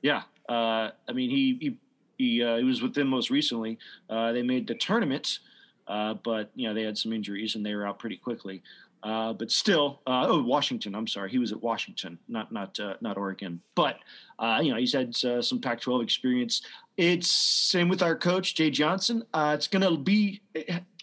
Yeah, 0.00 0.18
uh, 0.18 0.22
I 0.48 0.92
mean 1.12 1.30
he 1.30 1.56
he 1.60 1.78
he, 2.18 2.42
uh, 2.42 2.56
he 2.56 2.64
was 2.64 2.82
with 2.82 2.94
them 2.94 3.08
most 3.08 3.30
recently. 3.30 3.78
Uh, 4.08 4.32
they 4.32 4.42
made 4.42 4.66
the 4.66 4.74
tournament, 4.74 5.40
uh, 5.86 6.14
but 6.14 6.50
you 6.54 6.66
know 6.66 6.74
they 6.74 6.82
had 6.82 6.96
some 6.96 7.12
injuries 7.12 7.54
and 7.54 7.64
they 7.64 7.74
were 7.74 7.86
out 7.86 7.98
pretty 7.98 8.16
quickly. 8.16 8.62
Uh, 9.02 9.32
but 9.32 9.50
still, 9.50 10.00
uh, 10.06 10.26
oh 10.28 10.42
Washington. 10.42 10.94
I'm 10.94 11.06
sorry, 11.06 11.30
he 11.30 11.38
was 11.38 11.52
at 11.52 11.62
Washington, 11.62 12.18
not 12.28 12.50
not 12.50 12.78
uh, 12.80 12.94
not 13.00 13.16
Oregon. 13.16 13.60
But 13.74 13.98
uh, 14.38 14.60
you 14.62 14.72
know 14.72 14.78
he's 14.78 14.92
had 14.92 15.14
uh, 15.24 15.42
some 15.42 15.60
Pac-12 15.60 16.02
experience. 16.02 16.62
It's 16.96 17.30
same 17.30 17.88
with 17.88 18.02
our 18.02 18.16
coach 18.16 18.54
Jay 18.54 18.70
Johnson. 18.70 19.22
Uh, 19.32 19.52
it's 19.54 19.68
going 19.68 19.82
to 19.82 19.96
be. 19.96 20.40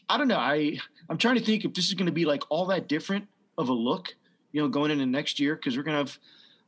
I 0.10 0.18
don't 0.18 0.28
know. 0.28 0.38
I 0.38 0.80
I'm 1.10 1.18
trying 1.18 1.36
to 1.36 1.42
think 1.42 1.64
if 1.64 1.74
this 1.74 1.88
is 1.88 1.94
going 1.94 2.08
to 2.08 2.12
be 2.12 2.26
like 2.26 2.44
all 2.50 2.66
that 2.68 2.88
different 2.88 3.28
of 3.58 3.70
a 3.70 3.74
look. 3.74 4.14
You 4.52 4.62
know, 4.62 4.68
going 4.68 4.92
into 4.92 5.06
next 5.06 5.40
year 5.40 5.56
because 5.56 5.78
we're 5.78 5.84
going 5.84 6.06
to 6.06 6.12
have 6.12 6.20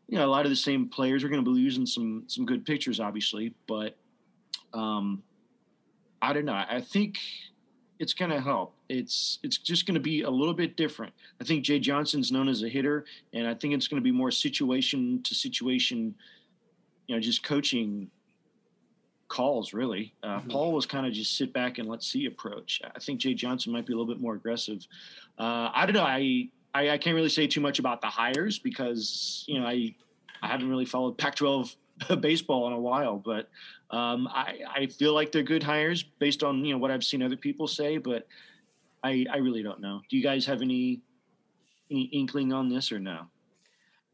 you 0.08 0.18
know 0.18 0.26
a 0.26 0.30
lot 0.30 0.46
of 0.46 0.50
the 0.50 0.56
same 0.56 0.88
players. 0.88 1.24
We're 1.24 1.30
going 1.30 1.44
to 1.44 1.50
be 1.50 1.56
losing 1.56 1.86
some 1.86 2.24
some 2.28 2.46
good 2.46 2.66
pictures, 2.66 3.00
obviously, 3.00 3.54
but 3.68 3.98
um, 4.74 5.24
I 6.22 6.34
don't 6.34 6.46
know. 6.46 6.54
I 6.54 6.82
think 6.82 7.20
it's 8.00 8.14
going 8.14 8.32
to 8.32 8.42
help. 8.42 8.76
It's 8.90 9.40
it's 9.44 9.58
just 9.58 9.86
going 9.86 9.96
to 9.96 10.02
be 10.02 10.22
a 10.22 10.30
little 10.30 10.54
bit 10.54 10.78
different. 10.78 11.14
I 11.42 11.44
think 11.44 11.64
Jay 11.64 11.80
Johnson's 11.80 12.32
known 12.32 12.48
as 12.48 12.64
a 12.64 12.70
hitter, 12.70 13.06
and 13.34 13.48
I 13.48 13.54
think 13.54 13.74
it's 13.74 13.88
going 13.88 14.02
to 14.02 14.04
be 14.04 14.12
more 14.12 14.32
situation 14.32 15.22
to 15.24 15.36
situation. 15.36 16.16
You 17.08 17.16
know, 17.16 17.22
just 17.22 17.44
coaching 17.44 18.10
calls 19.28 19.74
really. 19.74 20.14
Uh, 20.24 20.40
mm-hmm. 20.40 20.50
Paul 20.50 20.74
was 20.74 20.86
kind 20.86 21.06
of 21.06 21.14
just 21.14 21.38
sit 21.38 21.54
back 21.54 21.78
and 21.78 21.88
let's 21.88 22.08
see 22.08 22.26
approach. 22.26 22.82
I 22.84 23.00
think 23.00 23.20
Jay 23.20 23.34
Johnson 23.34 23.72
might 23.72 23.86
be 23.86 23.94
a 23.94 23.96
little 23.96 24.12
bit 24.12 24.22
more 24.22 24.36
aggressive. 24.36 24.86
Uh, 25.38 25.70
I 25.74 25.86
don't 25.86 25.94
know. 25.94 26.04
I, 26.04 26.50
I, 26.76 26.90
I 26.90 26.98
can't 26.98 27.16
really 27.16 27.30
say 27.30 27.48
too 27.48 27.62
much 27.62 27.80
about 27.80 28.02
the 28.02 28.08
hires 28.08 28.60
because 28.60 29.46
you 29.48 29.60
know 29.60 29.66
I 29.66 29.96
I 30.42 30.48
haven't 30.48 30.70
really 30.70 30.86
followed 30.86 31.18
Pac-12 31.18 31.76
baseball 32.20 32.68
in 32.68 32.74
a 32.74 32.80
while, 32.80 33.18
but 33.18 33.50
um, 33.90 34.28
I, 34.28 34.60
I 34.76 34.86
feel 34.88 35.14
like 35.14 35.32
they're 35.32 35.42
good 35.42 35.64
hires 35.64 36.04
based 36.04 36.44
on 36.44 36.66
you 36.66 36.74
know 36.74 36.78
what 36.78 36.92
I've 36.92 37.04
seen 37.04 37.24
other 37.24 37.38
people 37.38 37.68
say, 37.68 37.98
but 37.98 38.28
I 39.04 39.26
I 39.32 39.38
really 39.38 39.64
don't 39.64 39.80
know. 39.80 40.02
Do 40.10 40.18
you 40.18 40.24
guys 40.24 40.46
have 40.48 40.62
any 40.62 41.02
any 41.90 42.04
inkling 42.12 42.52
on 42.52 42.68
this 42.68 42.92
or 42.92 43.00
no? 43.00 43.28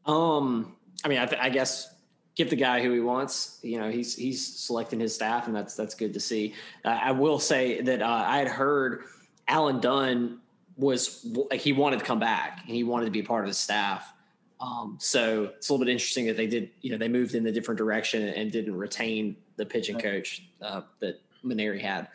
Um, 0.06 0.76
I 1.04 1.08
mean, 1.08 1.18
I, 1.18 1.26
th- 1.26 1.40
I 1.40 1.48
guess 1.48 1.94
give 2.36 2.50
the 2.50 2.56
guy 2.56 2.82
who 2.82 2.92
he 2.92 3.00
wants. 3.00 3.58
You 3.62 3.80
know, 3.80 3.90
he's 3.90 4.14
he's 4.14 4.46
selecting 4.46 5.00
his 5.00 5.12
staff, 5.14 5.48
and 5.48 5.56
that's 5.56 5.74
that's 5.74 5.96
good 5.96 6.14
to 6.14 6.20
see. 6.20 6.54
Uh, 6.84 6.98
I 7.02 7.10
will 7.10 7.40
say 7.40 7.80
that 7.80 8.02
uh, 8.02 8.24
I 8.26 8.38
had 8.38 8.48
heard 8.48 9.04
Alan 9.48 9.80
Dunn 9.80 10.41
was 10.76 11.26
like 11.50 11.60
he 11.60 11.72
wanted 11.72 11.98
to 11.98 12.04
come 12.04 12.18
back 12.18 12.60
and 12.66 12.74
he 12.74 12.84
wanted 12.84 13.06
to 13.06 13.10
be 13.10 13.20
a 13.20 13.24
part 13.24 13.44
of 13.44 13.50
the 13.50 13.54
staff. 13.54 14.12
Um, 14.60 14.96
so 15.00 15.50
it's 15.56 15.68
a 15.68 15.72
little 15.72 15.84
bit 15.84 15.90
interesting 15.90 16.26
that 16.26 16.36
they 16.36 16.46
did, 16.46 16.70
you 16.80 16.92
know, 16.92 16.96
they 16.96 17.08
moved 17.08 17.34
in 17.34 17.46
a 17.46 17.52
different 17.52 17.78
direction 17.78 18.22
and 18.22 18.52
didn't 18.52 18.76
retain 18.76 19.36
the 19.56 19.66
pitching 19.66 19.98
coach 19.98 20.44
uh, 20.60 20.82
that 21.00 21.20
Mainieri 21.44 21.80
had. 21.80 22.08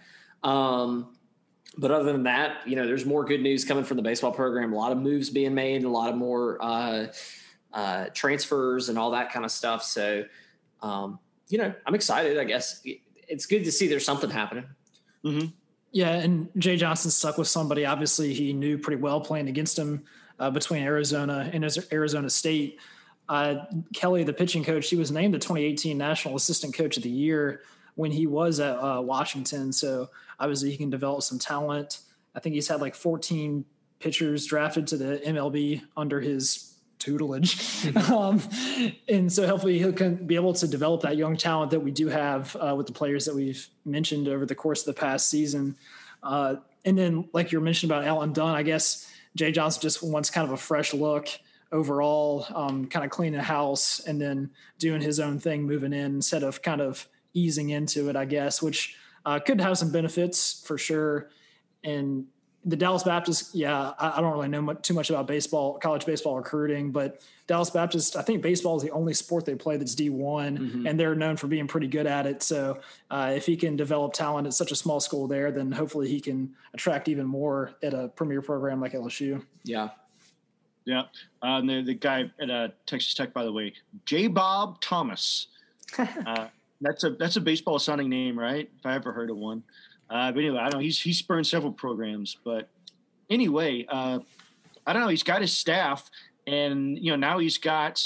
Um, 0.44 1.18
but 1.78 1.92
other 1.92 2.12
than 2.12 2.24
that, 2.24 2.66
you 2.66 2.76
know, 2.76 2.88
there's 2.88 3.06
more 3.06 3.26
good 3.26 3.42
news 3.42 3.66
coming 3.66 3.84
from 3.84 3.98
the 3.98 4.04
baseball 4.04 4.32
program. 4.32 4.74
A 4.74 4.76
lot 4.76 4.92
of 4.92 4.98
moves 4.98 5.30
being 5.30 5.54
made, 5.54 5.84
a 5.84 5.90
lot 5.90 6.10
of 6.10 6.16
more 6.16 6.58
uh, 6.62 7.08
uh, 7.74 8.06
transfers 8.14 8.90
and 8.90 8.98
all 8.98 9.12
that 9.12 9.32
kind 9.32 9.46
of 9.46 9.52
stuff. 9.52 9.84
So, 9.84 10.24
um, 10.82 11.20
you 11.50 11.58
know, 11.58 11.74
I'm 11.86 11.96
excited. 11.96 12.40
I 12.40 12.46
guess 12.46 12.82
it's 13.28 13.46
good 13.46 13.64
to 13.66 13.72
see 13.72 13.88
there's 13.88 14.06
something 14.06 14.30
happening. 14.30 14.66
Mm-hmm. 15.24 15.48
Yeah, 15.92 16.12
and 16.12 16.50
Jay 16.58 16.76
Johnson 16.76 17.12
stuck 17.12 17.38
with 17.38 17.48
somebody. 17.48 17.86
Obviously, 17.86 18.34
he 18.34 18.54
knew 18.54 18.78
pretty 18.78 19.02
well 19.02 19.22
playing 19.22 19.48
against 19.48 19.80
him 19.80 20.04
uh, 20.40 20.50
between 20.50 20.84
Arizona 20.84 21.50
and 21.54 21.66
Arizona 21.92 22.30
State. 22.30 22.80
Uh, 23.30 23.66
Kelly, 23.94 24.24
the 24.24 24.34
pitching 24.34 24.64
coach, 24.64 24.90
he 24.90 24.96
was 24.96 25.12
named 25.12 25.34
the 25.34 25.40
2018 25.40 25.98
National 25.98 26.36
Assistant 26.36 26.74
Coach 26.74 26.98
of 26.98 27.04
the 27.04 27.10
Year 27.10 27.62
when 27.96 28.12
he 28.12 28.28
was 28.28 28.60
at 28.60 28.78
uh, 28.78 29.02
Washington. 29.02 29.72
So 29.72 30.10
obviously, 30.40 30.72
he 30.72 30.78
can 30.78 30.90
develop 30.90 31.24
some 31.24 31.40
talent. 31.40 32.00
I 32.36 32.40
think 32.40 32.56
he's 32.56 32.68
had 32.68 32.82
like 32.82 32.94
14 32.94 33.66
pitchers 34.00 34.46
drafted 34.46 34.88
to 34.88 34.98
the 34.98 35.22
MLB 35.26 35.82
under 35.96 36.22
his 36.22 36.77
tutelage. 37.00 37.96
um, 38.12 38.42
and 39.08 39.32
so 39.32 39.48
hopefully 39.48 39.78
he'll 39.78 39.92
be 39.92 40.36
able 40.36 40.54
to 40.54 40.68
develop 40.68 41.02
that 41.02 41.18
young 41.18 41.38
talent 41.38 41.72
that 41.72 41.80
we 41.80 41.92
do 41.92 42.08
have 42.08 42.56
uh, 42.56 42.74
with 42.76 42.88
the 42.88 42.94
players 42.94 43.26
that 43.26 43.36
we've 43.36 43.68
mentioned 43.86 44.28
over 44.28 44.46
the 44.46 44.56
course 44.56 44.88
of 44.88 44.96
the 44.96 45.00
past 45.00 45.30
season. 45.30 45.76
Uh, 46.24 46.56
and 46.86 46.98
then, 46.98 47.30
like 47.34 47.52
you 47.52 47.60
mentioned 47.60 47.92
about 47.92 48.06
Alan 48.06 48.34
Dunn, 48.34 48.56
I 48.56 48.64
guess 48.64 49.12
Jay 49.36 49.52
Johnson 49.52 49.82
just 49.82 50.02
wants 50.02 50.30
kind 50.30 50.48
of 50.48 50.54
a 50.54 50.58
fresh 50.58 50.94
look 50.94 51.30
overall, 51.72 52.46
um, 52.56 52.88
kind 52.88 53.06
of 53.06 53.12
cleaning 53.12 53.38
the 53.38 53.44
house 53.44 54.00
and 54.08 54.20
then 54.22 54.50
doing 54.80 55.02
his 55.02 55.20
own 55.20 55.40
thing, 55.40 55.64
moving 55.64 55.94
in 55.94 56.16
instead 56.16 56.44
of 56.44 56.62
kind 56.62 56.82
of 56.82 57.08
easing 57.34 57.70
into 57.70 58.10
it, 58.10 58.16
I 58.16 58.26
guess, 58.26 58.62
which 58.62 58.96
uh, 59.26 59.40
could 59.40 59.60
have 59.60 59.78
some 59.78 59.92
benefits 59.92 60.64
for 60.66 60.78
sure. 60.78 61.30
And 61.84 62.28
the 62.68 62.76
Dallas 62.76 63.04
Baptist, 63.04 63.56
yeah, 63.56 63.94
I, 63.98 64.18
I 64.18 64.22
don't 64.22 64.34
really 64.34 64.50
know 64.50 64.62
much, 64.62 64.82
too 64.82 64.94
much 64.94 65.10
about 65.10 65.26
baseball, 65.26 65.80
college 65.80 66.06
baseball 66.06 66.36
recruiting, 66.36 66.92
but 66.92 67.22
Dallas 67.48 67.70
Baptist, 67.70 68.18
I 68.18 68.22
think 68.22 68.42
baseball 68.42 68.76
is 68.76 68.84
the 68.84 68.92
only 68.92 69.14
sport 69.14 69.46
they 69.46 69.56
play 69.56 69.78
that's 69.78 69.96
D1, 69.96 70.12
mm-hmm. 70.12 70.86
and 70.86 71.00
they're 71.00 71.16
known 71.16 71.38
for 71.38 71.48
being 71.48 71.66
pretty 71.66 71.88
good 71.88 72.06
at 72.06 72.28
it. 72.28 72.44
So 72.44 72.80
uh, 73.10 73.32
if 73.34 73.46
he 73.46 73.56
can 73.56 73.78
develop 73.78 74.12
talent 74.12 74.48
at 74.48 74.54
such 74.54 74.74
a 74.74 74.76
small 74.76 75.00
school 75.00 75.28
there, 75.28 75.50
then 75.50 75.72
hopefully 75.72 76.10
he 76.10 76.20
can 76.20 76.54
attract 76.74 77.08
even 77.08 77.26
more 77.26 77.72
at 77.82 77.94
a 77.94 78.10
premier 78.10 78.42
program 78.42 78.82
like 78.82 78.92
LSU. 78.92 79.42
Yeah. 79.64 79.90
Yeah. 80.84 81.04
Uh, 81.42 81.62
the, 81.62 81.84
the 81.84 81.94
guy 81.94 82.30
at 82.40 82.50
uh, 82.50 82.68
Texas 82.86 83.14
Tech, 83.14 83.34
by 83.34 83.46
the 83.46 83.52
way, 83.54 83.74
J. 84.06 84.28
Bob 84.28 84.82
Thomas. 84.82 85.48
Uh, 85.98 86.48
that's 86.82 87.04
a 87.04 87.12
that's 87.12 87.38
a 87.38 87.42
baseball 87.42 87.80
sounding 87.80 88.10
name, 88.10 88.38
right? 88.38 88.70
If 88.78 88.86
I 88.86 88.94
ever 88.94 89.12
heard 89.12 89.30
of 89.30 89.38
one. 89.38 89.64
Uh, 90.10 90.32
but 90.32 90.40
anyway, 90.40 90.60
I 90.60 90.70
don't. 90.70 90.82
He's 90.82 91.00
he's 91.02 91.18
spurned 91.18 91.48
several 91.48 91.72
programs, 91.72 92.38
but 92.44 92.70
anyway, 93.30 93.86
uh, 93.90 94.20
I 94.86 94.94
don't 94.94 95.02
know. 95.02 95.10
He's 95.10 95.24
got 95.24 95.42
his 95.42 95.56
staff, 95.56 96.10
and 96.46 96.98
you 96.98 97.12
know 97.12 97.18
now 97.18 97.40
he's 97.40 97.58
got 97.58 98.02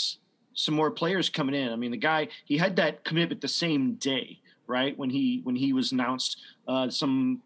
some 0.53 0.73
more 0.73 0.91
players 0.91 1.29
coming 1.29 1.55
in. 1.55 1.71
I 1.71 1.75
mean, 1.75 1.91
the 1.91 1.97
guy 1.97 2.29
he 2.45 2.57
had 2.57 2.75
that 2.77 3.03
commitment 3.03 3.41
the 3.41 3.47
same 3.47 3.95
day, 3.95 4.39
right? 4.67 4.97
When 4.97 5.09
he 5.09 5.41
when 5.43 5.55
he 5.55 5.73
was 5.73 5.91
announced, 5.91 6.37
uh, 6.67 6.89
some 6.89 7.41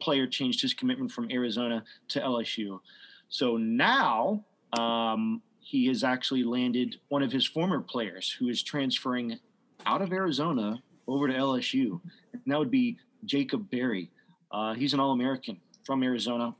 player 0.00 0.26
changed 0.26 0.62
his 0.62 0.74
commitment 0.74 1.12
from 1.12 1.30
Arizona 1.30 1.84
to 2.08 2.20
LSU. 2.20 2.80
So 3.28 3.56
now 3.56 4.44
um, 4.72 5.42
he 5.60 5.86
has 5.88 6.02
actually 6.04 6.44
landed 6.44 6.96
one 7.08 7.22
of 7.22 7.32
his 7.32 7.46
former 7.46 7.80
players 7.80 8.30
who 8.38 8.48
is 8.48 8.62
transferring 8.62 9.38
out 9.84 10.02
of 10.02 10.12
Arizona 10.12 10.82
over 11.06 11.28
to 11.28 11.34
LSU, 11.34 12.00
and 12.32 12.42
that 12.46 12.58
would 12.58 12.70
be 12.70 12.98
Jacob 13.24 13.70
Berry. 13.70 14.10
Uh, 14.50 14.74
he's 14.74 14.94
an 14.94 15.00
All 15.00 15.12
American 15.12 15.58
from 15.84 16.02
Arizona. 16.02 16.54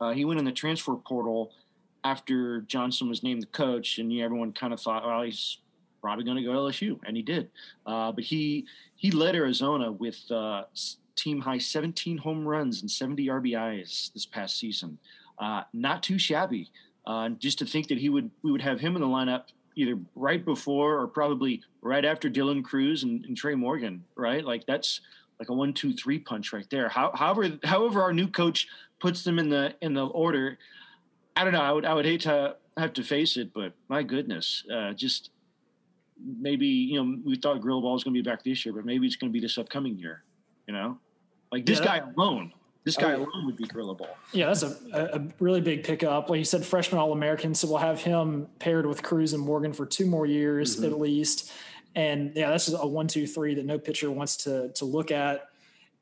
Uh, 0.00 0.12
he 0.12 0.24
went 0.24 0.38
in 0.38 0.44
the 0.44 0.52
transfer 0.52 0.94
portal 0.96 1.52
after 2.04 2.62
Johnson 2.62 3.08
was 3.08 3.22
named 3.22 3.42
the 3.42 3.46
coach, 3.46 3.98
and 3.98 4.12
everyone 4.20 4.52
kind 4.52 4.72
of 4.72 4.80
thought, 4.80 5.06
well, 5.06 5.22
he's 5.22 5.58
probably 6.00 6.24
going 6.24 6.36
to 6.36 6.42
go 6.42 6.52
to 6.52 6.58
LSU, 6.58 6.98
and 7.04 7.16
he 7.16 7.22
did. 7.22 7.50
Uh, 7.86 8.12
but 8.12 8.24
he 8.24 8.66
he 8.96 9.10
led 9.10 9.34
Arizona 9.34 9.90
with 9.90 10.30
uh, 10.30 10.64
team 11.16 11.40
high 11.40 11.58
17 11.58 12.18
home 12.18 12.46
runs 12.46 12.82
and 12.82 12.90
70 12.90 13.26
RBIs 13.26 14.12
this 14.12 14.26
past 14.26 14.58
season. 14.58 14.98
Uh, 15.38 15.62
not 15.72 16.02
too 16.02 16.18
shabby. 16.18 16.70
Uh, 17.04 17.30
just 17.30 17.58
to 17.58 17.66
think 17.66 17.88
that 17.88 17.98
he 17.98 18.08
would 18.08 18.30
we 18.42 18.52
would 18.52 18.62
have 18.62 18.80
him 18.80 18.94
in 18.96 19.02
the 19.02 19.08
lineup 19.08 19.44
either 19.74 19.98
right 20.14 20.44
before 20.44 21.00
or 21.00 21.06
probably 21.06 21.62
right 21.80 22.04
after 22.04 22.28
Dylan 22.28 22.62
Crews 22.62 23.02
and, 23.02 23.24
and 23.24 23.36
Trey 23.36 23.54
Morgan, 23.54 24.04
right? 24.14 24.44
Like 24.44 24.66
that's 24.66 25.00
like 25.42 25.48
a 25.48 25.54
one, 25.54 25.72
two, 25.72 25.92
three 25.92 26.20
punch 26.20 26.52
right 26.52 26.68
there. 26.70 26.88
How, 26.88 27.10
however, 27.16 27.58
however 27.64 28.00
our 28.00 28.12
new 28.12 28.28
coach 28.28 28.68
puts 29.00 29.24
them 29.24 29.40
in 29.40 29.48
the 29.48 29.74
in 29.80 29.92
the 29.92 30.06
order, 30.06 30.56
I 31.34 31.42
don't 31.42 31.52
know. 31.52 31.62
I 31.62 31.72
would 31.72 31.84
I 31.84 31.94
would 31.94 32.04
hate 32.04 32.20
to 32.22 32.54
have 32.76 32.92
to 32.92 33.02
face 33.02 33.36
it, 33.36 33.52
but 33.52 33.72
my 33.88 34.04
goodness, 34.04 34.64
uh, 34.72 34.92
just 34.92 35.30
maybe 36.24 36.66
you 36.66 37.02
know 37.02 37.18
we 37.24 37.34
thought 37.34 37.60
Grill 37.60 37.80
Ball 37.80 37.94
was 37.94 38.04
going 38.04 38.14
to 38.14 38.22
be 38.22 38.28
back 38.28 38.44
this 38.44 38.64
year, 38.64 38.72
but 38.72 38.84
maybe 38.84 39.04
it's 39.04 39.16
going 39.16 39.30
to 39.30 39.32
be 39.32 39.40
this 39.40 39.58
upcoming 39.58 39.98
year. 39.98 40.22
You 40.68 40.74
know, 40.74 40.98
like 41.50 41.66
this 41.66 41.80
yeah, 41.80 41.98
guy 41.98 42.12
alone. 42.16 42.52
This 42.84 42.96
guy 42.96 43.14
oh, 43.14 43.18
alone 43.18 43.46
would 43.46 43.56
be 43.56 43.66
grillable. 43.66 44.08
Yeah, 44.32 44.46
that's 44.46 44.62
a, 44.62 44.76
a 44.92 45.22
really 45.38 45.60
big 45.60 45.82
pickup. 45.82 46.30
Like 46.30 46.38
you 46.38 46.44
said, 46.44 46.64
freshman 46.64 47.00
All 47.00 47.12
American. 47.12 47.54
So 47.54 47.68
we'll 47.68 47.78
have 47.78 48.00
him 48.00 48.48
paired 48.60 48.86
with 48.86 49.02
Crews 49.02 49.32
and 49.32 49.42
Morgan 49.42 49.72
for 49.72 49.86
two 49.86 50.06
more 50.06 50.26
years 50.26 50.76
mm-hmm. 50.76 50.86
at 50.86 51.00
least. 51.00 51.52
And 51.94 52.32
yeah, 52.34 52.50
that's 52.50 52.72
a 52.72 52.86
one, 52.86 53.06
two, 53.06 53.26
three 53.26 53.54
that 53.54 53.64
no 53.64 53.78
pitcher 53.78 54.10
wants 54.10 54.36
to 54.38 54.70
to 54.74 54.84
look 54.84 55.10
at. 55.10 55.48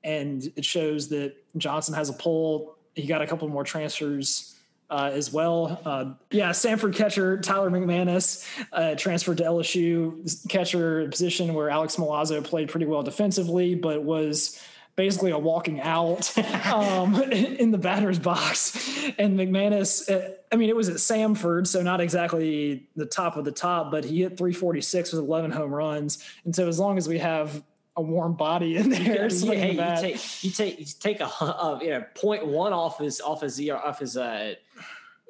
And 0.02 0.50
it 0.56 0.64
shows 0.64 1.08
that 1.08 1.34
Johnson 1.56 1.94
has 1.94 2.08
a 2.08 2.12
pull. 2.12 2.76
He 2.94 3.06
got 3.06 3.22
a 3.22 3.26
couple 3.26 3.48
more 3.48 3.64
transfers 3.64 4.56
uh, 4.90 5.10
as 5.12 5.32
well. 5.32 5.80
Uh, 5.84 6.12
yeah, 6.30 6.50
Samford 6.50 6.94
catcher 6.94 7.38
Tyler 7.38 7.70
McManus 7.70 8.46
uh, 8.72 8.94
transferred 8.96 9.38
to 9.38 9.44
LSU 9.44 10.48
catcher 10.48 11.08
position 11.08 11.54
where 11.54 11.70
Alex 11.70 11.96
Milazzo 11.96 12.42
played 12.42 12.68
pretty 12.68 12.86
well 12.86 13.02
defensively, 13.02 13.74
but 13.74 14.02
was 14.02 14.60
basically 14.96 15.30
a 15.30 15.38
walking 15.38 15.80
out 15.80 16.36
um, 16.66 17.14
in 17.22 17.70
the 17.70 17.78
batter's 17.78 18.18
box. 18.18 18.74
And 19.16 19.38
McManus, 19.38 20.10
uh, 20.10 20.34
I 20.52 20.56
mean, 20.56 20.68
it 20.68 20.76
was 20.76 20.88
at 20.88 20.96
Samford, 20.96 21.66
so 21.66 21.82
not 21.82 22.00
exactly 22.00 22.88
the 22.96 23.06
top 23.06 23.36
of 23.36 23.44
the 23.44 23.52
top, 23.52 23.90
but 23.90 24.04
he 24.04 24.22
hit 24.22 24.36
346 24.36 25.12
with 25.12 25.20
11 25.20 25.52
home 25.52 25.72
runs. 25.72 26.24
And 26.44 26.54
so 26.54 26.66
as 26.66 26.78
long 26.78 26.98
as 26.98 27.08
we 27.08 27.18
have 27.18 27.62
a 27.96 28.02
warm 28.02 28.34
body 28.34 28.76
in 28.76 28.90
there, 28.90 29.28
yeah, 29.30 29.54
hey, 29.54 29.72
you 29.72 30.00
take 30.00 30.44
you 30.44 30.50
take 30.50 30.80
you 30.80 30.86
take 30.98 31.20
a 31.20 31.30
uh, 31.40 31.78
you 31.80 31.90
know 31.90 32.04
point 32.14 32.46
one 32.46 32.72
off 32.72 32.98
his 32.98 33.20
off 33.20 33.42
his 33.42 33.60
off 33.70 34.00
his 34.00 34.16
uh 34.16 34.54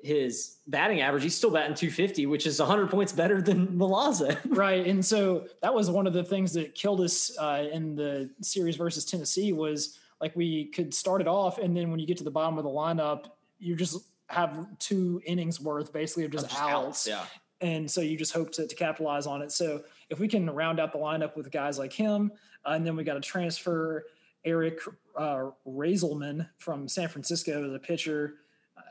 his 0.02 0.56
batting 0.66 1.02
average, 1.02 1.22
he's 1.22 1.36
still 1.36 1.50
batting 1.50 1.74
250, 1.74 2.24
which 2.24 2.46
is 2.46 2.58
100 2.58 2.88
points 2.88 3.12
better 3.12 3.42
than 3.42 3.68
Milazzo. 3.68 4.38
right, 4.56 4.86
and 4.86 5.04
so 5.04 5.46
that 5.60 5.74
was 5.74 5.90
one 5.90 6.06
of 6.06 6.14
the 6.14 6.24
things 6.24 6.54
that 6.54 6.74
killed 6.74 7.02
us 7.02 7.36
uh, 7.38 7.66
in 7.70 7.96
the 7.96 8.30
series 8.40 8.76
versus 8.76 9.04
Tennessee 9.04 9.52
was 9.52 9.98
like 10.20 10.34
we 10.36 10.66
could 10.66 10.94
start 10.94 11.20
it 11.20 11.28
off, 11.28 11.58
and 11.58 11.76
then 11.76 11.90
when 11.90 12.00
you 12.00 12.06
get 12.06 12.16
to 12.18 12.24
the 12.24 12.30
bottom 12.30 12.56
of 12.56 12.64
the 12.64 12.70
lineup, 12.70 13.26
you're 13.58 13.76
just 13.76 14.02
have 14.30 14.78
two 14.78 15.20
innings 15.26 15.60
worth 15.60 15.92
basically 15.92 16.24
of 16.24 16.30
just, 16.30 16.48
just 16.48 16.60
outs. 16.60 16.72
outs. 16.72 17.06
Yeah. 17.06 17.24
And 17.60 17.90
so 17.90 18.00
you 18.00 18.16
just 18.16 18.32
hope 18.32 18.52
to, 18.52 18.66
to, 18.66 18.74
capitalize 18.74 19.26
on 19.26 19.42
it. 19.42 19.52
So 19.52 19.82
if 20.08 20.18
we 20.18 20.28
can 20.28 20.48
round 20.48 20.80
out 20.80 20.92
the 20.92 20.98
lineup 20.98 21.36
with 21.36 21.50
guys 21.50 21.78
like 21.78 21.92
him, 21.92 22.32
uh, 22.64 22.70
and 22.70 22.86
then 22.86 22.96
we 22.96 23.04
got 23.04 23.14
to 23.14 23.20
transfer 23.20 24.04
Eric 24.44 24.80
uh, 25.16 25.50
Reyzelman 25.66 26.48
from 26.58 26.88
San 26.88 27.08
Francisco 27.08 27.66
as 27.66 27.74
a 27.74 27.78
pitcher 27.78 28.36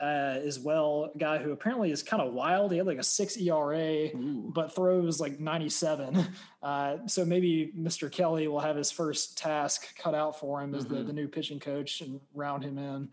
uh, 0.02 0.40
as 0.44 0.60
well. 0.60 1.12
A 1.16 1.18
guy 1.18 1.38
who 1.38 1.52
apparently 1.52 1.92
is 1.92 2.04
kind 2.04 2.22
of 2.22 2.34
wild. 2.34 2.72
He 2.72 2.78
had 2.78 2.86
like 2.86 3.00
a 3.00 3.04
six 3.04 3.38
ERA, 3.38 4.10
Ooh. 4.16 4.52
but 4.54 4.76
throws 4.76 5.20
like 5.20 5.40
97. 5.40 6.28
Uh, 6.62 6.98
so 7.08 7.24
maybe 7.24 7.72
Mr. 7.80 8.12
Kelly 8.12 8.50
will 8.50 8.60
have 8.60 8.76
his 8.76 8.92
first 8.92 9.38
task 9.38 9.96
cut 9.96 10.14
out 10.14 10.38
for 10.38 10.62
him 10.62 10.76
as 10.76 10.84
mm-hmm. 10.84 10.96
the, 10.96 11.04
the 11.04 11.14
new 11.14 11.26
pitching 11.26 11.58
coach 11.58 12.02
and 12.02 12.20
round 12.34 12.66
him 12.66 12.78
in. 12.78 13.08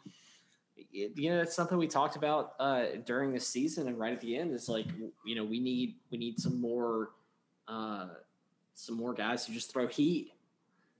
You 0.96 1.30
know, 1.30 1.36
that's 1.36 1.54
something 1.54 1.76
we 1.76 1.88
talked 1.88 2.16
about 2.16 2.54
uh, 2.58 2.86
during 3.04 3.32
the 3.32 3.40
season 3.40 3.86
and 3.86 3.98
right 3.98 4.14
at 4.14 4.20
the 4.22 4.34
end 4.34 4.52
is 4.52 4.66
like, 4.66 4.86
you 5.26 5.34
know, 5.34 5.44
we 5.44 5.60
need 5.60 5.96
we 6.10 6.16
need 6.16 6.40
some 6.40 6.58
more 6.58 7.10
uh, 7.68 8.06
some 8.74 8.96
more 8.96 9.12
guys 9.12 9.46
who 9.46 9.52
just 9.52 9.70
throw 9.70 9.86
heat 9.86 10.32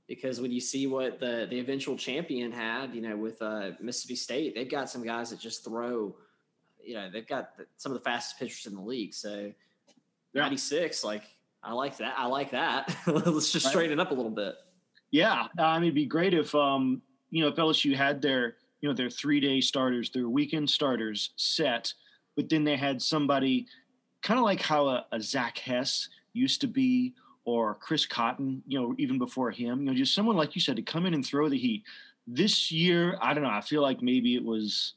because 0.07 0.40
when 0.40 0.53
you 0.53 0.61
see 0.61 0.86
what 0.86 1.18
the 1.18 1.47
the 1.51 1.59
eventual 1.59 1.97
champion 1.97 2.53
had, 2.53 2.94
you 2.94 3.01
know, 3.01 3.16
with 3.16 3.40
uh, 3.40 3.70
Mississippi 3.80 4.16
State, 4.16 4.55
they've 4.55 4.70
got 4.70 4.90
some 4.90 5.03
guys 5.03 5.30
that 5.30 5.40
just 5.40 5.64
throw. 5.64 6.14
You 6.84 6.94
know, 6.94 7.11
they've 7.11 7.26
got 7.26 7.57
the, 7.57 7.66
some 7.78 7.90
of 7.90 7.99
the 7.99 8.05
fastest 8.05 8.38
pitchers 8.38 8.66
in 8.66 8.76
the 8.76 8.82
league. 8.82 9.12
So, 9.12 9.51
yeah. 10.32 10.42
ninety 10.42 10.59
six, 10.59 11.03
like 11.03 11.24
I 11.62 11.72
like 11.72 11.97
that. 11.97 12.14
I 12.16 12.26
like 12.26 12.51
that. 12.53 12.94
Let's 13.07 13.51
just 13.51 13.66
straighten 13.66 13.99
up 13.99 14.11
a 14.11 14.14
little 14.14 14.30
bit. 14.30 14.55
Yeah, 15.11 15.47
I 15.59 15.78
mean, 15.78 15.84
it'd 15.84 15.94
be 15.94 16.07
great 16.07 16.34
if 16.34 16.55
um, 16.55 17.03
you 17.30 17.42
know, 17.42 17.49
if 17.49 17.57
LSU 17.57 17.97
had 17.97 18.22
their 18.22 18.57
you 18.81 18.89
know 18.89 18.95
their 18.95 19.11
three 19.11 19.41
day 19.41 19.61
starters, 19.61 20.11
their 20.11 20.29
weekend 20.29 20.70
starters 20.70 21.31
set, 21.37 21.93
but 22.37 22.49
then 22.49 22.64
they 22.64 22.77
had 22.77 23.01
somebody 23.01 23.66
kind 24.22 24.39
of 24.39 24.45
like 24.45 24.62
how 24.62 24.89
a, 24.89 25.07
a 25.12 25.20
Zach 25.20 25.59
Hess 25.59 26.09
used 26.33 26.61
to 26.61 26.66
be 26.66 27.14
or 27.45 27.74
Chris 27.77 28.05
Cotton, 28.05 28.62
you 28.66 28.79
know, 28.79 28.95
even 28.99 29.18
before 29.18 29.51
him, 29.51 29.81
you 29.81 29.87
know, 29.87 29.95
just 29.95 30.14
someone 30.14 30.37
like 30.37 30.55
you 30.55 30.61
said 30.61 30.77
to 30.77 30.83
come 30.83 31.07
in 31.07 31.14
and 31.14 31.24
throw 31.24 31.49
the 31.49 31.57
heat. 31.57 31.85
This 32.27 32.72
year, 32.72 33.16
I 33.22 33.35
don't 33.35 33.45
know. 33.45 33.51
I 33.51 33.61
feel 33.61 33.83
like 33.83 34.03
maybe 34.03 34.35
it 34.35 34.45
was, 34.45 34.95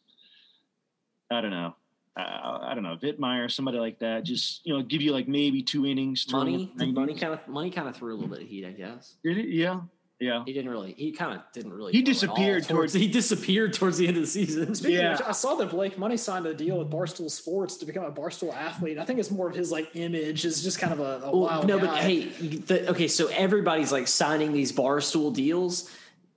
I 1.29 1.41
don't 1.41 1.51
know. 1.51 1.75
Uh, 2.17 2.59
I 2.63 2.73
don't 2.73 2.83
know, 2.83 2.97
Vittmeyer, 2.97 3.49
somebody 3.49 3.77
like 3.77 3.99
that. 3.99 4.23
Just 4.23 4.65
you 4.65 4.75
know, 4.75 4.81
give 4.81 5.01
you 5.01 5.13
like 5.13 5.27
maybe 5.27 5.61
two 5.61 5.85
innings. 5.85 6.25
Money, 6.29 6.69
money 6.75 7.13
kind 7.13 7.33
of 7.33 7.47
money 7.47 7.69
kind 7.69 7.87
of 7.87 7.95
threw 7.95 8.13
a 8.13 8.15
little 8.15 8.29
bit 8.29 8.41
of 8.41 8.47
heat, 8.47 8.65
I 8.65 8.71
guess. 8.71 9.15
Did 9.23 9.37
it? 9.37 9.47
Yeah, 9.47 9.81
yeah, 10.19 10.43
he 10.45 10.51
didn't 10.51 10.69
really. 10.69 10.93
He 10.97 11.13
kind 11.13 11.33
of 11.33 11.41
didn't 11.53 11.71
really. 11.71 11.93
He 11.93 12.01
disappeared 12.01 12.65
towards, 12.65 12.91
towards, 12.91 12.93
He 13.05 13.07
disappeared 13.07 13.73
towards 13.73 13.97
the 13.97 14.07
end 14.07 14.17
of 14.17 14.23
the 14.23 14.27
season. 14.27 14.75
Speaking 14.75 14.97
yeah. 14.97 15.13
Which, 15.13 15.21
I 15.21 15.31
saw 15.31 15.55
that 15.55 15.69
Blake 15.69 15.97
Money 15.97 16.17
signed 16.17 16.45
a 16.45 16.53
deal 16.53 16.77
with 16.77 16.89
Barstool 16.89 17.31
Sports 17.31 17.77
to 17.77 17.85
become 17.85 18.03
a 18.03 18.11
Barstool 18.11 18.53
athlete. 18.53 18.97
I 18.97 19.05
think 19.05 19.19
it's 19.19 19.31
more 19.31 19.47
of 19.47 19.55
his 19.55 19.71
like 19.71 19.95
image 19.95 20.43
is 20.43 20.61
just 20.61 20.77
kind 20.77 20.91
of 20.91 20.99
a, 20.99 21.21
a 21.25 21.37
well, 21.37 21.63
no, 21.63 21.79
guy. 21.79 21.85
but 21.85 21.97
hey, 21.99 22.25
the, 22.25 22.89
okay, 22.89 23.07
so 23.07 23.27
everybody's 23.27 23.93
like 23.93 24.09
signing 24.09 24.51
these 24.51 24.73
Barstool 24.73 25.33
deals. 25.33 25.89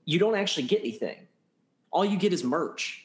You 0.05 0.21
don't 0.21 0.37
actually 0.37 0.69
get 0.69 0.81
anything. 0.81 1.17
All 1.91 2.05
you 2.05 2.17
get 2.17 2.33
is 2.33 2.45
merch. 2.45 3.05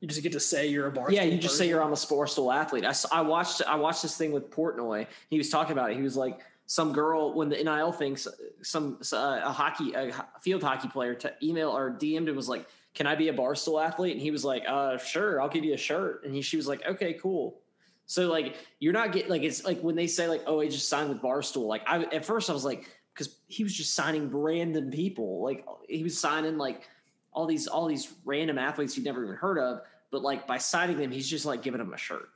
You 0.00 0.08
just 0.08 0.22
get 0.22 0.32
to 0.32 0.40
say 0.40 0.68
you're 0.68 0.86
a 0.86 0.92
Barstool. 0.92 1.10
Yeah, 1.10 1.24
you 1.24 1.32
just 1.32 1.54
person. 1.54 1.58
say 1.58 1.68
you're 1.68 1.82
on 1.82 1.90
a 1.90 1.96
Barstool 1.96 2.54
athlete. 2.54 2.86
I, 2.86 2.94
I 3.12 3.20
watched 3.20 3.60
I 3.66 3.76
watched 3.76 4.00
this 4.00 4.16
thing 4.16 4.32
with 4.32 4.50
Portnoy. 4.50 5.06
He 5.28 5.36
was 5.36 5.50
talking 5.50 5.72
about 5.72 5.90
it. 5.90 5.96
He 5.98 6.02
was 6.02 6.16
like 6.16 6.40
some 6.68 6.92
girl 6.92 7.32
when 7.32 7.48
the 7.48 7.56
NIL 7.56 7.92
thing, 7.92 8.16
some 8.62 8.98
uh, 9.14 9.40
a 9.42 9.50
hockey 9.50 9.94
a 9.94 10.12
field 10.42 10.62
hockey 10.62 10.86
player 10.86 11.14
to 11.14 11.32
email 11.42 11.74
or 11.74 11.90
DM'd 11.90 12.28
him 12.28 12.36
was 12.36 12.46
like, 12.46 12.68
"Can 12.92 13.06
I 13.06 13.14
be 13.14 13.28
a 13.28 13.32
barstool 13.32 13.82
athlete?" 13.82 14.12
And 14.12 14.20
he 14.20 14.30
was 14.30 14.44
like, 14.44 14.64
"Uh, 14.68 14.98
sure, 14.98 15.40
I'll 15.40 15.48
give 15.48 15.64
you 15.64 15.72
a 15.72 15.78
shirt." 15.78 16.24
And 16.24 16.34
he 16.34 16.42
she 16.42 16.58
was 16.58 16.68
like, 16.68 16.84
"Okay, 16.86 17.14
cool." 17.14 17.58
So 18.04 18.30
like 18.30 18.56
you're 18.80 18.92
not 18.92 19.12
getting 19.12 19.30
like 19.30 19.42
it's 19.42 19.64
like 19.64 19.80
when 19.80 19.96
they 19.96 20.06
say 20.06 20.28
like, 20.28 20.42
"Oh, 20.46 20.60
he 20.60 20.68
just 20.68 20.90
signed 20.90 21.08
with 21.08 21.22
Barstool." 21.22 21.66
Like 21.66 21.82
I 21.86 22.04
at 22.04 22.26
first 22.26 22.50
I 22.50 22.52
was 22.52 22.66
like, 22.66 22.86
because 23.14 23.34
he 23.46 23.64
was 23.64 23.72
just 23.72 23.94
signing 23.94 24.30
random 24.30 24.90
people. 24.90 25.42
Like 25.42 25.64
he 25.88 26.02
was 26.02 26.20
signing 26.20 26.58
like 26.58 26.86
all 27.32 27.46
these 27.46 27.66
all 27.66 27.86
these 27.86 28.12
random 28.26 28.58
athletes 28.58 28.94
you'd 28.94 29.06
never 29.06 29.24
even 29.24 29.36
heard 29.36 29.58
of. 29.58 29.80
But 30.10 30.20
like 30.20 30.46
by 30.46 30.58
signing 30.58 30.98
them, 30.98 31.10
he's 31.10 31.28
just 31.28 31.46
like 31.46 31.62
giving 31.62 31.78
them 31.78 31.94
a 31.94 31.96
shirt. 31.96 32.28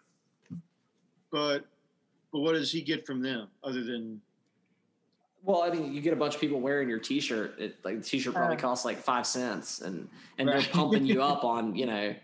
But 1.31 1.67
but 2.33 2.41
what 2.41 2.53
does 2.53 2.73
he 2.73 2.81
get 2.81 3.07
from 3.07 3.21
them 3.21 3.49
other 3.63 3.85
than? 3.85 4.21
Well, 5.45 5.63
I 5.63 5.71
mean, 5.71 5.93
you 5.93 6.01
get 6.01 6.13
a 6.13 6.17
bunch 6.17 6.35
of 6.35 6.41
people 6.41 6.61
wearing 6.61 6.89
your 6.89 7.01
T-shirt. 7.01 7.59
It, 7.59 7.77
like 7.85 7.99
the 7.99 8.05
T-shirt 8.05 8.35
probably 8.35 8.57
uh, 8.57 8.61
costs 8.61 8.85
like 8.85 8.99
five 8.99 9.27
cents, 9.27 9.81
and 9.81 10.09
and 10.39 10.49
right. 10.49 10.61
they're 10.61 10.73
pumping 10.73 11.05
you 11.05 11.23
up 11.33 11.45
on 11.45 11.75
you 11.77 11.87
know, 11.87 12.15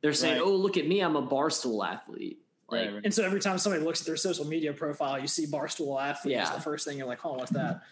they're 0.00 0.12
saying, 0.12 0.40
right. 0.40 0.46
"Oh, 0.46 0.54
look 0.54 0.76
at 0.76 0.86
me, 0.86 1.00
I'm 1.00 1.16
a 1.16 1.26
barstool 1.26 1.86
athlete." 1.86 2.38
Like, 2.68 2.90
right, 2.90 3.00
and 3.04 3.12
so 3.12 3.24
every 3.24 3.40
time 3.40 3.58
somebody 3.58 3.84
looks 3.84 4.00
at 4.00 4.06
their 4.06 4.16
social 4.16 4.46
media 4.46 4.72
profile, 4.72 5.20
you 5.20 5.28
see 5.28 5.46
barstool 5.46 6.02
athlete. 6.02 6.32
Yeah. 6.32 6.54
the 6.54 6.60
first 6.60 6.86
thing 6.86 6.98
you're 6.98 7.06
like, 7.06 7.24
"Oh, 7.24 7.34
what's 7.34 7.52
that?" 7.52 7.82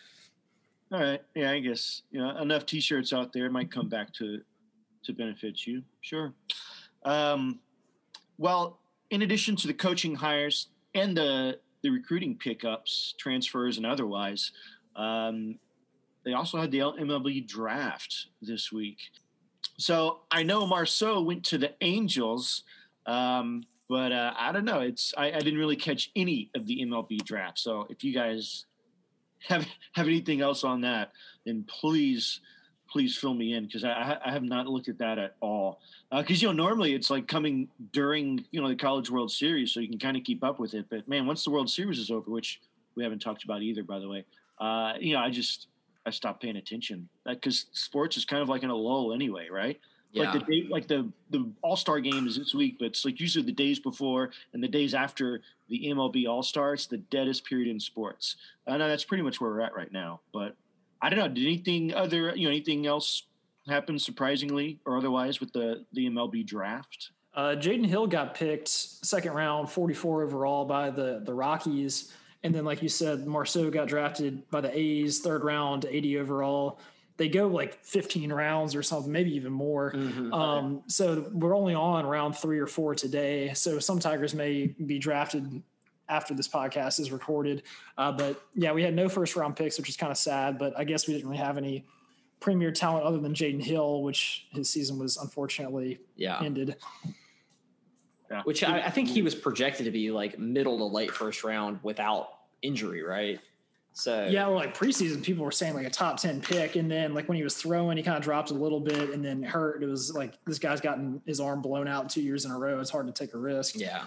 All 0.93 0.99
right, 0.99 1.23
yeah, 1.37 1.53
I 1.53 1.61
guess 1.61 2.03
you 2.11 2.19
know 2.19 2.37
enough 2.39 2.67
T-shirts 2.67 3.13
out 3.13 3.33
there 3.33 3.49
might 3.51 3.71
come 3.71 3.89
back 3.89 4.13
to 4.15 4.41
to 5.05 5.13
benefit 5.13 5.67
you. 5.67 5.83
Sure. 6.01 6.33
Um, 7.05 7.61
well, 8.39 8.81
in 9.11 9.23
addition 9.23 9.57
to 9.57 9.67
the 9.67 9.75
coaching 9.75 10.15
hires, 10.15 10.69
and 10.95 11.17
the 11.17 11.59
the 11.83 11.91
recruiting 11.91 12.37
pickups, 12.37 13.15
transfers, 13.19 13.79
and 13.79 13.87
otherwise. 13.87 14.53
Um, 14.97 15.59
they 16.25 16.35
also 16.35 16.59
had 16.59 16.71
the 16.71 16.81
MLB 16.81 17.47
draft 17.47 18.27
this 18.43 18.71
week. 18.71 18.99
So 19.79 20.21
I 20.31 20.43
know 20.43 20.67
Marceaux 20.67 21.23
went 21.23 21.45
to 21.47 21.59
the 21.59 21.73
Angels, 21.81 22.65
um, 23.07 23.65
but 23.89 24.13
uh, 24.13 24.35
I 24.39 24.53
don't 24.53 24.67
know. 24.67 24.81
It's 24.81 25.15
I, 25.17 25.33
I, 25.33 25.39
didn't 25.39 25.59
really 25.59 25.77
catch 25.77 26.11
any 26.15 26.51
of 26.55 26.67
the 26.67 26.85
MLB 26.85 27.25
draft. 27.25 27.59
So 27.59 27.87
if 27.89 28.05
you 28.05 28.13
guys 28.13 28.67
have 29.49 29.67
have 29.95 30.07
anything 30.07 30.43
else 30.43 30.65
on 30.65 30.83
that, 30.83 31.13
then 31.47 31.65
please 31.67 32.41
please 32.91 33.17
fill 33.17 33.35
me 33.35 33.55
in 33.55 33.65
because 33.65 33.85
I, 33.85 34.19
I 34.25 34.31
have 34.31 34.43
not 34.43 34.67
looked 34.67 34.89
at 34.89 34.99
that 34.99 35.19
at 35.19 35.37
all. 35.41 35.81
Because 36.11 36.43
uh, 36.43 36.47
you 36.47 36.49
know 36.49 36.65
normally 36.65 36.95
it's 36.95 37.11
like 37.11 37.29
coming 37.29 37.69
during 37.93 38.45
you 38.51 38.61
know 38.61 38.69
the 38.69 38.77
College 38.77 39.11
World 39.11 39.31
Series, 39.31 39.73
so 39.73 39.81
you 39.81 39.89
can 39.89 39.99
kind 39.99 40.17
of 40.17 40.25
keep 40.25 40.43
up 40.43 40.59
with 40.59 40.75
it. 40.75 40.87
But 40.91 41.09
man, 41.09 41.27
once 41.27 41.45
the 41.45 41.51
World 41.51 41.71
Series 41.71 41.99
is 41.99 42.11
over, 42.11 42.31
which 42.31 42.61
we 42.95 43.03
haven't 43.03 43.21
talked 43.21 43.45
about 43.45 43.63
either, 43.63 43.83
by 43.83 43.99
the 43.99 44.09
way, 44.09 44.25
uh, 44.59 44.95
you 44.99 45.15
know 45.15 45.21
I 45.21 45.31
just 45.31 45.69
I 46.05 46.11
stopped 46.11 46.43
paying 46.43 46.57
attention 46.57 47.09
because 47.25 47.67
sports 47.73 48.17
is 48.17 48.25
kind 48.25 48.43
of 48.43 48.49
like 48.49 48.63
in 48.63 48.71
a 48.71 48.75
lull 48.75 49.13
anyway, 49.13 49.49
right? 49.51 49.79
Yeah. 50.13 50.33
Like 50.33 50.33
the 50.33 50.53
day, 50.53 50.67
like 50.69 50.89
the 50.89 51.09
the 51.31 51.49
All 51.63 51.77
Star 51.77 52.01
game 52.01 52.27
is 52.27 52.37
this 52.37 52.55
week, 52.55 52.77
but 52.79 52.87
it's 52.87 53.05
like 53.05 53.21
usually 53.21 53.45
the 53.45 53.53
days 53.53 53.79
before 53.79 54.31
and 54.53 54.63
the 54.63 54.69
days 54.69 54.95
after 54.95 55.41
the 55.69 55.87
MLB 55.87 56.29
All 56.29 56.43
Star. 56.43 56.75
It's 56.75 56.87
the 56.87 56.97
deadest 56.99 57.45
period 57.45 57.69
in 57.69 57.79
sports. 57.79 58.37
I 58.67 58.77
know 58.77 58.89
that's 58.89 59.05
pretty 59.05 59.23
much 59.23 59.41
where 59.41 59.51
we're 59.51 59.61
at 59.61 59.75
right 59.75 59.93
now. 59.93 60.21
But 60.33 60.57
I 61.03 61.09
don't 61.09 61.19
know. 61.19 61.29
Did 61.29 61.45
anything 61.45 61.95
other 61.95 62.35
you 62.37 62.45
know 62.45 62.51
anything 62.51 62.87
else 62.87 63.25
happen 63.67 63.99
surprisingly 63.99 64.81
or 64.85 64.97
otherwise 64.99 65.41
with 65.41 65.53
the 65.53 65.85
the 65.93 66.07
MLB 66.07 66.47
draft? 66.47 67.11
Uh, 67.35 67.55
Jaden 67.57 67.87
Hill 67.87 68.07
got 68.09 68.35
picked 68.35 68.69
second 68.69 69.33
round, 69.33 69.71
44 69.71 70.25
overall 70.25 70.65
by 70.65 70.91
the 70.91 71.23
the 71.25 71.33
Rockies, 71.33 72.13
and 72.43 72.55
then 72.55 72.65
like 72.65 72.83
you 72.83 72.89
said, 72.89 73.27
Marceaux 73.27 73.71
got 73.71 73.89
drafted 73.89 74.49
by 74.51 74.61
the 74.61 74.77
A's, 74.77 75.21
third 75.21 75.45
round, 75.45 75.85
80 75.85 76.19
overall 76.19 76.81
they 77.21 77.29
go 77.29 77.49
like 77.49 77.85
15 77.85 78.33
rounds 78.33 78.75
or 78.75 78.83
something, 78.83 79.13
maybe 79.13 79.37
even 79.37 79.53
more. 79.53 79.93
Mm-hmm. 79.93 80.33
Um, 80.33 80.83
so 80.87 81.29
we're 81.35 81.55
only 81.55 81.75
on 81.75 82.07
round 82.07 82.35
three 82.35 82.59
or 82.59 82.67
four 82.67 82.95
today. 82.95 83.53
So 83.53 83.79
some 83.79 83.99
Tigers 83.99 84.33
may 84.33 84.69
be 84.69 84.99
drafted 84.99 85.63
after 86.11 86.35
this 86.35 86.49
podcast 86.49 87.01
is 87.01 87.11
recorded. 87.11 87.63
Uh, 87.97 88.13
but 88.13 88.43
yeah, 88.55 88.73
we 88.73 88.83
had 88.83 88.95
no 88.95 89.09
first 89.09 89.37
round 89.37 89.57
picks, 89.57 89.79
which 89.79 89.89
is 89.89 89.97
kind 89.97 90.11
of 90.11 90.19
sad. 90.19 90.59
But 90.59 90.79
I 90.79 90.85
guess 90.85 91.07
we 91.07 91.15
didn't 91.15 91.29
really 91.29 91.43
have 91.43 91.57
any 91.57 91.87
premier 92.41 92.73
talent 92.73 93.05
other 93.05 93.19
than 93.19 93.33
Jaden 93.33 93.63
Hill, 93.63 94.03
which 94.03 94.47
his 94.53 94.69
season 94.69 94.99
was 94.99 95.17
unfortunately 95.17 96.01
yeah. 96.17 96.41
ended. 96.43 96.77
Yeah. 98.31 98.43
Which 98.45 98.63
I, 98.63 98.83
I 98.83 98.91
think 98.91 99.09
he 99.09 99.23
was 99.23 99.35
projected 99.35 99.87
to 99.87 99.91
be 99.91 100.11
like 100.11 100.39
middle 100.39 100.79
to 100.79 100.85
late 100.85 101.11
first 101.11 101.43
round 101.43 101.81
without 101.83 102.29
injury, 102.63 103.03
right? 103.03 103.41
So 103.93 104.29
yeah, 104.31 104.47
well, 104.47 104.57
like 104.57 104.77
preseason, 104.77 105.23
people 105.23 105.45
were 105.45 105.51
saying 105.51 105.75
like 105.75 105.87
a 105.87 105.91
top 105.91 106.17
ten 106.19 106.41
pick, 106.41 106.77
and 106.77 106.91
then 106.91 107.13
like 107.13 107.29
when 107.29 107.37
he 107.37 107.43
was 107.43 107.57
throwing, 107.57 107.97
he 107.97 108.03
kind 108.03 108.17
of 108.17 108.23
dropped 108.23 108.51
a 108.51 108.55
little 108.55 108.79
bit, 108.79 109.11
and 109.11 109.25
then 109.25 109.43
hurt. 109.43 109.83
It 109.83 109.87
was 109.87 110.15
like 110.15 110.35
this 110.47 110.61
guy's 110.61 110.81
gotten 110.81 111.21
his 111.27 111.41
arm 111.41 111.61
blown 111.61 111.89
out 111.89 112.09
two 112.09 112.23
years 112.23 112.45
in 112.45 112.53
a 112.53 112.59
row. 112.59 112.79
It's 112.79 112.89
hard 112.89 113.09
to 113.09 113.13
take 113.13 113.35
a 113.35 113.39
risk. 113.39 113.77
Yeah, 113.77 114.05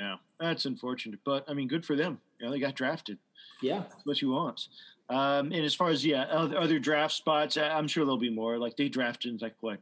yeah, 0.00 0.16
that's 0.38 0.64
unfortunate, 0.64 1.20
but 1.24 1.44
I 1.48 1.54
mean, 1.54 1.68
good 1.68 1.84
for 1.84 1.96
them. 1.96 2.20
You 2.38 2.46
know, 2.46 2.52
they 2.52 2.58
got 2.58 2.74
drafted. 2.74 3.18
Yeah, 3.62 3.84
that's 3.88 4.04
what 4.04 4.22
you 4.22 4.30
want. 4.30 4.68
Um, 5.08 5.52
and 5.52 5.64
as 5.64 5.74
far 5.74 5.88
as 5.90 6.04
yeah, 6.04 6.22
other, 6.24 6.58
other 6.58 6.78
draft 6.78 7.14
spots, 7.14 7.56
I'm 7.56 7.88
sure 7.88 8.04
there'll 8.04 8.18
be 8.18 8.30
more. 8.30 8.58
Like 8.58 8.76
they 8.76 8.88
drafted 8.88 9.40
like 9.40 9.54
what 9.60 9.78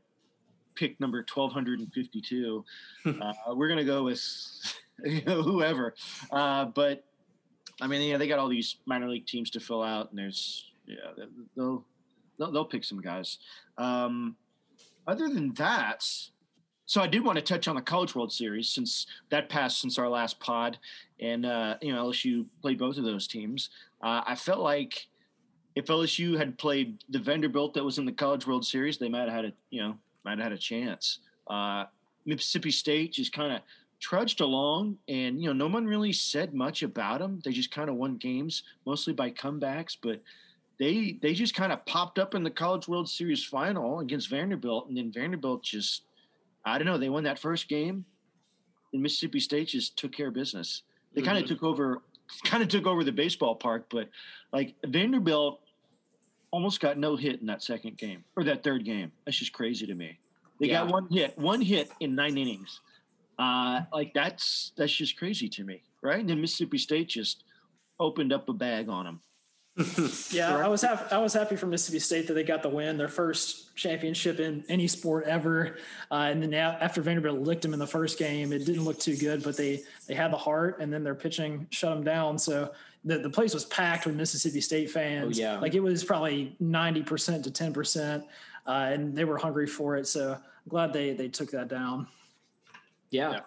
pick 0.74 1.00
number 1.00 1.22
twelve 1.22 1.52
hundred 1.52 1.80
and 1.80 1.92
fifty 1.92 2.20
two. 2.20 2.64
uh, 3.06 3.32
we're 3.48 3.68
gonna 3.68 3.84
go 3.84 4.04
with 4.04 4.22
you 5.04 5.22
know, 5.22 5.42
whoever, 5.42 5.94
uh, 6.30 6.66
but 6.66 7.04
I 7.80 7.86
mean, 7.86 8.08
yeah, 8.08 8.18
they 8.18 8.28
got 8.28 8.38
all 8.38 8.48
these 8.48 8.76
minor 8.86 9.08
league 9.08 9.26
teams 9.26 9.50
to 9.50 9.60
fill 9.60 9.82
out, 9.82 10.10
and 10.10 10.18
there's 10.18 10.70
yeah, 10.86 11.24
they'll 11.56 11.84
they'll, 12.38 12.52
they'll 12.52 12.64
pick 12.64 12.84
some 12.84 13.00
guys. 13.00 13.38
Um, 13.78 14.36
other 15.06 15.28
than 15.28 15.52
that, 15.54 16.04
so 16.86 17.00
I 17.00 17.06
did 17.06 17.24
want 17.24 17.36
to 17.36 17.42
touch 17.42 17.68
on 17.68 17.76
the 17.76 17.82
College 17.82 18.14
World 18.14 18.32
Series 18.32 18.68
since 18.68 19.06
that 19.30 19.48
passed 19.48 19.80
since 19.80 19.98
our 19.98 20.08
last 20.08 20.38
pod, 20.40 20.78
and 21.20 21.46
uh, 21.46 21.76
you 21.80 21.92
know 21.92 22.06
LSU 22.06 22.46
played 22.62 22.78
both 22.78 22.98
of 22.98 23.04
those 23.04 23.26
teams. 23.26 23.70
Uh, 24.02 24.22
I 24.26 24.34
felt 24.34 24.60
like 24.60 25.06
if 25.74 25.86
LSU 25.86 26.36
had 26.36 26.58
played 26.58 27.02
the 27.08 27.18
Vanderbilt 27.18 27.74
that 27.74 27.84
was 27.84 27.98
in 27.98 28.04
the 28.04 28.12
College 28.12 28.46
World 28.46 28.64
Series, 28.64 28.98
they 28.98 29.08
might 29.08 29.28
have 29.28 29.32
had 29.32 29.44
a 29.46 29.52
you 29.70 29.82
know 29.82 29.96
might 30.24 30.38
have 30.38 30.44
had 30.44 30.52
a 30.52 30.58
chance. 30.58 31.20
Uh, 31.46 31.84
Mississippi 32.26 32.70
State 32.70 33.12
just 33.12 33.32
kind 33.32 33.52
of 33.52 33.60
trudged 34.00 34.40
along, 34.40 34.98
and 35.08 35.40
you 35.40 35.46
know, 35.48 35.52
no 35.54 35.72
one 35.72 35.86
really 35.86 36.12
said 36.12 36.54
much 36.54 36.82
about 36.82 37.20
them. 37.20 37.40
They 37.44 37.52
just 37.52 37.70
kind 37.70 37.88
of 37.88 37.96
won 37.96 38.16
games 38.16 38.62
mostly 38.84 39.14
by 39.14 39.30
comebacks, 39.30 39.96
but 40.00 40.20
they 40.78 41.18
they 41.22 41.32
just 41.32 41.54
kind 41.54 41.72
of 41.72 41.84
popped 41.86 42.18
up 42.18 42.34
in 42.34 42.42
the 42.42 42.50
College 42.50 42.88
World 42.88 43.08
Series 43.08 43.44
final 43.44 44.00
against 44.00 44.28
Vanderbilt, 44.28 44.88
and 44.88 44.96
then 44.96 45.12
Vanderbilt 45.12 45.62
just 45.62 46.02
I 46.64 46.78
don't 46.78 46.86
know. 46.86 46.98
They 46.98 47.08
won 47.08 47.24
that 47.24 47.38
first 47.38 47.68
game, 47.68 48.04
and 48.92 49.02
Mississippi 49.02 49.40
State 49.40 49.68
just 49.68 49.96
took 49.98 50.12
care 50.12 50.28
of 50.28 50.34
business. 50.34 50.82
They 51.14 51.20
mm-hmm. 51.20 51.30
kind 51.30 51.42
of 51.42 51.48
took 51.48 51.62
over, 51.62 52.02
kind 52.44 52.62
of 52.62 52.68
took 52.68 52.86
over 52.86 53.04
the 53.04 53.12
baseball 53.12 53.54
park, 53.54 53.86
but 53.90 54.08
like 54.52 54.74
Vanderbilt 54.86 55.60
almost 56.50 56.80
got 56.80 56.96
no 56.96 57.16
hit 57.16 57.40
in 57.40 57.46
that 57.46 57.62
second 57.62 57.98
game 57.98 58.24
or 58.36 58.44
that 58.44 58.62
third 58.62 58.84
game. 58.84 59.10
That's 59.24 59.36
just 59.36 59.52
crazy 59.52 59.86
to 59.86 59.94
me. 59.94 60.18
They 60.60 60.68
yeah. 60.68 60.84
got 60.84 60.92
one 60.92 61.08
hit, 61.10 61.36
one 61.38 61.60
hit 61.60 61.90
in 62.00 62.14
nine 62.14 62.38
innings. 62.38 62.80
Uh, 63.38 63.80
like 63.92 64.14
that's 64.14 64.72
that's 64.76 64.92
just 64.92 65.16
crazy 65.16 65.48
to 65.48 65.64
me, 65.64 65.82
right? 66.02 66.20
And 66.20 66.28
then 66.28 66.40
Mississippi 66.40 66.78
State 66.78 67.08
just 67.08 67.42
opened 67.98 68.32
up 68.32 68.48
a 68.48 68.52
bag 68.52 68.88
on 68.88 69.04
them. 69.04 69.20
yeah, 70.30 70.56
I 70.56 70.68
was 70.68 70.82
happy. 70.82 71.12
I 71.12 71.18
was 71.18 71.32
happy 71.32 71.56
for 71.56 71.66
Mississippi 71.66 71.98
State 71.98 72.28
that 72.28 72.34
they 72.34 72.44
got 72.44 72.62
the 72.62 72.68
win, 72.68 72.96
their 72.96 73.08
first 73.08 73.74
championship 73.74 74.38
in 74.38 74.64
any 74.68 74.86
sport 74.86 75.24
ever. 75.26 75.78
Uh, 76.10 76.28
and 76.30 76.40
then 76.40 76.50
now, 76.50 76.76
after 76.80 77.02
Vanderbilt 77.02 77.40
licked 77.40 77.62
them 77.62 77.72
in 77.72 77.80
the 77.80 77.86
first 77.86 78.18
game, 78.18 78.52
it 78.52 78.64
didn't 78.64 78.84
look 78.84 79.00
too 79.00 79.16
good, 79.16 79.42
but 79.42 79.56
they 79.56 79.82
they 80.06 80.14
had 80.14 80.32
the 80.32 80.36
heart, 80.36 80.78
and 80.80 80.92
then 80.92 81.02
their 81.02 81.16
pitching 81.16 81.66
shut 81.70 81.92
them 81.92 82.04
down. 82.04 82.38
So 82.38 82.72
the 83.04 83.18
the 83.18 83.30
place 83.30 83.52
was 83.52 83.64
packed 83.64 84.06
with 84.06 84.14
Mississippi 84.14 84.60
State 84.60 84.90
fans. 84.90 85.38
Oh, 85.38 85.42
yeah, 85.42 85.58
like 85.58 85.74
it 85.74 85.80
was 85.80 86.04
probably 86.04 86.54
ninety 86.60 87.02
percent 87.02 87.42
to 87.44 87.50
ten 87.50 87.72
percent, 87.72 88.24
uh, 88.68 88.90
and 88.92 89.16
they 89.16 89.24
were 89.24 89.38
hungry 89.38 89.66
for 89.66 89.96
it. 89.96 90.06
So 90.06 90.34
I'm 90.34 90.68
glad 90.68 90.92
they 90.92 91.14
they 91.14 91.28
took 91.28 91.50
that 91.50 91.66
down 91.66 92.06
yeah. 93.14 93.30
yeah. 93.30 93.40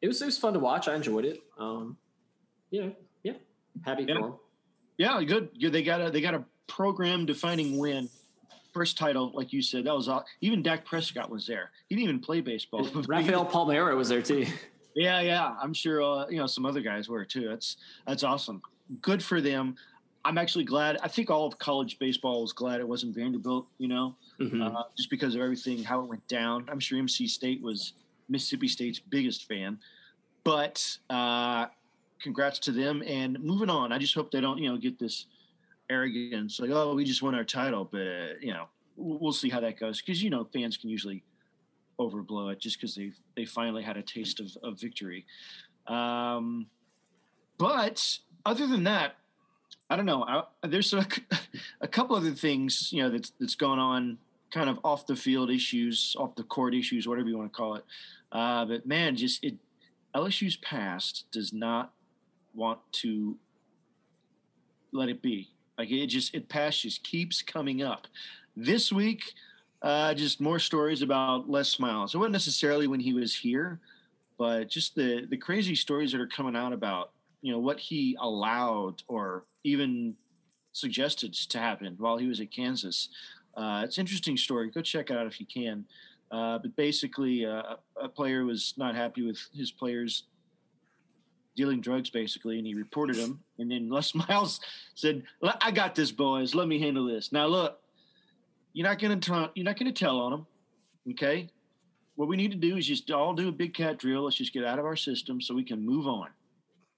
It 0.00 0.08
was 0.08 0.22
it 0.22 0.26
was 0.26 0.38
fun 0.38 0.52
to 0.52 0.60
watch. 0.60 0.88
I 0.88 0.94
enjoyed 0.94 1.24
it. 1.24 1.42
Um, 1.58 1.96
you 2.70 2.84
know, 2.84 2.92
yeah, 3.24 3.32
happy 3.84 4.04
yeah. 4.04 4.14
for 4.14 4.20
them. 4.20 4.34
Yeah, 4.98 5.22
good. 5.22 5.50
They 5.60 5.82
got 5.82 6.00
a 6.00 6.10
they 6.10 6.20
got 6.20 6.34
a 6.34 6.44
program 6.66 7.26
defining 7.26 7.78
win. 7.78 8.08
First 8.72 8.98
title, 8.98 9.30
like 9.34 9.52
you 9.52 9.62
said, 9.62 9.84
that 9.84 9.94
was 9.94 10.08
all. 10.08 10.24
Even 10.40 10.62
Dak 10.62 10.84
Prescott 10.84 11.30
was 11.30 11.46
there. 11.46 11.70
He 11.88 11.94
didn't 11.94 12.08
even 12.08 12.20
play 12.20 12.40
baseball. 12.40 12.84
Rafael 13.08 13.46
Palmeiro 13.46 13.96
was 13.96 14.08
there 14.08 14.22
too. 14.22 14.46
Yeah, 14.94 15.20
yeah. 15.20 15.54
I'm 15.62 15.74
sure 15.74 16.02
uh, 16.02 16.26
you 16.28 16.38
know 16.38 16.46
some 16.46 16.66
other 16.66 16.80
guys 16.80 17.08
were 17.08 17.24
too. 17.24 17.48
That's 17.48 17.76
that's 18.06 18.22
awesome. 18.22 18.62
Good 19.02 19.22
for 19.22 19.40
them. 19.40 19.76
I'm 20.24 20.38
actually 20.38 20.64
glad. 20.64 20.98
I 21.02 21.08
think 21.08 21.30
all 21.30 21.46
of 21.46 21.58
college 21.58 21.98
baseball 21.98 22.42
was 22.42 22.52
glad 22.52 22.80
it 22.80 22.88
wasn't 22.88 23.14
Vanderbilt. 23.14 23.66
You 23.78 23.88
know, 23.88 24.16
mm-hmm. 24.40 24.62
uh, 24.62 24.82
just 24.96 25.10
because 25.10 25.34
of 25.34 25.40
everything 25.40 25.82
how 25.82 26.00
it 26.00 26.08
went 26.08 26.26
down. 26.28 26.66
I'm 26.70 26.80
sure 26.80 26.98
MC 26.98 27.28
State 27.28 27.62
was 27.62 27.92
Mississippi 28.28 28.68
State's 28.68 28.98
biggest 28.98 29.46
fan. 29.46 29.78
But 30.44 30.98
uh, 31.10 31.66
congrats 32.20 32.58
to 32.60 32.72
them. 32.72 33.02
And 33.06 33.38
moving 33.40 33.70
on, 33.70 33.92
I 33.92 33.98
just 33.98 34.14
hope 34.14 34.30
they 34.30 34.40
don't, 34.40 34.58
you 34.58 34.70
know, 34.70 34.76
get 34.76 34.98
this 34.98 35.26
arrogance 35.88 36.58
like, 36.58 36.70
oh, 36.70 36.94
we 36.94 37.04
just 37.04 37.22
won 37.22 37.34
our 37.34 37.44
title. 37.44 37.84
But, 37.84 38.42
you 38.42 38.52
know, 38.52 38.66
we'll 38.96 39.32
see 39.32 39.48
how 39.48 39.60
that 39.60 39.78
goes. 39.78 40.00
Because, 40.00 40.22
you 40.22 40.30
know, 40.30 40.44
fans 40.44 40.76
can 40.76 40.90
usually 40.90 41.22
overblow 41.98 42.52
it 42.52 42.60
just 42.60 42.78
because 42.78 42.94
they 42.94 43.12
they 43.36 43.44
finally 43.44 43.82
had 43.82 43.96
a 43.96 44.02
taste 44.02 44.40
of, 44.40 44.56
of 44.62 44.78
victory. 44.78 45.24
Um, 45.86 46.66
but 47.58 48.18
other 48.44 48.66
than 48.66 48.84
that, 48.84 49.16
I 49.88 49.96
don't 49.96 50.06
know. 50.06 50.24
I, 50.24 50.44
there's 50.66 50.92
a, 50.92 51.06
a 51.80 51.88
couple 51.88 52.16
other 52.16 52.32
things, 52.32 52.92
you 52.92 53.02
know, 53.02 53.10
that's 53.10 53.32
that's 53.40 53.54
going 53.54 53.78
on 53.78 54.18
kind 54.52 54.70
of 54.70 54.78
off 54.84 55.06
the 55.06 55.16
field 55.16 55.50
issues, 55.50 56.14
off 56.18 56.34
the 56.36 56.42
court 56.42 56.74
issues, 56.74 57.08
whatever 57.08 57.28
you 57.28 57.36
want 57.36 57.52
to 57.52 57.56
call 57.56 57.74
it. 57.76 57.84
Uh, 58.32 58.64
but 58.64 58.86
man, 58.86 59.16
just 59.16 59.42
it 59.44 59.56
LSU's 60.14 60.56
past 60.56 61.26
does 61.30 61.52
not 61.52 61.92
want 62.56 62.80
to 62.92 63.36
let 64.92 65.08
it 65.08 65.22
be. 65.22 65.50
Like 65.78 65.90
it 65.90 66.06
just 66.06 66.34
it 66.34 66.48
past 66.48 66.82
just 66.82 67.04
keeps 67.04 67.42
coming 67.42 67.82
up. 67.82 68.06
This 68.56 68.90
week, 68.90 69.34
uh, 69.82 70.14
just 70.14 70.40
more 70.40 70.58
stories 70.58 71.02
about 71.02 71.50
Les 71.50 71.78
Miles. 71.78 72.14
It 72.14 72.18
wasn't 72.18 72.32
necessarily 72.32 72.86
when 72.86 73.00
he 73.00 73.12
was 73.12 73.34
here, 73.34 73.78
but 74.38 74.68
just 74.68 74.94
the 74.94 75.26
the 75.28 75.36
crazy 75.36 75.74
stories 75.74 76.12
that 76.12 76.20
are 76.20 76.26
coming 76.26 76.56
out 76.56 76.72
about 76.72 77.10
you 77.42 77.52
know 77.52 77.58
what 77.58 77.78
he 77.78 78.16
allowed 78.20 79.02
or 79.08 79.44
even 79.64 80.14
suggested 80.72 81.32
to 81.32 81.58
happen 81.58 81.94
while 81.98 82.16
he 82.16 82.26
was 82.26 82.40
at 82.40 82.50
Kansas. 82.50 83.10
Uh, 83.54 83.82
it's 83.84 83.96
an 83.96 84.02
interesting 84.02 84.36
story. 84.36 84.70
Go 84.70 84.82
check 84.82 85.10
it 85.10 85.16
out 85.16 85.26
if 85.26 85.40
you 85.40 85.46
can. 85.46 85.84
Uh, 86.30 86.58
but 86.58 86.74
basically, 86.76 87.46
uh, 87.46 87.76
a 88.00 88.08
player 88.08 88.44
was 88.44 88.74
not 88.76 88.94
happy 88.94 89.22
with 89.22 89.38
his 89.54 89.70
players 89.70 90.24
dealing 91.56 91.80
drugs, 91.80 92.10
basically, 92.10 92.58
and 92.58 92.66
he 92.66 92.74
reported 92.74 93.16
him. 93.16 93.40
And 93.58 93.70
then 93.70 93.90
Les 93.90 94.14
Miles 94.28 94.60
said, 94.94 95.24
"I 95.60 95.70
got 95.70 95.94
this, 95.94 96.12
boys. 96.12 96.54
Let 96.54 96.68
me 96.68 96.78
handle 96.78 97.06
this." 97.06 97.32
Now, 97.32 97.46
look, 97.46 97.80
you're 98.72 98.86
not 98.86 98.98
going 98.98 99.18
to 99.18 99.50
you're 99.54 99.64
not 99.64 99.78
going 99.78 99.92
to 99.92 100.04
tell 100.04 100.20
on 100.20 100.32
him, 100.34 100.46
okay? 101.12 101.48
What 102.14 102.28
we 102.28 102.36
need 102.36 102.50
to 102.52 102.56
do 102.56 102.76
is 102.76 102.86
just 102.86 103.10
all 103.10 103.34
do 103.34 103.48
a 103.48 103.52
big 103.52 103.74
cat 103.74 103.98
drill. 103.98 104.24
Let's 104.24 104.36
just 104.36 104.52
get 104.52 104.64
out 104.64 104.78
of 104.78 104.84
our 104.84 104.96
system 104.96 105.40
so 105.40 105.54
we 105.54 105.64
can 105.64 105.84
move 105.84 106.06
on. 106.06 106.28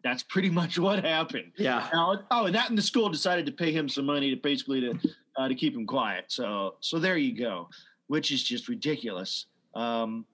That's 0.04 0.22
pretty 0.22 0.50
much 0.60 0.78
what 0.78 1.04
happened. 1.04 1.52
Yeah. 1.56 1.88
Now, 1.92 2.20
oh, 2.30 2.46
and 2.46 2.54
that 2.54 2.68
and 2.68 2.76
the 2.76 2.82
school 2.82 3.08
decided 3.08 3.46
to 3.46 3.52
pay 3.52 3.72
him 3.72 3.88
some 3.88 4.06
money 4.06 4.30
to 4.30 4.36
basically 4.36 4.80
to 4.80 4.98
uh, 5.36 5.48
to 5.48 5.54
keep 5.54 5.74
him 5.74 5.86
quiet. 5.86 6.26
So 6.28 6.76
so 6.80 6.98
there 6.98 7.16
you 7.16 7.36
go, 7.36 7.68
which 8.08 8.32
is 8.32 8.42
just 8.42 8.68
ridiculous. 8.68 9.46
Um, 9.74 10.26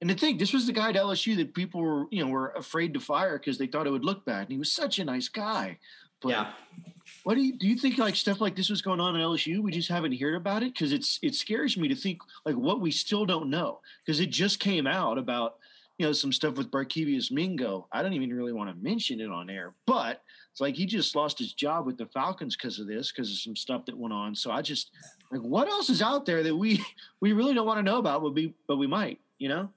and 0.00 0.08
to 0.08 0.16
think 0.16 0.38
this 0.38 0.52
was 0.52 0.66
the 0.66 0.72
guy 0.72 0.90
at 0.90 0.96
LSU 0.96 1.36
that 1.36 1.54
people 1.54 1.80
were 1.80 2.06
you 2.10 2.24
know 2.24 2.30
were 2.30 2.50
afraid 2.50 2.94
to 2.94 3.00
fire 3.00 3.38
because 3.38 3.58
they 3.58 3.66
thought 3.66 3.86
it 3.86 3.90
would 3.90 4.04
look 4.04 4.24
bad, 4.24 4.42
and 4.42 4.52
he 4.52 4.58
was 4.58 4.72
such 4.72 4.98
a 4.98 5.04
nice 5.04 5.28
guy. 5.28 5.78
But 6.20 6.28
yeah. 6.30 6.52
What 7.24 7.34
do 7.34 7.40
you 7.40 7.56
do? 7.56 7.66
You 7.66 7.76
think 7.76 7.98
like 7.98 8.14
stuff 8.14 8.40
like 8.40 8.54
this 8.54 8.70
was 8.70 8.82
going 8.82 9.00
on 9.00 9.16
at 9.16 9.22
LSU? 9.22 9.60
We 9.60 9.72
just 9.72 9.88
haven't 9.88 10.18
heard 10.20 10.36
about 10.36 10.62
it 10.62 10.74
because 10.74 10.92
it's 10.92 11.18
it 11.22 11.34
scares 11.34 11.76
me 11.76 11.88
to 11.88 11.94
think 11.94 12.20
like 12.44 12.54
what 12.54 12.80
we 12.80 12.90
still 12.90 13.26
don't 13.26 13.50
know 13.50 13.80
because 14.04 14.20
it 14.20 14.30
just 14.30 14.60
came 14.60 14.86
out 14.86 15.18
about 15.18 15.56
you 15.98 16.06
know 16.06 16.12
some 16.12 16.32
stuff 16.32 16.56
with 16.56 16.70
Barkevious 16.70 17.30
Mingo. 17.30 17.88
I 17.92 18.02
don't 18.02 18.12
even 18.12 18.32
really 18.32 18.52
want 18.52 18.70
to 18.70 18.82
mention 18.82 19.20
it 19.20 19.30
on 19.30 19.50
air, 19.50 19.74
but 19.86 20.22
it's 20.52 20.60
like 20.60 20.74
he 20.74 20.86
just 20.86 21.14
lost 21.16 21.38
his 21.38 21.52
job 21.52 21.84
with 21.84 21.98
the 21.98 22.06
Falcons 22.06 22.56
because 22.56 22.78
of 22.78 22.86
this, 22.86 23.10
because 23.10 23.30
of 23.30 23.38
some 23.38 23.56
stuff 23.56 23.84
that 23.86 23.98
went 23.98 24.14
on. 24.14 24.34
So 24.34 24.50
I 24.50 24.62
just 24.62 24.92
like 25.30 25.42
what 25.42 25.68
else 25.68 25.90
is 25.90 26.02
out 26.02 26.26
there 26.26 26.42
that 26.42 26.56
we 26.56 26.82
we 27.20 27.32
really 27.32 27.54
don't 27.54 27.66
want 27.66 27.78
to 27.78 27.82
know 27.82 27.98
about, 27.98 28.22
but 28.22 28.34
we 28.34 28.54
but 28.68 28.76
we 28.76 28.86
might, 28.86 29.18
you 29.38 29.48
know. 29.48 29.68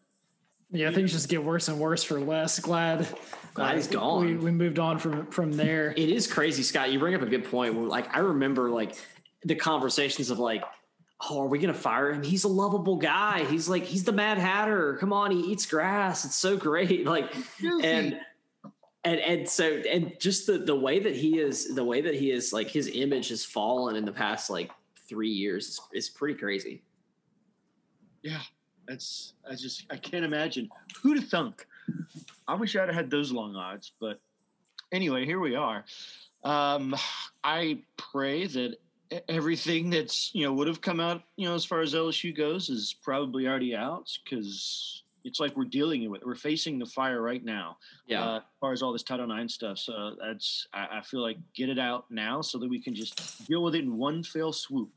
Yeah, 0.73 0.89
things 0.89 1.11
just 1.11 1.29
get 1.29 1.43
worse 1.43 1.67
and 1.67 1.79
worse 1.79 2.03
for 2.03 2.19
Les. 2.19 2.59
Glad, 2.59 3.07
glad 3.53 3.73
uh, 3.73 3.75
he's 3.75 3.87
gone. 3.87 4.25
We, 4.25 4.35
we 4.35 4.51
moved 4.51 4.79
on 4.79 4.97
from 4.97 5.27
from 5.27 5.53
there. 5.53 5.91
It 5.91 6.09
is 6.09 6.25
crazy, 6.25 6.63
Scott. 6.63 6.91
You 6.91 6.97
bring 6.97 7.13
up 7.13 7.21
a 7.21 7.27
good 7.27 7.45
point. 7.45 7.75
Where, 7.75 7.85
like 7.85 8.13
I 8.15 8.19
remember, 8.19 8.71
like 8.71 8.97
the 9.45 9.53
conversations 9.53 10.31
of 10.31 10.39
like, 10.39 10.63
oh, 11.29 11.43
are 11.43 11.47
we 11.47 11.59
gonna 11.59 11.75
fire 11.75 12.11
him? 12.11 12.23
He's 12.23 12.43
a 12.43 12.47
lovable 12.47 12.95
guy. 12.95 13.45
He's 13.45 13.69
like 13.69 13.83
he's 13.83 14.03
the 14.03 14.11
Mad 14.11 14.39
Hatter. 14.39 14.97
Come 14.99 15.13
on, 15.13 15.29
he 15.29 15.41
eats 15.41 15.67
grass. 15.67 16.25
It's 16.25 16.35
so 16.35 16.57
great. 16.57 17.05
Like 17.13 17.33
and. 17.83 18.19
And 19.05 19.19
and 19.19 19.49
so 19.49 19.65
and 19.65 20.13
just 20.17 20.47
the 20.47 20.59
the 20.59 20.73
way 20.73 20.97
that 20.97 21.13
he 21.13 21.37
is 21.37 21.75
the 21.75 21.83
way 21.83 21.99
that 21.99 22.15
he 22.15 22.31
is 22.31 22.53
like 22.53 22.69
his 22.69 22.87
image 22.87 23.27
has 23.29 23.43
fallen 23.43 23.97
in 23.97 24.05
the 24.05 24.13
past 24.13 24.49
like 24.49 24.71
three 25.09 25.27
years 25.29 25.67
is, 25.67 25.81
is 25.91 26.09
pretty 26.09 26.35
crazy. 26.35 26.83
Yeah, 28.21 28.39
that's 28.87 29.33
I 29.49 29.55
just 29.55 29.85
I 29.89 29.97
can't 29.97 30.25
imagine 30.25 30.69
who'd 31.01 31.17
have 31.17 31.29
thunk. 31.29 31.65
I 32.47 32.55
wish 32.55 32.75
I'd 32.75 32.87
have 32.87 32.95
had 32.95 33.09
those 33.09 33.31
long 33.31 33.55
odds, 33.55 33.93
but 33.99 34.19
anyway, 34.91 35.25
here 35.25 35.39
we 35.39 35.55
are. 35.55 35.83
Um, 36.43 36.95
I 37.43 37.79
pray 37.97 38.47
that 38.47 38.77
everything 39.29 39.89
that's 39.89 40.33
you 40.33 40.43
know 40.43 40.53
would 40.53 40.67
have 40.67 40.81
come 40.81 40.99
out 40.99 41.21
you 41.35 41.47
know 41.47 41.53
as 41.53 41.65
far 41.65 41.81
as 41.81 41.93
LSU 41.93 42.35
goes 42.35 42.69
is 42.69 42.95
probably 43.03 43.47
already 43.47 43.75
out 43.75 44.09
because 44.23 45.03
it's 45.23 45.39
like 45.39 45.55
we're 45.55 45.65
dealing 45.65 46.09
with 46.09 46.21
it. 46.21 46.27
we're 46.27 46.35
facing 46.35 46.79
the 46.79 46.85
fire 46.85 47.21
right 47.21 47.45
now. 47.45 47.77
Yeah, 48.07 48.25
uh, 48.25 48.37
as 48.37 48.43
far 48.59 48.73
as 48.73 48.81
all 48.81 48.91
this 48.91 49.03
Title 49.03 49.31
IX 49.31 49.53
stuff, 49.53 49.77
so 49.77 50.15
that's 50.19 50.67
I, 50.73 50.97
I 50.97 51.01
feel 51.01 51.21
like 51.21 51.37
get 51.55 51.69
it 51.69 51.79
out 51.79 52.05
now 52.09 52.41
so 52.41 52.57
that 52.57 52.69
we 52.69 52.81
can 52.81 52.93
just 52.93 53.47
deal 53.47 53.63
with 53.63 53.75
it 53.75 53.83
in 53.83 53.97
one 53.97 54.23
fell 54.23 54.51
swoop, 54.51 54.91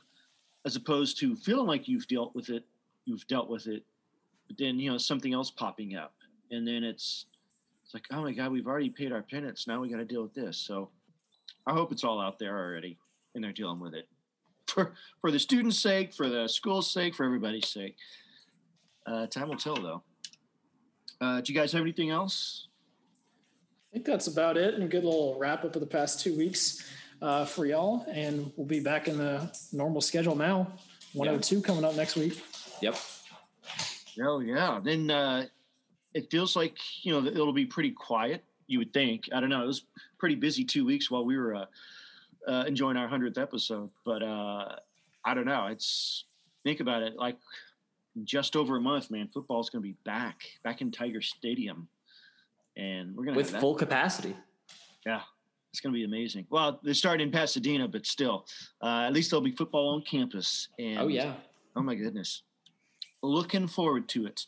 as 0.65 0.77
opposed 0.77 1.19
to 1.21 1.37
feeling 1.37 1.67
like 1.67 1.87
you've 1.87 2.09
dealt 2.09 2.35
with 2.35 2.49
it 2.51 2.65
you've 3.07 3.27
dealt 3.27 3.49
with 3.49 3.67
it, 3.67 3.83
but 4.47 4.59
then 4.59 4.79
you 4.79 4.91
know 4.91 4.99
something 4.99 5.33
else 5.33 5.51
popping 5.51 5.97
up, 5.97 6.13
and 6.51 6.69
then 6.69 6.85
it's 6.85 7.27
it's 7.85 7.95
like 7.95 8.05
oh 8.11 8.23
my 8.23 8.33
god, 8.33 8.53
we've 8.53 8.67
already 8.67 8.91
paid 8.91 9.13
our 9.13 9.23
penance. 9.23 9.67
Now 9.67 9.81
we 9.81 9.89
got 9.89 9.99
to 9.99 10.05
deal 10.05 10.23
with 10.23 10.35
this. 10.35 10.59
So 10.59 10.91
I 11.67 11.73
hope 11.73 11.93
it's 11.93 12.05
all 12.05 12.21
out 12.21 12.39
there 12.39 12.59
already, 12.59 12.99
and 13.35 13.43
they're 13.43 13.53
dealing 13.53 13.81
with 13.81 13.95
it 13.95 14.09
for 14.67 14.93
for 15.21 15.31
the 15.31 15.39
students' 15.39 15.79
sake, 15.79 16.13
for 16.13 16.29
the 16.29 16.47
school's 16.47 16.91
sake, 16.91 17.15
for 17.15 17.25
everybody's 17.25 17.69
sake. 17.69 17.97
Uh, 19.07 19.27
time 19.27 19.49
will 19.49 19.57
tell, 19.57 19.77
though. 19.77 20.03
Uh, 21.21 21.41
do 21.41 21.53
you 21.53 21.59
guys 21.59 21.73
have 21.73 21.83
anything 21.83 22.11
else? 22.11 22.69
I 23.91 23.95
think 23.95 24.05
that's 24.05 24.27
about 24.27 24.57
it. 24.57 24.75
And 24.75 24.83
a 24.83 24.89
good 24.89 25.05
little 25.05 25.39
wrap 25.39 25.65
up 25.65 25.75
of 25.75 25.81
the 25.81 25.87
past 25.87 26.21
two 26.21 26.37
weeks 26.37 26.85
uh, 27.23 27.45
for 27.45 27.67
y'all. 27.67 28.05
And 28.11 28.53
we'll 28.57 28.67
be 28.67 28.81
back 28.81 29.09
in 29.09 29.17
the 29.17 29.51
normal 29.73 30.01
schedule 30.01 30.35
now. 30.35 30.73
102 31.15 31.57
yeah. 31.57 31.63
coming 31.63 31.85
up 31.85 31.95
next 31.95 32.17
week. 32.17 32.43
Yep. 32.81 32.97
Oh 34.23 34.41
yeah. 34.41 34.81
Then 34.83 35.11
uh, 35.11 35.47
it 36.15 36.31
feels 36.31 36.57
like 36.57 36.77
you 37.03 37.13
know 37.13 37.27
it'll 37.27 37.53
be 37.53 37.67
pretty 37.67 37.91
quiet. 37.91 38.45
You 38.67 38.79
would 38.79 38.93
think. 38.93 39.29
I 39.33 39.41
don't 39.41 39.51
know. 39.51 39.63
It 39.63 39.67
was 39.67 39.85
pretty 40.19 40.35
busy 40.35 40.65
two 40.65 40.85
weeks 40.85 41.11
while 41.11 41.25
we 41.25 41.37
were 41.37 41.55
uh, 41.55 41.65
uh, 42.49 42.65
enjoying 42.67 42.97
our 42.97 43.09
hundredth 43.09 43.39
episode, 43.39 43.91
but 44.05 44.23
uh, 44.23 44.77
I 45.25 45.35
don't 45.35 45.47
know. 45.47 45.67
It's 45.67 46.25
think 46.65 46.81
about 46.81 47.03
it 47.03 47.17
like 47.17 47.37
just 48.25 48.57
over 48.57 48.77
a 48.77 48.81
month, 48.81 49.11
man. 49.11 49.29
Football's 49.33 49.71
going 49.71 49.83
to 49.83 49.89
be 49.89 49.97
back, 50.05 50.41
back 50.65 50.81
in 50.81 50.91
Tiger 50.91 51.21
Stadium, 51.21 51.89
and 52.77 53.15
we're 53.15 53.25
going 53.25 53.35
to 53.35 53.39
with 53.39 53.51
full 53.57 53.75
capacity. 53.75 54.35
Yeah, 55.05 55.21
it's 55.71 55.81
going 55.81 55.93
to 55.93 55.97
be 55.97 56.05
amazing. 56.05 56.47
Well, 56.51 56.81
they're 56.83 56.95
starting 56.95 57.27
in 57.27 57.33
Pasadena, 57.33 57.89
but 57.89 58.07
still, 58.07 58.47
uh, 58.83 59.05
at 59.07 59.13
least 59.13 59.31
there'll 59.31 59.45
be 59.45 59.53
football 59.53 59.95
on 59.95 60.03
campus. 60.03 60.69
And 60.79 60.99
oh 60.99 61.09
yeah, 61.09 61.35
oh 61.77 61.83
my 61.83 61.95
goodness, 61.95 62.43
looking 63.23 63.67
forward 63.67 64.09
to 64.11 64.27
it. 64.27 64.47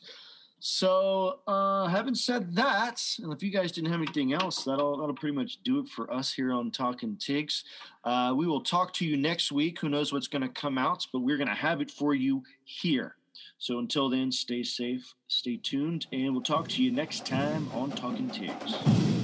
So, 0.60 1.38
uh, 1.46 1.86
having 1.86 2.16
said 2.16 2.56
that, 2.56 3.00
and 3.22 3.32
if 3.32 3.44
you 3.44 3.50
guys 3.50 3.70
didn't 3.70 3.92
have 3.92 4.00
anything 4.00 4.32
else, 4.32 4.64
that'll 4.64 4.96
that'll 4.96 5.14
pretty 5.14 5.36
much 5.36 5.62
do 5.62 5.78
it 5.78 5.88
for 5.88 6.12
us 6.12 6.32
here 6.32 6.52
on 6.52 6.72
Talking 6.72 7.16
Tigs. 7.16 7.62
Uh, 8.02 8.34
we 8.36 8.46
will 8.46 8.62
talk 8.62 8.92
to 8.94 9.06
you 9.06 9.16
next 9.16 9.52
week. 9.52 9.78
Who 9.78 9.88
knows 9.88 10.12
what's 10.12 10.26
going 10.26 10.42
to 10.42 10.48
come 10.48 10.76
out, 10.76 11.06
but 11.12 11.20
we're 11.20 11.36
going 11.36 11.48
to 11.48 11.54
have 11.54 11.80
it 11.80 11.92
for 11.92 12.12
you 12.12 12.42
here. 12.64 13.14
So 13.58 13.78
until 13.78 14.08
then, 14.08 14.32
stay 14.32 14.64
safe, 14.64 15.14
stay 15.28 15.58
tuned, 15.58 16.06
and 16.12 16.32
we'll 16.32 16.42
talk 16.42 16.68
to 16.68 16.82
you 16.82 16.90
next 16.90 17.24
time 17.24 17.68
on 17.72 17.90
Talking 17.92 18.28
Tigs. 18.28 19.17